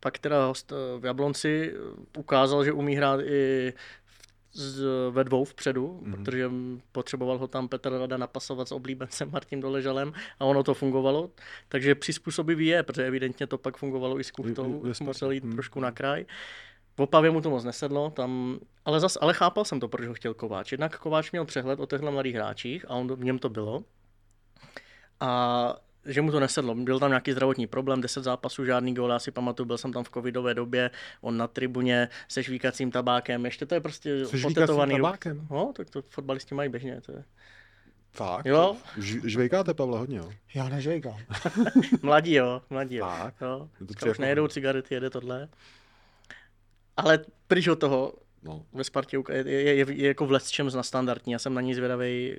Pak 0.01 0.19
teda 0.19 0.47
host 0.47 0.73
eh, 0.73 1.01
v 1.01 1.05
Jablonci 1.05 1.75
ukázal, 2.19 2.65
že 2.65 2.73
umí 2.73 2.97
hrát 2.97 3.21
i 3.21 3.73
z, 4.53 4.85
ve 5.11 5.25
dvou 5.25 5.45
vpředu, 5.45 6.01
mm-hmm. 6.03 6.13
protože 6.13 6.51
potřeboval 6.93 7.39
ho 7.39 7.49
tam 7.49 7.69
Petr 7.69 7.93
Rada 7.93 8.17
napasovat 8.17 8.69
s 8.69 8.73
oblíbencem 8.73 9.31
Martin 9.33 9.61
Doležalem 9.61 10.13
a 10.39 10.45
ono 10.45 10.63
to 10.63 10.75
fungovalo. 10.75 11.31
Takže 11.69 11.95
přizpůsobivý 11.95 12.67
je, 12.67 12.83
protože 12.83 13.07
evidentně 13.07 13.47
to 13.47 13.59
pak 13.59 13.77
fungovalo 13.77 14.21
i 14.21 14.25
s 14.25 14.31
Kuchtou, 14.31 14.83
musel 15.03 15.31
jít 15.31 15.45
mm-hmm. 15.45 15.53
trošku 15.53 15.81
na 15.81 15.91
kraj. 15.91 16.25
V 16.97 17.03
Opavě 17.03 17.31
mu 17.31 17.41
to 17.41 17.51
moc 17.51 17.65
nesedlo, 17.65 18.11
tam, 18.11 18.59
ale, 18.85 19.01
zas, 19.01 19.19
ale 19.21 19.35
chápal 19.35 19.65
jsem 19.65 19.81
to, 19.81 19.89
proč 19.89 20.07
ho 20.07 20.15
chtěl 20.15 20.35
Kováč. 20.35 20.73
Jednak 20.73 20.99
Kováč 20.99 21.33
měl 21.33 21.45
přehled 21.45 21.81
o 21.81 21.87
těchto 21.87 22.13
mladých 22.13 22.35
hráčích 22.35 22.85
a 22.89 22.95
on, 22.95 23.15
v 23.15 23.25
něm 23.25 23.39
to 23.39 23.49
bylo. 23.49 23.85
A 25.21 25.77
že 26.07 26.23
mu 26.23 26.31
to 26.31 26.41
nesedlo. 26.41 26.75
Byl 26.75 26.99
tam 26.99 27.11
nějaký 27.11 27.33
zdravotní 27.33 27.67
problém, 27.67 28.01
10 28.01 28.25
zápasů, 28.25 28.65
žádný 28.65 28.95
gól, 28.95 29.11
já 29.11 29.19
si 29.19 29.31
pamatuju, 29.31 29.67
byl 29.67 29.79
jsem 29.79 29.93
tam 29.93 30.05
v 30.05 30.11
covidové 30.11 30.55
době, 30.55 30.91
on 31.21 31.37
na 31.37 31.47
tribuně 31.47 32.09
se 32.29 32.43
žvíkacím 32.43 32.91
tabákem, 32.91 33.45
ještě 33.45 33.67
to 33.67 33.75
je 33.75 33.81
prostě 33.81 34.27
se 34.27 34.47
otetovaný. 34.47 34.97
tabákem? 34.97 35.47
No, 35.51 35.73
tak 35.77 35.91
to 35.91 36.03
fotbalisti 36.03 36.55
mají 36.55 36.71
běžně. 36.71 37.01
To 37.01 37.13
je... 37.13 37.25
Fakt? 38.13 38.47
Jo. 38.47 38.77
Ž- 38.99 39.21
žvejkáte, 39.25 39.75
Pavle, 39.75 39.99
hodně, 39.99 40.19
jo? 40.19 40.33
Já 40.55 40.69
nežvejkám. 40.69 41.17
mladí, 42.03 42.35
jo, 42.35 42.63
mladí, 42.71 42.97
jo. 42.97 43.07
Fakt? 43.07 43.35
jo. 43.41 43.69
To 43.79 43.85
už 43.85 44.07
jako... 44.07 44.23
nejedou 44.23 44.49
cigarety, 44.49 44.95
jede 44.95 45.11
tohle. 45.11 45.49
Ale 46.97 47.19
pryč 47.47 47.69
od 47.69 47.81
toho, 47.81 48.15
no. 48.43 48.67
ve 48.73 48.85
Spartě 48.85 49.17
je, 49.33 49.49
je, 49.51 49.75
je, 49.75 49.93
je 49.93 50.09
jako 50.09 50.27
v 50.27 50.51
čem 50.51 50.69
na 50.75 50.83
standardní, 50.83 51.33
já 51.33 51.39
jsem 51.39 51.55
na 51.55 51.61
ní 51.61 51.75
zvědavý. 51.75 52.37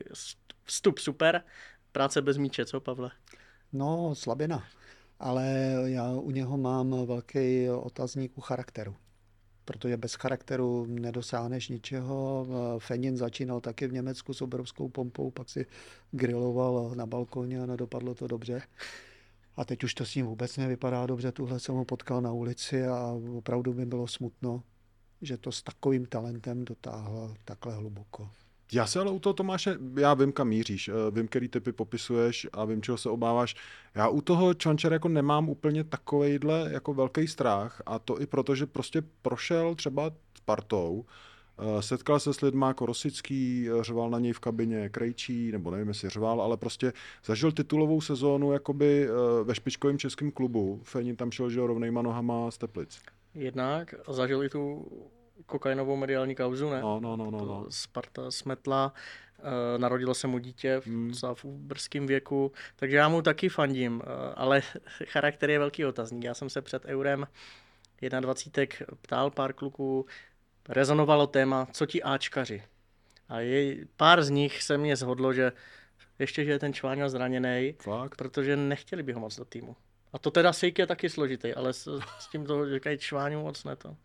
Vstup 0.63 0.99
super, 0.99 1.43
práce 1.91 2.21
bez 2.21 2.37
míče, 2.37 2.65
co 2.65 2.79
Pavle? 2.79 3.11
No, 3.73 4.15
slabina. 4.15 4.63
Ale 5.19 5.45
já 5.85 6.11
u 6.11 6.31
něho 6.31 6.57
mám 6.57 7.05
velký 7.05 7.69
otazník 7.69 8.37
u 8.37 8.41
charakteru. 8.41 8.95
Protože 9.65 9.97
bez 9.97 10.13
charakteru 10.13 10.85
nedosáhneš 10.85 11.69
ničeho. 11.69 12.47
Fenin 12.79 13.17
začínal 13.17 13.61
taky 13.61 13.87
v 13.87 13.93
Německu 13.93 14.33
s 14.33 14.41
obrovskou 14.41 14.89
pompou, 14.89 15.31
pak 15.31 15.49
si 15.49 15.65
griloval 16.11 16.91
na 16.95 17.05
balkoně 17.05 17.61
a 17.61 17.65
nedopadlo 17.65 18.15
to 18.15 18.27
dobře. 18.27 18.61
A 19.55 19.65
teď 19.65 19.83
už 19.83 19.93
to 19.93 20.05
s 20.05 20.15
ním 20.15 20.25
vůbec 20.25 20.57
nevypadá 20.57 21.05
dobře. 21.05 21.31
Tuhle 21.31 21.59
jsem 21.59 21.75
ho 21.75 21.85
potkal 21.85 22.21
na 22.21 22.31
ulici 22.31 22.85
a 22.85 23.17
opravdu 23.37 23.73
by 23.73 23.85
bylo 23.85 24.07
smutno, 24.07 24.63
že 25.21 25.37
to 25.37 25.51
s 25.51 25.63
takovým 25.63 26.05
talentem 26.05 26.65
dotáhl 26.65 27.35
takhle 27.45 27.75
hluboko. 27.75 28.29
Já 28.73 28.85
se 28.85 28.99
ale 28.99 29.11
u 29.11 29.19
toho 29.19 29.33
Tomáše, 29.33 29.77
já 29.99 30.13
vím, 30.13 30.31
kam 30.31 30.47
míříš, 30.47 30.87
eh, 30.87 30.93
vím, 31.11 31.27
který 31.27 31.47
typy 31.47 31.71
popisuješ 31.71 32.47
a 32.53 32.65
vím, 32.65 32.81
čeho 32.81 32.97
se 32.97 33.09
obáváš. 33.09 33.55
Já 33.95 34.07
u 34.07 34.21
toho 34.21 34.53
Čvančera 34.53 34.93
jako 34.93 35.07
nemám 35.07 35.49
úplně 35.49 35.83
takovejhle 35.83 36.69
jako 36.71 36.93
velký 36.93 37.27
strach 37.27 37.81
a 37.85 37.99
to 37.99 38.21
i 38.21 38.25
proto, 38.25 38.55
že 38.55 38.65
prostě 38.65 39.03
prošel 39.21 39.75
třeba 39.75 40.11
Spartou, 40.37 41.05
eh, 41.59 41.81
setkal 41.81 42.19
se 42.19 42.33
s 42.33 42.41
lidmi 42.41 42.65
jako 42.67 42.85
Rosický, 42.85 43.69
eh, 43.69 43.83
řval 43.83 44.09
na 44.09 44.19
něj 44.19 44.33
v 44.33 44.39
kabině 44.39 44.89
Krejčí, 44.89 45.51
nebo 45.51 45.71
nevím, 45.71 45.87
jestli 45.87 46.09
řval, 46.09 46.41
ale 46.41 46.57
prostě 46.57 46.93
zažil 47.25 47.51
titulovou 47.51 48.01
sezónu 48.01 48.51
jakoby 48.51 49.07
ve 49.43 49.55
špičkovém 49.55 49.97
českém 49.97 50.31
klubu. 50.31 50.81
Fenin 50.83 51.15
tam 51.15 51.31
šel, 51.31 51.49
že 51.49 51.67
rovnejma 51.67 52.01
nohama 52.01 52.51
z 52.51 52.57
Teplic. 52.57 52.99
Jednak 53.35 53.95
zažil 54.07 54.43
i 54.43 54.49
tu 54.49 54.85
kokainovou 55.45 55.95
mediální 55.95 56.35
kauzu, 56.35 56.69
ne? 56.69 56.81
No, 56.81 56.99
no, 56.99 57.15
no, 57.15 57.31
no, 57.31 57.45
no. 57.45 57.65
Sparta 57.69 58.31
smetla, 58.31 58.93
uh, 59.39 59.81
narodilo 59.81 60.13
se 60.13 60.27
mu 60.27 60.39
dítě 60.39 60.79
v, 60.79 60.87
hmm. 60.87 61.13
v 61.33 61.45
brzkém 61.45 62.07
věku, 62.07 62.51
takže 62.75 62.97
já 62.97 63.09
mu 63.09 63.21
taky 63.21 63.49
fandím, 63.49 63.95
uh, 63.95 64.01
ale 64.35 64.61
charakter 65.05 65.49
je 65.49 65.59
velký 65.59 65.85
otazník. 65.85 66.23
Já 66.23 66.33
jsem 66.33 66.49
se 66.49 66.61
před 66.61 66.85
Eurem 66.85 67.27
21 68.19 68.85
ptal 69.01 69.31
pár 69.31 69.53
kluků, 69.53 70.05
rezonovalo 70.69 71.27
téma, 71.27 71.67
co 71.71 71.85
ti 71.85 72.03
Ačkaři. 72.03 72.63
A 73.29 73.39
je, 73.39 73.85
pár 73.97 74.23
z 74.23 74.29
nich 74.29 74.63
se 74.63 74.77
mě 74.77 74.95
zhodlo, 74.95 75.33
že 75.33 75.51
ještě, 76.19 76.45
že 76.45 76.51
je 76.51 76.59
ten 76.59 76.73
čváňo 76.73 77.09
zraněný, 77.09 77.75
protože 78.17 78.57
nechtěli 78.57 79.03
by 79.03 79.13
ho 79.13 79.19
moc 79.19 79.35
do 79.35 79.45
týmu. 79.45 79.75
A 80.13 80.19
to 80.19 80.31
teda 80.31 80.53
Sejk 80.53 80.79
je 80.79 80.87
taky 80.87 81.09
složitý, 81.09 81.53
ale 81.53 81.73
s, 81.73 81.99
s 82.19 82.27
tím 82.27 82.45
to 82.45 82.73
říkají 82.73 82.97
čváňu 82.97 83.41
moc 83.41 83.63
ne 83.63 83.75
to. 83.75 83.95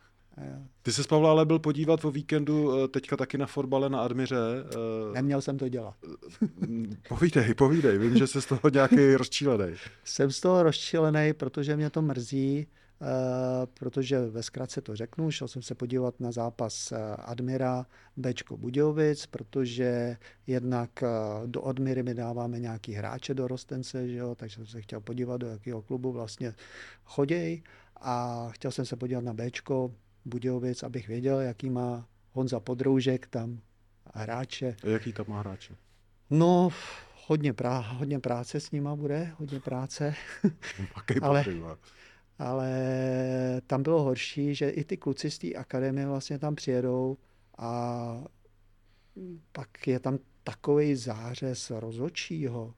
Ty 0.83 0.93
se 0.93 1.03
Pavla 1.09 1.31
ale 1.31 1.45
byl 1.45 1.59
podívat 1.59 2.05
o 2.05 2.11
víkendu 2.11 2.85
eh, 2.85 2.89
teďka 2.89 3.17
taky 3.17 3.39
na 3.39 3.47
fotbale 3.47 3.89
na 3.89 4.01
Admiře. 4.01 4.37
Eh, 4.37 5.15
Neměl 5.15 5.41
jsem 5.41 5.59
to 5.59 5.69
dělat. 5.69 5.95
povídej, 7.09 7.55
povídej, 7.55 7.99
vím, 7.99 8.17
že 8.17 8.27
jsi 8.27 8.43
z 8.43 8.47
toho 8.47 8.61
nějaký 8.73 9.15
rozčílený. 9.17 9.75
Jsem 10.05 10.31
z 10.31 10.41
toho 10.41 10.63
rozčílený, 10.63 11.33
protože 11.33 11.77
mě 11.77 11.91
to 11.91 12.03
mrzí, 12.03 12.67
protože 13.79 14.21
ve 14.27 14.43
zkratce 14.43 14.81
to 14.81 14.97
řeknu, 14.97 15.31
šel 15.31 15.49
jsem 15.49 15.63
se 15.63 15.75
podívat 15.75 16.21
na 16.21 16.33
zápas 16.33 16.93
Admira 17.19 17.87
Bčko 18.17 18.57
Budějovic, 18.57 19.27
protože 19.27 20.17
jednak 20.47 20.91
do 21.47 21.65
Admiry 21.65 22.03
my 22.03 22.15
dáváme 22.15 22.61
nějaký 22.61 22.93
hráče 22.93 23.35
do 23.35 23.49
Rostence, 23.49 24.09
že 24.09 24.17
jo, 24.17 24.35
takže 24.35 24.57
jsem 24.57 24.67
se 24.67 24.81
chtěl 24.81 25.01
podívat, 25.01 25.37
do 25.37 25.47
jakého 25.47 25.83
klubu 25.83 26.13
vlastně 26.13 26.55
choděj 27.05 27.63
a 28.01 28.49
chtěl 28.51 28.71
jsem 28.71 28.85
se 28.85 28.97
podívat 28.97 29.25
na 29.25 29.35
Bčko, 29.35 29.95
Budějovic, 30.27 30.83
abych 30.83 31.09
věděl, 31.09 31.41
jaký 31.41 31.71
má 31.71 32.09
Honza 32.33 32.61
Podroužek 32.61 33.27
tam 33.27 33.61
hráče. 34.15 34.77
A 34.83 34.89
jaký 34.89 35.13
tam 35.13 35.27
má 35.29 35.41
hráče? 35.41 35.75
No, 36.31 36.71
hodně, 37.27 37.53
prá, 37.53 37.79
hodně 37.79 38.19
práce 38.19 38.61
s 38.61 38.71
nima 38.71 38.97
bude, 38.97 39.33
hodně 39.39 39.61
práce. 39.61 40.15
ale, 41.23 41.45
ale 42.39 42.71
tam 43.67 43.83
bylo 43.83 44.03
horší, 44.03 44.55
že 44.55 44.71
i 44.71 44.85
ty 44.85 44.97
kluci 44.97 45.31
z 45.31 45.39
té 45.39 45.55
akademie 45.55 46.07
vlastně 46.07 46.39
tam 46.39 46.55
přijedou 46.55 47.17
a 47.59 48.25
pak 49.53 49.87
je 49.87 50.01
tam 50.01 50.19
takový 50.45 50.95
zářez 50.95 51.71
rozočího, 51.71 52.75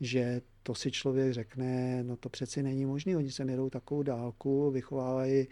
že 0.00 0.40
to 0.62 0.74
si 0.74 0.90
člověk 0.90 1.32
řekne, 1.32 2.04
no 2.04 2.16
to 2.16 2.28
přeci 2.28 2.62
není 2.62 2.86
možné, 2.86 3.16
oni 3.16 3.30
sem 3.30 3.48
jedou 3.48 3.70
takovou 3.70 4.02
dálku, 4.02 4.70
vychovávají 4.70 5.46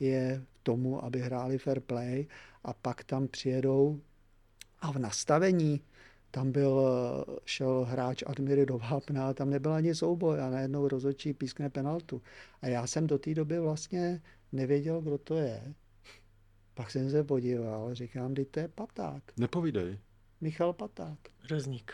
je 0.00 0.44
tomu, 0.62 1.04
aby 1.04 1.20
hráli 1.20 1.58
fair 1.58 1.80
play 1.80 2.26
a 2.64 2.72
pak 2.72 3.04
tam 3.04 3.28
přijedou 3.28 4.00
a 4.80 4.92
v 4.92 4.98
nastavení 4.98 5.80
tam 6.34 6.52
byl, 6.52 6.82
šel 7.44 7.84
hráč 7.84 8.22
Admiry 8.26 8.66
do 8.66 8.78
Vápna 8.78 9.28
a 9.28 9.32
tam 9.32 9.50
nebyl 9.50 9.72
ani 9.72 9.94
souboj 9.94 10.40
a 10.42 10.50
najednou 10.50 10.88
rozhodčí 10.88 11.32
pískne 11.32 11.70
penaltu. 11.70 12.22
A 12.62 12.66
já 12.66 12.86
jsem 12.86 13.06
do 13.06 13.18
té 13.18 13.34
doby 13.34 13.60
vlastně 13.60 14.22
nevěděl, 14.52 15.00
kdo 15.00 15.18
to 15.18 15.36
je. 15.36 15.74
Pak 16.74 16.90
jsem 16.90 17.10
se 17.10 17.24
podíval, 17.24 17.94
říkám, 17.94 18.34
teď 18.34 18.48
to 18.48 18.60
je 18.60 18.68
Paták. 18.68 19.22
Nepovídej. 19.36 19.98
Michal 20.40 20.72
Paták. 20.72 21.18
Řezník. 21.44 21.92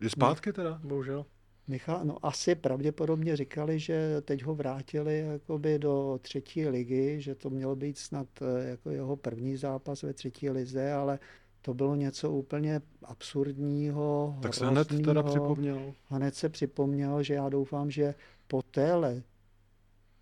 Je 0.00 0.10
zpátky 0.10 0.52
teda? 0.52 0.80
Bohužel. 0.84 1.26
Michal, 1.68 2.04
no 2.04 2.26
asi 2.26 2.54
pravděpodobně 2.54 3.36
říkali, 3.36 3.78
že 3.78 4.20
teď 4.20 4.42
ho 4.42 4.54
vrátili 4.54 5.18
jakoby 5.18 5.78
do 5.78 6.18
třetí 6.22 6.68
ligy, 6.68 7.20
že 7.20 7.34
to 7.34 7.50
mělo 7.50 7.76
být 7.76 7.98
snad 7.98 8.26
eh, 8.42 8.68
jako 8.68 8.90
jeho 8.90 9.16
první 9.16 9.56
zápas 9.56 10.02
ve 10.02 10.12
třetí 10.12 10.50
lize, 10.50 10.92
ale 10.92 11.18
to 11.62 11.74
bylo 11.74 11.94
něco 11.94 12.32
úplně 12.32 12.80
absurdního. 13.02 14.38
Tak 14.42 14.54
se 14.54 14.66
hned 14.66 14.88
teda 15.04 15.22
připomněl. 15.22 15.94
Hned 16.04 16.34
se 16.34 16.48
připomněl, 16.48 17.22
že 17.22 17.34
já 17.34 17.48
doufám, 17.48 17.90
že 17.90 18.14
po 18.46 18.62
téhle 18.62 19.22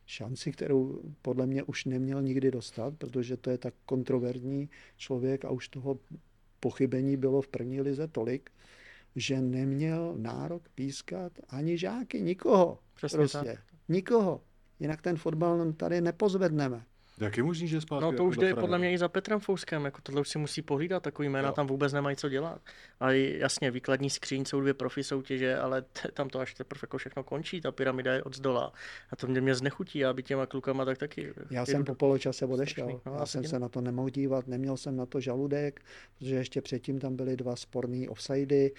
šanci, 0.07 0.53
kterou 0.53 1.01
podle 1.23 1.47
mě 1.47 1.63
už 1.63 1.85
neměl 1.85 2.23
nikdy 2.23 2.51
dostat, 2.51 2.95
protože 2.99 3.37
to 3.37 3.51
je 3.51 3.59
tak 3.59 3.75
kontroverzní 3.87 4.69
člověk 4.97 5.45
a 5.45 5.51
už 5.51 5.69
toho 5.69 5.99
pochybení 6.61 7.17
bylo 7.17 7.43
v 7.43 7.49
první 7.49 7.81
lize 7.81 8.09
tolik, 8.09 8.51
že 9.17 9.41
neměl 9.41 10.15
nárok 10.17 10.69
pískat 10.69 11.33
ani 11.49 11.79
žáky, 11.79 12.21
nikoho. 12.21 12.79
Přesně 12.95 13.17
prostě. 13.17 13.39
tak. 13.39 13.59
Nikoho. 13.89 14.41
Jinak 14.81 15.03
ten 15.03 15.17
fotbal 15.17 15.73
tady 15.73 16.01
nepozvedneme. 16.01 16.85
Jak 17.21 17.37
je 17.37 17.43
možný, 17.43 17.69
že 17.69 17.81
zpátky 17.81 18.03
No 18.05 18.11
to 18.11 18.15
jako 18.15 18.25
už 18.25 18.37
jde 18.37 18.55
podle 18.55 18.79
mě 18.79 18.93
i 18.93 18.99
za 18.99 19.09
Petrem 19.09 19.41
Fouskem, 19.41 19.85
jako 19.85 20.01
tohle 20.03 20.21
už 20.21 20.29
si 20.29 20.39
musí 20.39 20.63
pohlídat, 20.63 21.03
takový 21.03 21.29
jména 21.29 21.49
Jo. 21.49 21.55
tam 21.55 21.67
vůbec 21.67 21.93
nemají 21.93 22.17
co 22.17 22.29
dělat. 22.29 22.61
A 23.01 23.11
jasně, 23.11 23.71
výkladní 23.71 24.11
skříň 24.11 24.45
jsou 24.45 24.61
dvě 24.61 24.75
profi 24.75 25.05
soutěže, 25.05 25.57
ale 25.57 25.83
t- 25.83 26.09
tam 26.13 26.29
to 26.29 26.41
až 26.41 26.55
teprve 26.55 26.79
jako 26.83 26.99
všechno 26.99 27.25
končí, 27.25 27.61
ta 27.61 27.73
pyramida 27.73 28.15
je 28.15 28.23
od 28.23 28.37
zdola. 28.37 28.73
A 29.11 29.17
to 29.17 29.27
mě, 29.27 29.41
mě 29.41 29.55
znechutí, 29.55 30.05
aby 30.05 30.23
těma 30.23 30.47
klukama 30.47 30.85
tak 30.85 30.99
taky. 30.99 31.33
Já 31.51 31.67
jsem 31.67 31.85
po 31.85 31.95
poločase 31.95 32.47
odešel. 32.47 33.01
No, 33.07 33.15
Já 33.19 33.27
jsem 33.27 33.45
se 33.45 33.59
na 33.59 33.69
to 33.69 33.81
nemohl 33.81 34.11
dívat, 34.11 34.47
neměl 34.47 34.77
jsem 34.77 34.97
na 34.97 35.07
to 35.07 35.21
žaludek, 35.21 35.81
protože 36.19 36.35
ještě 36.35 36.61
předtím 36.63 36.99
tam 36.99 37.17
byly 37.17 37.37
dva 37.37 37.57
sporný 37.57 38.09
offsidy, 38.09 38.73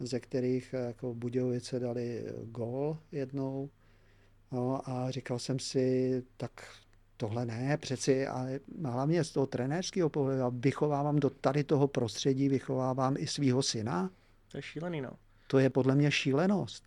ze 0.00 0.20
kterých 0.20 0.74
eh, 0.74 0.86
jako 0.86 1.14
Budějovice 1.14 1.78
dali 1.80 2.24
eh, 2.26 2.32
gól 2.44 2.98
jednou. 3.12 3.70
No 4.52 4.80
a 4.90 5.10
říkal 5.10 5.38
jsem 5.38 5.58
si, 5.58 6.22
tak 6.36 6.50
tohle 7.18 7.46
ne, 7.46 7.76
přeci, 7.76 8.26
a 8.26 8.46
hlavně 8.84 9.24
z 9.24 9.32
toho 9.32 9.46
trenérského 9.46 10.08
pohledu, 10.08 10.40
já 10.40 10.48
vychovávám 10.48 11.16
do 11.16 11.30
tady 11.30 11.64
toho 11.64 11.88
prostředí, 11.88 12.48
vychovávám 12.48 13.14
i 13.18 13.26
svého 13.26 13.62
syna, 13.62 14.10
To 14.50 14.58
je 14.58 14.62
šílený, 14.62 15.00
no. 15.00 15.10
to 15.46 15.58
je 15.58 15.70
podle 15.70 15.94
mě 15.94 16.10
šílenost. 16.10 16.84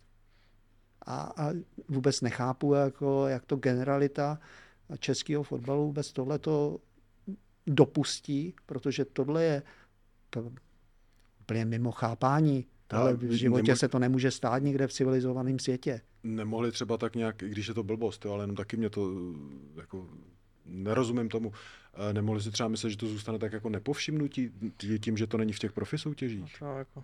A, 1.06 1.20
a 1.36 1.50
vůbec 1.88 2.20
nechápu, 2.20 2.74
jako, 2.74 3.26
jak 3.28 3.46
to 3.46 3.56
generalita 3.56 4.38
českého 4.98 5.42
fotbalu 5.42 5.86
vůbec 5.86 6.12
tohleto 6.12 6.78
dopustí, 7.66 8.54
protože 8.66 9.04
tohle 9.04 9.44
je 9.44 9.62
úplně 11.40 11.64
mimo 11.64 11.92
chápání. 11.92 12.66
Tohle 12.86 13.04
Ale 13.04 13.14
v 13.14 13.32
životě 13.32 13.72
nemo- 13.72 13.76
se 13.76 13.88
to 13.88 13.98
nemůže 13.98 14.30
stát 14.30 14.62
nikde 14.62 14.86
v 14.86 14.92
civilizovaném 14.92 15.58
světě. 15.58 16.00
Nemohli 16.24 16.72
třeba 16.72 16.96
tak 16.96 17.16
nějak, 17.16 17.42
i 17.42 17.48
když 17.48 17.66
je 17.68 17.74
to 17.74 17.82
blbost, 17.82 18.24
jo, 18.24 18.32
ale 18.32 18.42
jenom 18.42 18.56
taky 18.56 18.76
mě 18.76 18.90
to 18.90 19.10
eh, 19.76 19.80
jako 19.80 20.08
nerozumím 20.66 21.28
tomu. 21.28 21.52
Eh, 22.10 22.12
Nemohli 22.12 22.42
si 22.42 22.50
třeba 22.50 22.68
myslet, 22.68 22.90
že 22.90 22.96
to 22.96 23.06
zůstane 23.06 23.38
tak 23.38 23.52
jako 23.52 23.68
nepovšimnutí 23.68 24.50
tí- 24.76 24.98
tím, 24.98 25.16
že 25.16 25.26
to 25.26 25.36
není 25.38 25.52
v 25.52 25.58
těch 25.58 25.72
profi 25.72 25.98
soutěžích? 25.98 26.58
To, 26.58 26.64
jako, 26.64 27.02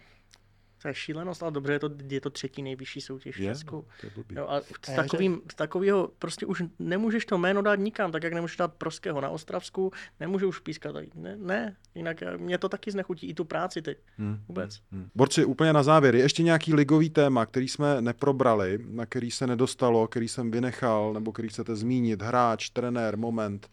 to 0.83 0.89
je 0.89 0.95
šílenost, 0.95 1.43
ale 1.43 1.53
dobře, 1.53 1.73
je 1.73 1.79
to, 1.79 1.91
je 2.09 2.21
to 2.21 2.31
třetí 2.31 2.63
nejvyšší 2.63 3.01
soutěž 3.01 3.37
v? 3.37 3.45
Česku. 3.45 3.87
Jo, 4.31 4.47
a 4.49 4.61
s 4.61 4.95
takovým, 4.97 5.41
s 5.53 5.55
takovýho, 5.55 6.11
prostě 6.19 6.47
už 6.47 6.63
nemůžeš 6.79 7.27
to 7.27 7.39
jméno 7.39 7.63
dát 7.63 7.75
nikam, 7.75 8.13
tak 8.13 8.23
jak 8.23 8.33
nemůžeš 8.33 8.57
dát 8.57 8.75
Proského 8.75 9.21
na 9.21 9.29
Ostravsku, 9.29 9.93
nemůžu 10.21 10.49
už 10.49 10.59
pískat. 10.59 10.95
Ne, 11.15 11.37
ne, 11.37 11.77
jinak 11.95 12.21
já- 12.21 12.37
mě 12.37 12.59
to 12.59 12.69
taky 12.69 12.91
znechutí 12.91 13.27
i 13.29 13.35
tu 13.35 13.45
práci 13.45 13.83
teď. 13.83 13.99
Hmm. 14.19 14.41
Vůbec. 14.49 14.81
Hmm. 14.93 15.09
Borci, 15.15 15.45
úplně 15.45 15.73
na 15.73 15.83
závěr, 15.83 16.15
je 16.17 16.23
ještě 16.23 16.43
nějaký 16.43 16.75
ligový 16.75 17.11
téma, 17.11 17.47
který 17.47 17.69
jsme 17.69 18.01
neprobrali, 18.01 18.79
na 18.89 19.07
který 19.07 19.31
se 19.31 19.47
nedostalo, 19.47 20.09
který 20.09 20.29
jsem 20.29 20.51
vynechal, 20.51 21.13
nebo 21.13 21.33
který 21.33 21.49
chcete 21.49 21.77
zmínit, 21.77 22.23
hráč, 22.23 22.71
trenér, 22.71 23.17
moment, 23.17 23.71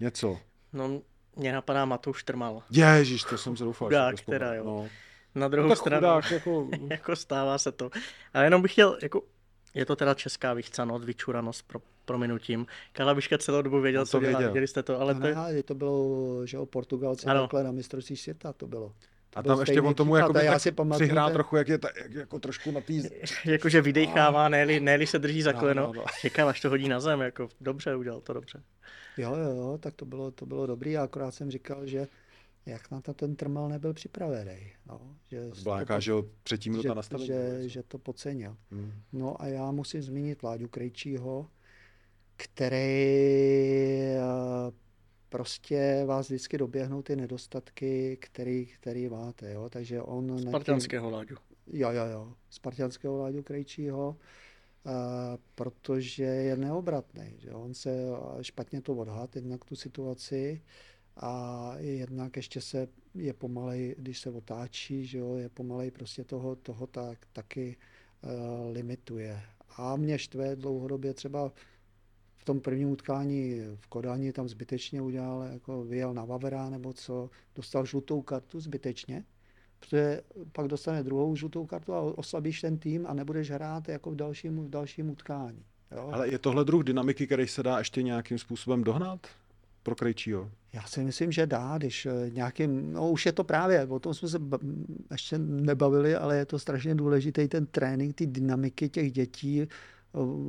něco. 0.00 0.38
No, 0.72 1.00
mě 1.36 1.52
napadá 1.52 1.84
Matouš 1.84 2.24
Trmal. 2.24 2.62
Ježíš, 2.70 3.24
to 3.24 3.38
jsem 3.38 3.56
se 3.56 3.64
doufal. 3.64 3.90
že 3.90 3.96
Chudák 3.96 4.20
teda, 4.20 4.54
jo. 4.54 4.64
No. 4.64 4.88
Na 5.34 5.48
druhou 5.48 5.68
Tak 5.68 5.78
stranu, 5.78 6.00
chudák, 6.06 6.30
jako, 6.30 6.68
jako 6.90 7.16
stává 7.16 7.58
se 7.58 7.72
to. 7.72 7.90
Ale 8.34 8.44
jenom 8.44 8.62
bych 8.62 8.72
chtěl, 8.72 8.98
jako, 9.02 9.22
je 9.74 9.86
to 9.86 9.96
teda 9.96 10.14
česká 10.14 10.54
vychcanost, 10.54 11.04
vyčuranost 11.04 11.66
pro, 11.68 11.80
prominutím. 12.04 12.66
Kalabiška 12.92 13.38
celou 13.38 13.62
dobu 13.62 13.80
věděl, 13.80 14.00
On 14.00 14.06
co 14.06 14.18
to 14.18 14.20
dělá, 14.20 14.30
věděl. 14.30 14.48
věděli 14.52 14.66
jste 14.66 14.82
to, 14.82 15.00
ale 15.00 15.12
Ale 15.14 15.20
to 15.20 15.26
je, 15.26 15.54
ne, 15.54 15.62
to 15.62 15.74
bylo, 15.74 16.46
že 16.46 16.58
o 16.58 16.66
Portugalci 16.66 17.26
Ano. 17.26 17.40
takhle 17.40 17.64
na 17.64 17.72
mistrovství 17.72 18.16
světa 18.16 18.52
to 18.52 18.66
bylo. 18.66 18.92
To 19.30 19.38
a 19.38 19.42
tam 19.42 19.60
ještě 19.60 19.80
on 19.80 19.94
tomu 19.94 20.16
jako 20.16 20.38
já 20.38 20.58
si 20.58 20.72
pamatuju, 20.72 21.08
přihrá 21.08 21.24
ten- 21.26 21.32
trochu, 21.34 21.56
jak 21.56 21.68
je 21.68 21.78
ta, 21.78 21.88
jak, 22.02 22.12
jako 22.12 22.38
trošku 22.38 22.70
na 22.70 22.80
té... 22.80 22.92
jakože 23.44 23.80
vydechává, 23.82 24.48
ne 24.48 24.80
ne 24.80 25.06
se 25.06 25.18
drží 25.18 25.42
za 25.42 25.52
No, 25.52 25.60
koleno. 25.60 25.82
no, 25.86 25.92
no. 25.92 26.04
Čekám, 26.20 26.48
až 26.48 26.60
to 26.60 26.68
hodí 26.68 26.88
na 26.88 27.00
zem, 27.00 27.20
jako 27.20 27.48
dobře, 27.60 27.96
udělal 27.96 28.20
to 28.20 28.32
dobře. 28.32 28.62
Jo, 29.16 29.34
jo, 29.36 29.50
jo, 29.56 29.78
tak 29.80 29.94
to 29.94 30.04
bylo, 30.04 30.30
to 30.30 30.46
bylo 30.46 30.66
dobrý, 30.66 30.96
a 30.96 31.02
akorát 31.02 31.30
jsem 31.34 31.50
říkal, 31.50 31.86
že 31.86 32.06
jak 32.66 32.90
na 32.90 33.00
to 33.00 33.14
ten 33.14 33.36
Trmal 33.36 33.68
nebyl 33.68 33.94
připravený. 33.94 34.72
No, 34.86 35.16
že 35.26 35.50
Byla 35.62 35.84
to 35.84 36.00
že 36.00 36.12
třetí 36.42 36.70
minuta 36.70 36.88
že, 36.88 36.94
nastavení. 36.94 37.26
že, 37.26 37.68
že 37.68 37.82
to 37.82 37.98
podcenil. 37.98 38.56
Hmm. 38.70 38.92
No 39.12 39.42
a 39.42 39.46
já 39.46 39.70
musím 39.70 40.02
zmínit 40.02 40.42
Láďu 40.42 40.68
Krejčího, 40.68 41.50
který 42.36 44.16
eh, 44.16 44.72
prostě 45.28 46.02
vás 46.06 46.26
vždycky 46.26 46.58
doběhnou 46.58 47.02
ty 47.02 47.16
nedostatky, 47.16 48.16
který, 48.20 48.66
který 48.66 49.08
máte. 49.08 49.52
Jo? 49.52 49.68
Takže 49.70 50.02
on... 50.02 50.26
nad 50.26 50.36
tím- 50.40 50.48
Spartanského 50.48 51.10
Láďu. 51.10 51.36
Jo, 51.72 51.90
jo, 51.90 52.04
jo. 52.06 52.32
Spartianského 52.50 53.18
Láďu 53.18 53.42
Krejčího, 53.42 54.16
eh, 54.86 54.90
protože 55.54 56.22
je 56.24 56.56
neobratný. 56.56 57.34
Že? 57.38 57.50
On 57.50 57.74
se 57.74 57.90
eh, 57.90 58.44
špatně 58.44 58.80
to 58.80 58.92
odhad, 58.94 59.36
jednak 59.36 59.64
tu 59.64 59.76
situaci 59.76 60.62
a 61.16 61.72
jednak 61.78 62.36
ještě 62.36 62.60
se 62.60 62.88
je 63.14 63.32
pomalej, 63.32 63.94
když 63.98 64.20
se 64.20 64.30
otáčí, 64.30 65.06
že 65.06 65.18
jo, 65.18 65.36
je 65.36 65.48
pomalej 65.48 65.90
prostě 65.90 66.24
toho, 66.24 66.56
toho 66.56 66.86
tak, 66.86 67.18
taky 67.32 67.76
uh, 68.22 68.30
limituje. 68.72 69.42
A 69.76 69.96
mě 69.96 70.18
štve 70.18 70.56
dlouhodobě 70.56 71.14
třeba 71.14 71.52
v 72.36 72.44
tom 72.44 72.60
prvním 72.60 72.90
utkání 72.90 73.60
v 73.74 73.86
Kodani 73.86 74.32
tam 74.32 74.48
zbytečně 74.48 75.02
udělal, 75.02 75.42
jako 75.42 75.84
vyjel 75.84 76.14
na 76.14 76.24
Vavera 76.24 76.70
nebo 76.70 76.92
co, 76.92 77.30
dostal 77.54 77.86
žlutou 77.86 78.22
kartu 78.22 78.60
zbytečně, 78.60 79.24
protože 79.80 80.22
pak 80.52 80.68
dostane 80.68 81.02
druhou 81.02 81.36
žlutou 81.36 81.66
kartu 81.66 81.92
a 81.92 82.00
oslabíš 82.00 82.60
ten 82.60 82.78
tým 82.78 83.06
a 83.06 83.14
nebudeš 83.14 83.50
hrát 83.50 83.88
jako 83.88 84.10
v 84.10 84.16
dalším, 84.16 84.64
v 84.64 84.70
dalším 84.70 85.10
utkání. 85.10 85.64
Jo? 85.96 86.10
Ale 86.12 86.28
je 86.28 86.38
tohle 86.38 86.64
druh 86.64 86.84
dynamiky, 86.84 87.26
který 87.26 87.46
se 87.48 87.62
dá 87.62 87.78
ještě 87.78 88.02
nějakým 88.02 88.38
způsobem 88.38 88.84
dohnat? 88.84 89.26
Pro 89.84 89.94
Krejčího? 89.94 90.50
Já 90.72 90.82
si 90.82 91.04
myslím, 91.04 91.32
že 91.32 91.46
dá, 91.46 91.78
když 91.78 92.06
eh, 92.06 92.30
nějakým, 92.30 92.92
no 92.92 93.10
už 93.10 93.26
je 93.26 93.32
to 93.32 93.44
právě, 93.44 93.86
o 93.86 93.98
tom 93.98 94.14
jsme 94.14 94.28
se 94.28 94.38
ještě 95.10 95.38
nebavili, 95.38 96.14
ale 96.16 96.36
je 96.36 96.46
to 96.46 96.58
strašně 96.58 96.94
důležitý 96.94 97.48
ten 97.48 97.66
trénink, 97.66 98.14
ty 98.14 98.26
dynamiky 98.26 98.88
těch 98.88 99.12
dětí, 99.12 99.62
eh, 99.62 99.68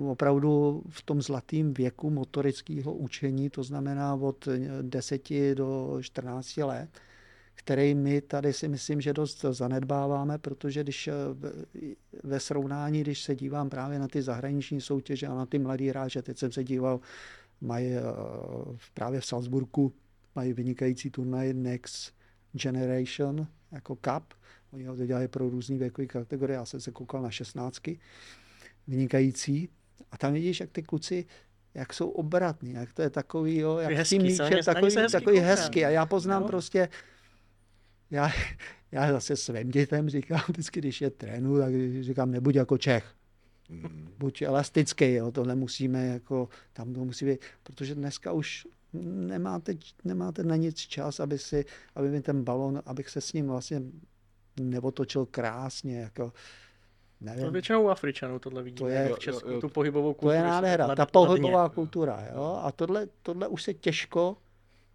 opravdu 0.07 0.83
v 0.89 1.01
tom 1.01 1.21
zlatém 1.21 1.73
věku 1.73 2.09
motorického 2.09 2.93
učení, 2.93 3.49
to 3.49 3.63
znamená 3.63 4.13
od 4.15 4.47
eh, 4.47 4.59
10 4.81 5.53
do 5.55 5.97
14 6.01 6.57
let, 6.57 6.89
který 7.55 7.95
my 7.95 8.21
tady 8.21 8.53
si 8.53 8.67
myslím, 8.67 9.01
že 9.01 9.13
dost 9.13 9.45
zanedbáváme, 9.49 10.37
protože 10.37 10.83
když 10.83 11.07
eh, 11.07 11.11
ve- 11.33 11.51
ve 12.23 12.39
srovnání, 12.39 13.01
když 13.01 13.23
se 13.23 13.35
dívám 13.35 13.69
právě 13.69 13.99
na 13.99 14.07
ty 14.07 14.21
zahraniční 14.21 14.81
soutěže 14.81 15.27
a 15.27 15.35
na 15.35 15.45
ty 15.45 15.59
mladý 15.59 15.89
hráče, 15.89 16.21
teď 16.21 16.37
jsem 16.37 16.51
se 16.51 16.63
díval, 16.63 16.99
mají 17.65 17.87
eh, 17.87 18.01
právě 18.93 19.19
v 19.19 19.25
Salzburgu, 19.25 19.93
mají 20.35 20.53
vynikající 20.53 21.09
turnaj 21.09 21.53
Next 21.53 22.13
Generation 22.53 23.47
jako 23.71 23.95
Cup. 23.95 24.33
Oni 24.71 24.83
ho 24.83 24.95
to 24.95 25.05
dělají 25.05 25.27
pro 25.27 25.49
různý 25.49 25.77
věkové 25.77 26.07
kategorie, 26.07 26.55
já 26.55 26.65
jsem 26.65 26.79
se 26.79 26.91
koukal 26.91 27.21
na 27.21 27.31
šestnáctky, 27.31 27.99
vynikající. 28.87 29.69
A 30.11 30.17
tam 30.17 30.33
vidíš, 30.33 30.59
jak 30.59 30.71
ty 30.71 30.83
kluci, 30.83 31.25
jak 31.73 31.93
jsou 31.93 32.09
obratní, 32.09 32.73
jak 32.73 32.93
to 32.93 33.01
je 33.01 33.09
takový, 33.09 33.57
jo, 33.57 33.77
jak 33.77 33.93
Hezký, 33.93 34.37
na 34.37 34.49
ně 34.49 34.63
takový, 34.63 34.91
se 34.91 35.01
hezky 35.01 35.17
takový 35.17 35.39
hezký. 35.39 35.85
A 35.85 35.89
já 35.89 36.05
poznám 36.05 36.41
Jo. 36.41 36.47
prostě, 36.47 36.89
já, 38.11 38.31
já 38.91 39.11
zase 39.11 39.35
svým 39.35 39.69
dětem 39.69 40.09
říkám 40.09 40.41
vždycky, 40.47 40.79
když 40.79 41.01
je 41.01 41.09
trénu, 41.09 41.57
tak 41.59 41.73
říkám, 42.01 42.31
nebuď 42.31 42.55
jako 42.55 42.77
Čech 42.77 43.14
Hmm. 43.69 44.09
buď 44.17 44.41
elastický, 44.41 45.13
jo, 45.13 45.31
to 45.31 45.45
nemusíme 45.45 46.05
jako, 46.07 46.49
tam 46.73 46.93
to 46.93 47.05
musí 47.05 47.25
být, 47.25 47.39
protože 47.63 47.95
dneska 47.95 48.31
už 48.31 48.67
nemáte, 49.03 49.73
nemáte 50.03 50.43
na 50.43 50.55
nic 50.55 50.77
čas, 50.77 51.19
aby 51.19 51.39
si, 51.39 51.65
aby 51.95 52.09
mi 52.09 52.21
ten 52.21 52.43
balon, 52.43 52.81
abych 52.85 53.09
se 53.09 53.21
s 53.21 53.33
ním 53.33 53.47
vlastně 53.47 53.81
neotočil 54.59 55.25
krásně, 55.25 55.99
jako, 55.99 56.29
To 57.19 57.25
nevím, 57.25 57.53
většinou 57.53 57.83
u 57.83 57.87
Afričanů 57.89 58.39
tohle 58.39 58.63
vidíme, 58.63 58.91
je- 58.91 59.13
v 59.15 59.19
Česku, 59.19 59.47
jo, 59.47 59.53
jo. 59.53 59.61
tu 59.61 59.69
pohybovou 59.69 60.13
to 60.13 60.19
kulturu. 60.19 60.31
je 60.33 60.37
že 60.39 60.43
se 60.43 60.49
nádhera, 60.49 60.95
ta 60.95 61.05
pohybová 61.05 61.69
kultura, 61.69 62.27
jo, 62.35 62.59
a 62.63 62.71
tohle, 62.71 63.07
tohle 63.21 63.47
už 63.47 63.63
se 63.63 63.73
těžko, 63.73 64.37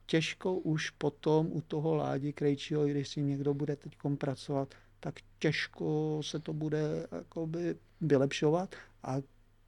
těžko 0.07 0.55
už 0.55 0.91
potom 0.91 1.47
u 1.53 1.61
toho 1.61 1.95
Ládi 1.95 2.33
Krejčího, 2.33 2.87
i 2.87 2.91
když 2.91 3.09
si 3.09 3.23
někdo 3.23 3.55
bude 3.55 3.77
teď 3.77 3.97
pracovat, 4.19 4.75
tak 5.01 5.15
těžko 5.39 6.19
se 6.23 6.39
to 6.39 6.53
bude 6.53 7.07
jakoby 7.13 7.77
vylepšovat 8.01 8.75
a 9.03 9.17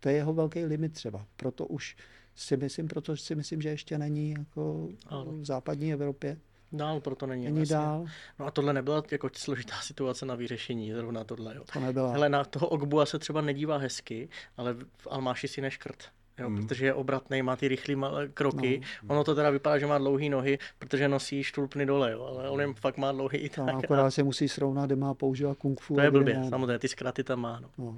to 0.00 0.08
je 0.08 0.14
jeho 0.14 0.34
velký 0.34 0.64
limit 0.64 0.92
třeba. 0.92 1.26
Proto 1.36 1.66
už 1.66 1.96
si 2.36 2.56
myslím, 2.56 2.88
proto 2.88 3.16
si 3.16 3.34
myslím, 3.34 3.62
že 3.62 3.68
ještě 3.68 3.98
není 3.98 4.30
jako 4.30 4.88
Ano. 5.06 5.32
v 5.32 5.44
západní 5.44 5.92
Evropě. 5.92 6.38
Dál 6.72 7.00
proto 7.00 7.26
není. 7.26 7.44
Není 7.44 7.58
jasně. 7.58 7.74
dál, 7.76 8.06
No 8.38 8.46
a 8.46 8.50
tohle 8.50 8.72
nebyla 8.72 9.02
jako 9.10 9.30
složitá 9.32 9.80
situace 9.80 10.26
na 10.26 10.34
vyřešení, 10.34 10.92
zrovna 10.92 11.24
tohle. 11.24 11.56
Jo. 11.56 11.64
to 11.72 11.80
nebyla. 11.80 12.12
Hele, 12.12 12.28
na 12.28 12.44
toho 12.44 12.68
Ogbua 12.68 13.06
se 13.06 13.18
třeba 13.18 13.40
nedívá 13.40 13.76
hezky, 13.76 14.28
ale 14.56 14.74
v 14.74 15.06
Almáši 15.10 15.48
si 15.48 15.60
neškrt. 15.60 16.04
Jo, 16.38 16.50
mm. 16.50 16.56
protože 16.56 16.86
je 16.86 16.94
obratný, 16.94 17.42
má 17.42 17.56
ty 17.56 17.68
rychlé 17.68 18.28
kroky. 18.34 18.80
No. 19.02 19.08
Ono 19.08 19.24
to 19.24 19.34
teda 19.34 19.50
vypadá, 19.50 19.78
že 19.78 19.86
má 19.86 19.98
dlouhé 19.98 20.28
nohy, 20.28 20.58
protože 20.78 21.08
nosí 21.08 21.44
štulpny 21.44 21.86
dole, 21.86 22.12
jo, 22.12 22.22
ale 22.24 22.50
on 22.50 22.60
jim 22.60 22.74
fakt 22.74 22.96
má 22.96 23.12
dlouhý 23.12 23.38
i 23.38 23.48
tak. 23.48 23.66
No, 23.66 23.78
akorát 23.78 24.10
se 24.10 24.22
musí 24.22 24.48
srovnat, 24.48 24.86
kde 24.86 24.96
má 24.96 25.14
používat 25.14 25.58
kung 25.58 25.80
fu. 25.80 25.94
To 25.94 26.00
je 26.00 26.10
blbě, 26.10 26.38
má... 26.38 26.48
samozřejmě, 26.48 26.78
ty 26.78 26.88
zkraty 26.88 27.24
tam 27.24 27.40
má. 27.40 27.60
No. 27.60 27.68
No. 27.78 27.96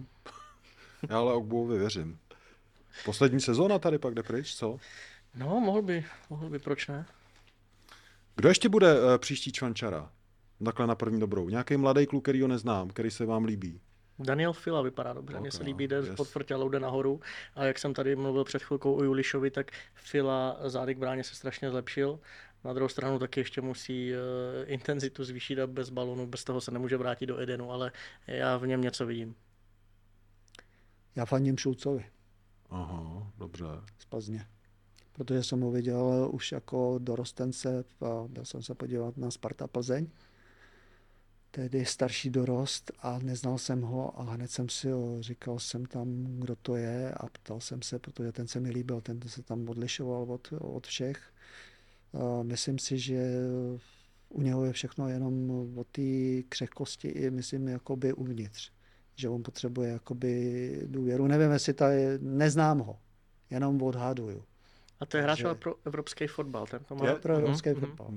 Já 1.11 1.19
ale 1.19 1.35
Ogbovi 1.35 1.79
věřím. 1.79 2.19
Poslední 3.05 3.41
sezóna 3.41 3.79
tady 3.79 3.99
pak 3.99 4.15
jde 4.15 4.23
pryč, 4.23 4.55
co? 4.55 4.79
No, 5.35 5.61
mohl 5.61 5.83
by, 5.83 6.05
mohl 6.31 6.51
by, 6.51 6.59
proč 6.59 6.87
ne? 6.89 7.07
Kdo 8.37 8.49
ještě 8.49 8.69
bude 8.69 9.01
uh, 9.01 9.19
příští 9.19 9.53
čvančara? 9.53 10.11
Takhle 10.65 10.87
na 10.87 10.95
první 10.95 11.21
dobrou. 11.21 11.49
Nějaký 11.49 11.77
mladý 11.77 12.07
kluk, 12.07 12.25
který 12.25 12.43
ho 12.43 12.49
neznám, 12.49 12.89
který 12.89 13.11
se 13.11 13.27
vám 13.27 13.45
líbí. 13.45 13.81
Daniel 14.19 14.53
Fila 14.53 14.83
vypadá 14.83 15.13
dobře, 15.13 15.35
okay, 15.35 15.41
mně 15.41 15.51
se 15.51 15.63
líbí, 15.63 15.89
jde 15.89 15.97
yes. 15.97 16.17
pod 16.17 16.29
frťalou, 16.29 16.69
jde 16.69 16.81
nahoru. 16.81 17.21
A 17.55 17.65
jak 17.65 17.79
jsem 17.79 17.95
tady 17.95 18.17
mluvil 18.17 18.45
před 18.45 18.63
chvilkou 18.63 18.95
o 18.95 19.03
Julišovi, 19.03 19.51
tak 19.51 19.71
Fila 19.95 20.57
zády 20.65 20.95
k 20.95 20.99
bráně 20.99 21.25
se 21.25 21.35
strašně 21.35 21.71
zlepšil. 21.71 22.21
Na 22.65 22.73
druhou 22.73 22.89
stranu 22.89 23.19
taky 23.19 23.41
ještě 23.41 23.61
musí 23.61 24.13
uh, 24.13 24.19
intenzitu 24.67 25.25
zvýšit 25.25 25.59
a 25.59 25.67
bez 25.67 25.91
balonu, 25.91 26.27
bez 26.27 26.45
toho 26.45 26.61
se 26.61 26.71
nemůže 26.71 26.97
vrátit 26.97 27.27
do 27.27 27.41
Edenu, 27.41 27.73
ale 27.73 27.93
já 28.27 28.57
v 28.57 28.67
něm 28.67 28.81
něco 28.81 29.07
vidím. 29.07 29.35
Já 31.17 31.25
fandím 31.25 31.59
Šulcovi. 31.59 32.07
Aha, 32.71 33.33
dobře. 33.39 33.65
Z 33.99 34.05
Plzně. 34.05 34.47
Protože 35.13 35.43
jsem 35.43 35.61
ho 35.61 35.71
viděl 35.71 36.31
už 36.33 36.53
jako 36.53 36.99
dorostence, 36.99 37.85
a 38.01 38.25
byl 38.29 38.45
jsem 38.45 38.63
se 38.63 38.75
podívat 38.75 39.17
na 39.17 39.31
Sparta 39.31 39.67
Plzeň 39.67 40.07
tedy 41.55 41.85
starší 41.85 42.31
dorost 42.31 42.93
a 42.99 43.19
neznal 43.19 43.59
jsem 43.59 43.83
ho 43.83 44.21
a 44.21 44.23
hned 44.23 44.51
jsem 44.51 44.69
si 44.69 44.91
ho, 44.91 45.23
říkal 45.23 45.59
jsem 45.59 45.87
tam, 45.87 46.25
kdo 46.25 46.57
to 46.57 46.77
je 46.77 47.15
a 47.15 47.27
ptal 47.27 47.61
jsem 47.61 47.83
se, 47.83 47.99
protože 47.99 48.33
ten 48.33 48.49
se 48.49 48.61
mi 48.61 48.71
líbil, 48.71 49.01
ten 49.01 49.21
se 49.27 49.43
tam 49.43 49.69
odlišoval 49.69 50.33
od, 50.33 50.49
od 50.61 50.87
všech. 50.87 51.33
A 52.15 52.43
myslím 52.43 52.79
si, 52.79 52.99
že 52.99 53.35
u 54.29 54.43
něho 54.43 54.65
je 54.65 54.73
všechno 54.73 55.09
jenom 55.09 55.51
o 55.77 55.85
té 55.85 56.43
křehkosti 56.49 57.09
i 57.09 57.31
myslím 57.31 57.69
jakoby 57.69 58.13
uvnitř. 58.13 58.71
Že 59.17 59.29
on 59.29 59.43
potřebuje 59.43 59.91
jakoby 59.91 60.83
důvěru. 60.87 61.27
Nevím, 61.27 61.51
jestli 61.51 61.73
to 61.73 61.85
je, 61.85 62.19
neznám 62.23 62.79
ho, 62.79 62.99
jenom 63.51 63.83
odhaduju. 63.83 64.45
A 65.01 65.07
to 65.07 65.17
je 65.17 65.23
hráč 65.23 65.39
že... 65.39 65.55
pro 65.55 65.75
evropský 65.87 66.27
fotbal. 66.27 66.67
Ten 66.67 66.85
to 66.85 66.95
má... 66.95 67.09
Je 67.09 67.15
pro 67.15 67.35
evropský 67.37 67.71
mm-hmm. 67.71 67.81
fotbal. 67.81 68.09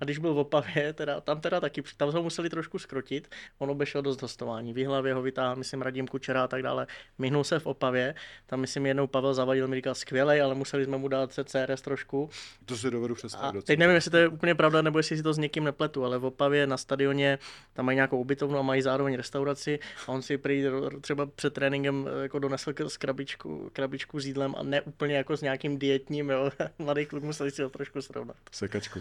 A 0.00 0.04
když 0.04 0.18
byl 0.18 0.34
v 0.34 0.38
Opavě, 0.38 0.92
teda, 0.92 1.20
tam 1.20 1.40
teda 1.40 1.60
taky, 1.60 1.82
tam 1.96 2.10
ho 2.10 2.22
museli 2.22 2.50
trošku 2.50 2.78
skrotit, 2.78 3.30
on 3.58 3.70
obešel 3.70 4.02
dost 4.02 4.22
hostování. 4.22 4.72
V 4.72 4.86
hlavě 4.86 5.14
ho 5.14 5.22
vytáhl, 5.22 5.56
myslím, 5.56 5.82
Radim 5.82 6.06
Kučera 6.06 6.44
a 6.44 6.48
tak 6.48 6.62
dále. 6.62 6.86
Myhnul 7.18 7.44
se 7.44 7.58
v 7.58 7.66
Opavě, 7.66 8.14
tam 8.46 8.60
myslím 8.60 8.86
jednou 8.86 9.06
Pavel 9.06 9.34
Zavadil 9.34 9.68
mi 9.68 9.76
říkal 9.76 9.94
skvělej, 9.94 10.42
ale 10.42 10.54
museli 10.54 10.84
jsme 10.84 10.98
mu 10.98 11.08
dát 11.08 11.32
CRS 11.44 11.82
trošku. 11.82 12.30
To 12.64 12.76
si 12.76 12.90
dovedu 12.90 13.14
představit. 13.14 13.64
teď 13.64 13.78
nevím, 13.78 13.94
jestli 13.94 14.10
to 14.10 14.16
je 14.16 14.28
úplně 14.28 14.54
pravda, 14.54 14.82
nebo 14.82 14.98
jestli 14.98 15.16
si 15.16 15.22
to 15.22 15.32
s 15.32 15.38
někým 15.38 15.64
nepletu, 15.64 16.04
ale 16.04 16.18
v 16.18 16.24
Opavě 16.24 16.66
na 16.66 16.76
stadioně 16.76 17.38
tam 17.72 17.86
mají 17.86 17.96
nějakou 17.96 18.20
ubytovnu 18.20 18.58
a 18.58 18.62
mají 18.62 18.82
zároveň 18.82 19.16
restauraci 19.16 19.78
a 20.06 20.12
on 20.12 20.22
si 20.22 20.38
prý 20.38 20.64
třeba 21.00 21.26
před 21.26 21.54
tréninkem 21.54 22.08
jako 22.22 22.38
donesl 22.38 22.72
krabičku, 22.98 23.70
krabičku 23.72 24.20
s 24.20 24.26
jídlem 24.26 24.54
a 24.58 24.62
ne 24.62 24.80
úplně 24.80 25.16
jako 25.16 25.36
s 25.36 25.42
nějakým 25.42 25.78
dietním 25.78 26.15
ním, 26.16 26.30
jo. 26.30 26.50
Mladý 26.78 27.06
kluk 27.06 27.24
musel 27.24 27.50
si 27.50 27.62
ho 27.62 27.70
trošku 27.70 28.02
srovnat. 28.02 28.36
Sekačku. 28.52 29.00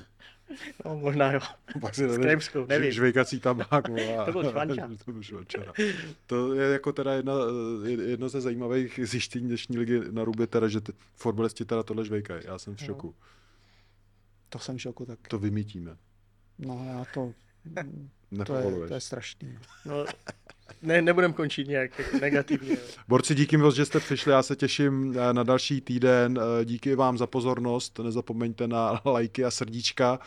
No, 0.86 0.97
možná 0.97 1.32
jo. 1.32 1.39
Pak 1.82 1.95
si 1.95 2.09
S 2.09 2.18
nevím. 2.68 2.91
Žvejkací 2.91 3.39
tabák. 3.39 3.86
to 4.26 4.32
byl 4.32 4.49
švanča. 4.49 4.89
to 5.05 5.11
byl 5.11 5.24
švanča. 5.24 5.59
To 6.26 6.53
je 6.53 6.74
jako 6.74 6.93
teda 6.93 7.13
jedna, 7.13 7.34
jedno 7.86 8.30
ze 8.30 8.41
zajímavých 8.41 8.99
zjištění 9.03 9.47
dnešní 9.47 9.78
ligy 9.78 10.01
na 10.11 10.24
Rubě, 10.24 10.47
teda, 10.47 10.68
že 10.68 10.82
fotbalisti 11.16 11.66
teda 11.66 11.84
tohle 11.84 12.05
žvejkají. 12.05 12.41
Já 12.45 12.59
jsem 12.59 12.76
v 12.76 12.80
šoku. 12.80 13.07
No. 13.07 13.28
To 14.49 14.59
jsem 14.59 14.78
v 14.78 14.82
šoku 14.82 15.05
tak. 15.05 15.20
To 15.28 15.39
vymítíme. 15.39 15.97
No 16.59 16.86
já 16.88 17.05
to... 17.13 17.34
to, 18.45 18.55
je, 18.55 18.88
to 18.88 18.93
je 18.93 19.01
strašný. 19.01 19.57
No, 19.86 20.05
ne, 20.82 21.01
nebudem 21.01 21.34
končit 21.34 21.67
nějak 21.67 22.13
negativně. 22.21 22.78
Borci, 23.07 23.36
díky 23.36 23.57
moc, 23.57 23.76
že 23.76 23.86
jste 23.86 23.99
přišli, 23.99 24.32
já 24.32 24.43
se 24.43 24.55
těším 24.55 25.15
eh, 25.17 25.34
na 25.34 25.43
další 25.43 25.82
týden. 25.82 26.39
Eh, 26.61 26.65
díky 26.65 26.95
vám 26.95 27.17
za 27.17 27.28
pozornost, 27.28 27.99
nezapomeňte 27.99 28.67
na 28.67 29.01
lajky 29.05 29.45
a 29.45 29.51
srdíčka 29.51 30.19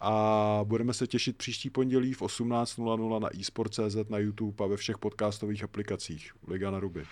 a 0.00 0.60
budeme 0.64 0.94
se 0.94 1.06
těšit 1.06 1.36
příští 1.36 1.70
pondělí 1.70 2.14
v 2.14 2.22
18.00 2.22 3.20
na 3.20 3.28
eSport.cz, 3.40 3.96
na 4.08 4.18
YouTube 4.18 4.64
a 4.64 4.68
ve 4.68 4.76
všech 4.76 4.98
podcastových 4.98 5.64
aplikacích. 5.64 6.32
Liga 6.48 6.70
na 6.70 6.80
ruby. 6.80 7.04